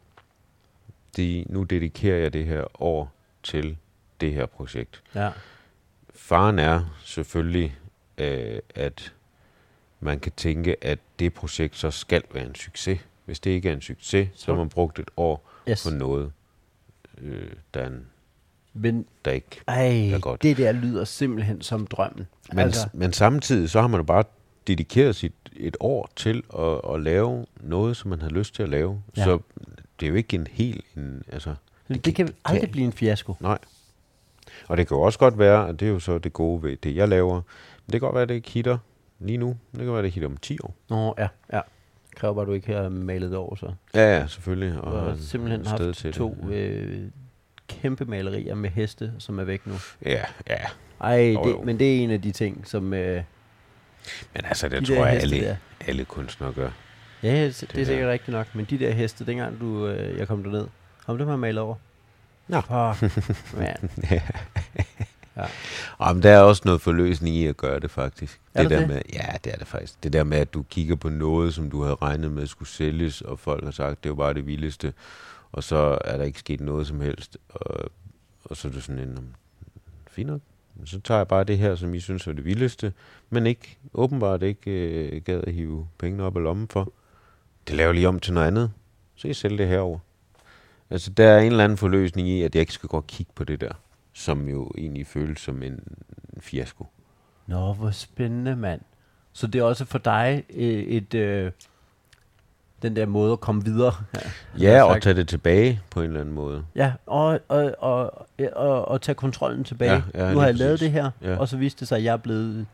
[1.16, 3.76] de, nu dedikerer jeg det her år til
[4.20, 5.03] det her projekt.
[5.14, 5.30] Ja.
[6.14, 7.76] Faren er selvfølgelig,
[8.18, 9.12] øh, at
[10.00, 13.00] man kan tænke, at det projekt så skal være en succes.
[13.24, 15.84] Hvis det ikke er en succes, så har man brugt et år Yes.
[15.84, 16.32] på noget,
[17.18, 18.07] øh, der, er en,
[18.75, 19.61] Men der ikke...
[19.68, 20.43] ej, er godt.
[20.43, 22.27] det der lyder simpelthen som drømmen.
[22.51, 22.89] Men, altså.
[22.93, 24.25] men samtidig, så har man jo bare
[24.66, 28.68] dedikeret sit et år til at, at lave noget, som man har lyst til at
[28.68, 29.03] lave.
[29.16, 29.25] Ja.
[29.25, 29.39] Så
[30.01, 30.85] det er jo ikke en helt...
[30.97, 31.55] En, altså,
[31.89, 33.35] det, det kan aldrig blive en fiasko.
[33.41, 33.59] Nej.
[34.68, 36.77] Og det kan jo også godt være, at det er jo så det gode ved
[36.77, 37.35] det, jeg laver.
[37.35, 37.43] Men
[37.87, 38.79] det kan godt være, at det ikke hitter
[39.20, 39.57] lige nu.
[39.73, 40.75] Det kan være, at det hitter om 10 år.
[40.89, 41.61] Nå, ja, ja.
[42.11, 43.73] Det kræver bare, at du ikke har malet det over, så.
[43.95, 44.81] Ja, ja, selvfølgelig.
[44.81, 46.55] Og en- simpelthen haft to det.
[46.55, 47.01] øh,
[47.83, 49.75] kæmpe malerier med heste, som er væk nu.
[50.07, 50.57] Ja, ja.
[51.01, 51.62] Ej, det, jo.
[51.64, 52.95] men det er en af de ting, som...
[52.95, 53.23] Øh,
[54.35, 55.57] Men altså, det De tror jeg, alle, der.
[55.87, 56.70] alle kunstnere gør.
[57.23, 60.29] ja, det, det er sikkert rigtigt nok, men de der heste, dengang du, øh, jeg
[60.29, 60.66] kom derned,
[61.07, 61.75] om dem har malet over.
[62.49, 62.61] Nå.
[62.61, 63.91] Fuck, man.
[65.37, 65.43] Ja.
[65.99, 68.41] Og men der er også noget forløsning i at gøre det, faktisk.
[68.55, 68.95] Er det der der det?
[68.95, 70.03] med, ja, det er det faktisk.
[70.03, 73.20] Det der med, at du kigger på noget, som du havde regnet med skulle sælges,
[73.20, 74.93] og folk har sagt, det var bare det vildeste,
[75.53, 77.90] og så er der ikke sket noget som helst, og,
[78.44, 79.36] og så er du sådan en,
[80.11, 80.40] fint nok.
[80.84, 82.92] Så tager jeg bare det her, som I synes er det vildeste,
[83.30, 86.92] men ikke, åbenbart ikke øh, gad at hive pengene op af lommen for.
[87.68, 88.72] Det laver lige om til noget andet.
[89.14, 89.98] Så I sælger det herover.
[90.90, 93.32] Altså, der er en eller anden forløsning i, at jeg ikke skal gå og kigge
[93.34, 93.72] på det der,
[94.12, 95.80] som jo egentlig føles som en
[96.40, 96.86] fiasko.
[97.46, 98.80] Nå, hvor spændende, mand.
[99.32, 101.14] Så det er også for dig øh, et...
[101.14, 101.53] Øh,
[102.83, 103.93] den der måde at komme videre.
[104.59, 106.64] Ja, og tage det tilbage på en eller anden måde.
[106.76, 108.26] Ja, og, og, og,
[108.57, 110.05] og, og tage kontrollen tilbage.
[110.14, 110.93] Ja, ja, nu har jeg lavet præcis.
[110.93, 111.37] det her, Ja.
[111.37, 112.66] og så viste det sig, at jeg er blevet...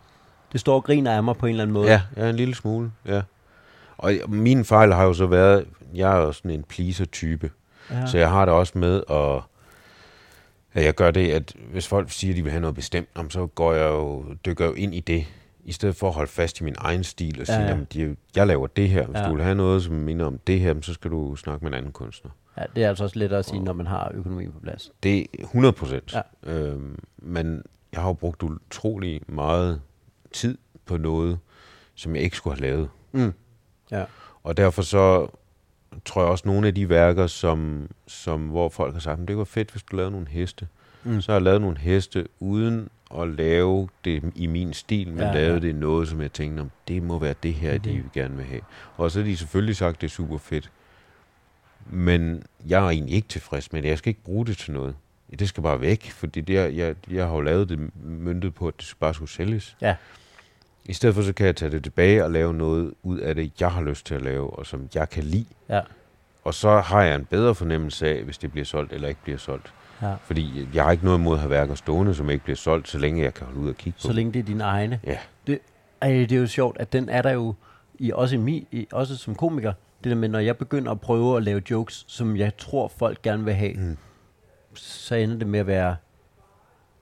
[0.53, 1.89] Det står og griner af mig på en eller anden måde.
[1.91, 3.23] Ja, ja, en lille smule, ja.
[3.99, 7.51] Og min fejl har jo så været, jeg er jo sådan en pleaser-type,
[7.91, 7.99] ja.
[7.99, 8.07] ja.
[8.07, 9.41] så jeg har det også med at,
[10.75, 13.47] at jeg gør det, at hvis folk siger, at de vil have noget bestemt, så
[13.47, 15.25] går jeg jo, dykker jeg jo ind i det,
[15.69, 17.77] i stedet for at holde fast i min egen stil og sige, Ja, ja, ja.
[17.77, 17.85] ja.
[17.93, 19.07] de, jo- jeg laver det her.
[19.07, 19.29] Hvis Ja.
[19.29, 21.79] du vil have noget, som minder om det her, så skal du snakke med en
[21.79, 22.31] anden kunstner.
[22.57, 24.93] ja, det er altså også lettere at sige, når man har økonomien på plads.
[25.03, 26.15] Det er 100 procent.
[26.47, 26.53] Ja.
[26.53, 27.63] Øhm, men
[27.93, 29.81] jeg har jo brugt utrolig meget
[30.33, 31.39] tid på noget,
[31.95, 32.89] som jeg ikke skulle have lavet.
[33.13, 33.33] Mm.
[33.91, 34.05] Ja.
[34.43, 35.29] Og derfor så
[36.05, 39.37] tror jeg også, nogle af de værker, som, som hvor folk har sagt, "Men det
[39.39, 40.69] var fedt, hvis du lavede nogle heste.
[41.05, 41.21] Mm.
[41.21, 45.33] Så har jeg lavet nogle heste uden at lave det i min stil, men Ja,
[45.33, 45.59] ja, ja.
[45.59, 47.83] det noget, som jeg tænkte, om det må være det her, Mhm.
[47.83, 48.61] de vil gerne vil have.
[48.97, 50.71] Og så har de selvfølgelig sagt, det er super fedt.
[51.91, 53.89] Men jeg er egentlig ikke tilfreds med det.
[53.89, 54.95] Jeg skal ikke bruge det til noget.
[55.39, 58.69] Det skal bare væk, fordi det, er- jeg, jeg har jo lavet det myndet på,
[58.69, 59.77] at det bare skulle sælges.
[59.81, 59.95] Ja.
[60.85, 63.61] I stedet for, så kan jeg tage det tilbage og lave noget ud af det,
[63.61, 65.45] jeg har lyst til at lave, og som jeg kan lide.
[65.69, 65.81] Ja.
[66.45, 69.39] Og så har jeg en bedre fornemmelse af, hvis det bliver solgt eller ikke bliver
[69.39, 69.73] solgt.
[70.03, 70.15] Ja.
[70.15, 72.99] Fordi jeg har ikke noget imod at have værker stående, som ikke bliver solgt, så
[72.99, 75.01] længe jeg kan holde ud og kigge på Så længe det er dine egne.
[75.05, 75.19] Ja.
[75.47, 75.59] Det,
[76.03, 77.55] ej, det er jo sjovt, at den er der jo
[77.99, 79.73] i, også, i mi, i, også som komiker.
[80.05, 83.23] Det der med, når jeg begynder at prøve at lave jokes, som jeg tror, folk
[83.23, 83.97] gerne vil have, Mm.
[84.75, 85.97] så ender det med at være,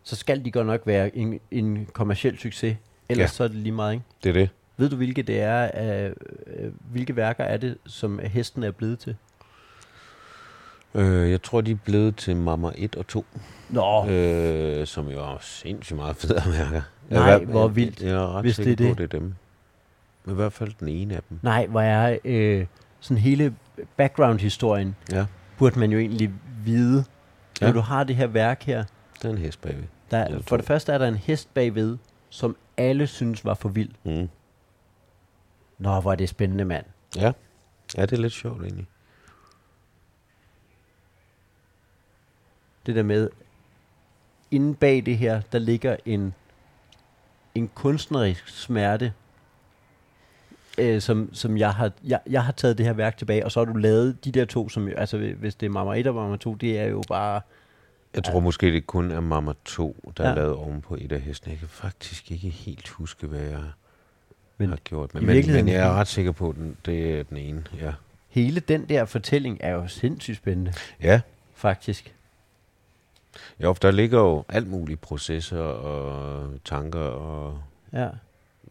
[0.03, 2.77] så skal de godt nok være en, en kommersiel succes.
[3.09, 3.27] Ellers Ja.
[3.29, 4.05] så er det lige meget, ikke?
[4.23, 4.49] Det er det.
[4.77, 5.71] Ved du, hvilke det er,
[6.07, 6.13] øh,
[6.47, 9.17] øh, hvilke værker er det, som hesten er blevet til?
[10.97, 13.25] Øh, jeg tror, de er blevet til Mamma 1 og 2,
[13.71, 16.83] Nå, øh, som jo er sindssygt meget federe mærker.
[17.11, 19.19] Jeg Nej, hvert- hvor vildt, Jeg er ret hvis sikker det er på, det er
[19.19, 19.35] dem.
[20.29, 21.39] I hvert fald den ene af dem.
[21.43, 22.67] nej, hvor er øh,
[23.01, 23.55] sådan hele
[23.97, 25.27] background-historien, Ja,
[25.59, 26.31] burde man jo egentlig
[26.65, 27.05] vide.
[27.61, 27.73] Når Ja.
[27.73, 28.85] du har det her værk her,
[29.23, 29.85] der er en hest bagved.
[30.11, 30.57] der, for to.
[30.57, 33.91] det første er der en hest bagved, som alle synes var for vild.
[34.05, 34.29] Mm.
[35.79, 36.85] Nå, hvor er det spændende, mand.
[37.17, 37.33] Ja.
[37.97, 38.87] ja, det er lidt sjovt egentlig.
[42.87, 43.31] Det der med,
[44.51, 46.35] inde bag det her, der ligger en,
[47.55, 49.13] en kunstnerisk smerte,
[50.79, 53.61] øh, som, som jeg har, jeg, jeg har taget det her værk tilbage, og så
[53.61, 56.37] har du lavet de der to, som, altså hvis det er Mamma 1 og Mamma
[56.37, 57.41] 2, det er jo bare,
[58.15, 60.31] Jeg tror måske, det kun er Mamma 2, der Ja.
[60.31, 61.51] er lavet ovenpå et af hestene.
[61.53, 63.63] Jeg kan faktisk ikke helt huske, hvad jeg
[64.59, 65.15] Men har gjort.
[65.15, 67.65] Men, men, men jeg er ret sikker på, at den, det er den ene.
[67.81, 67.93] Ja,
[68.29, 70.73] hele den der fortælling er jo sindssygt spændende,
[71.03, 71.21] ja.
[71.55, 72.13] faktisk.
[73.63, 77.59] Jo, for der ligger jo alt muligt processer og tanker, og
[77.93, 78.09] Ja.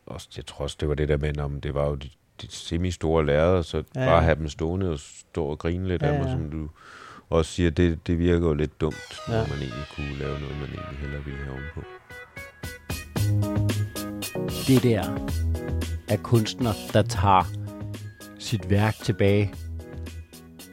[0.06, 2.10] også, jeg tror også, det var det der med, om det var jo de,
[2.42, 6.02] de semi-store lærere, så Ja, ja, bare have dem stående og stå og grine lidt
[6.02, 6.32] Ja, af mig, ja.
[6.32, 6.70] som du
[7.30, 9.34] også siger, det, det virker jo lidt dumt, ja.
[9.34, 11.82] når man egentlig kunne lave noget, man egentlig hellere ville have ovenpå.
[14.68, 15.04] det der
[16.10, 17.44] er kunstner, der tager
[18.40, 19.54] sit værk tilbage.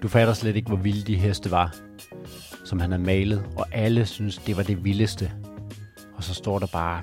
[0.02, 1.74] Du fatter slet ikke, hvor vilde de heste var,
[2.72, 5.32] som han har malet, og alle synes, det var det vildeste.
[6.14, 7.02] Og så står der bare...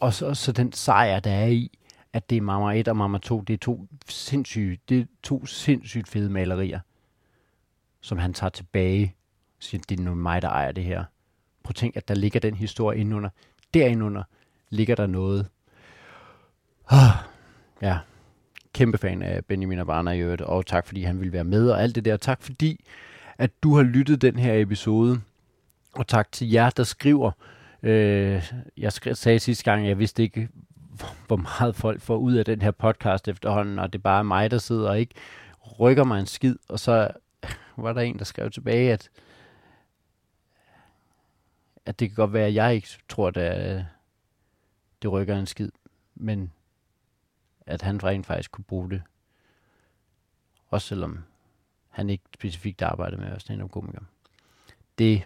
[0.00, 1.78] Og så, så den sejr, der er i,
[2.12, 5.46] at det er Mama 1 og Mama 2, det er to sindssyge, det er to
[5.46, 6.80] sindssygt fede malerier,
[8.00, 9.14] som han tager tilbage.
[9.58, 11.04] og Siger, det er nu mig, der ejer det her.
[11.62, 13.30] Prøv at tænk, at der ligger den historie indenunder.
[13.74, 14.22] Derindunder
[14.70, 15.48] ligger der noget.
[16.90, 17.10] Ah,
[17.82, 17.98] ja,
[18.72, 21.82] kæmpe fan af Benjamin Abana i øvrigt, og tak fordi han ville være med og
[21.82, 22.16] alt det der.
[22.16, 22.84] Tak fordi,
[23.38, 25.20] at du har lyttet den her episode,
[25.92, 27.30] og tak til jer, der skriver.
[27.82, 30.48] Øh, jeg skrev, sagde sidste gang, at jeg vidste ikke,
[30.90, 34.24] hvor- hvor meget folk får ud af den her podcast efterhånden, og det er bare
[34.24, 35.14] mig, der sidder og ikke
[35.80, 37.10] rykker mig en skid, og så
[37.76, 39.10] var der en, der skrev tilbage, at
[41.86, 43.36] at det kan godt være, at jeg ikke tror, at
[43.76, 43.84] øh,
[45.02, 45.70] det rykker en skid,
[46.14, 46.52] men
[47.66, 49.02] at han rent faktisk kunne bruge det.
[50.70, 51.18] Også selvom
[51.94, 54.00] han ikke specifikt arbejder med at stand komiker.
[54.98, 55.22] Det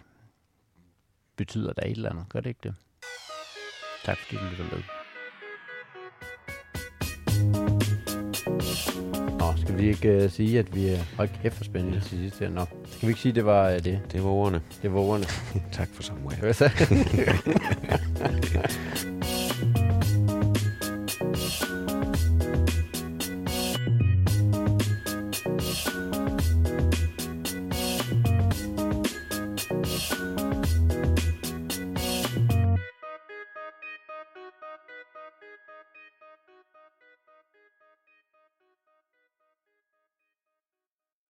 [1.35, 2.75] betyder da et eller andet, gør det ikke det?
[4.03, 4.83] Tak fordi du lytter med.
[9.39, 11.15] Nå, skal vi ikke uh, sige, at vi er...
[11.15, 12.49] Hold kæft for spændende til sidst her.
[12.49, 14.01] Nå, skal vi ikke sige, at det var uh, det?
[14.11, 14.61] Det var ordene.
[14.81, 15.25] Det var ordene.
[15.71, 16.61] Tak for samværet.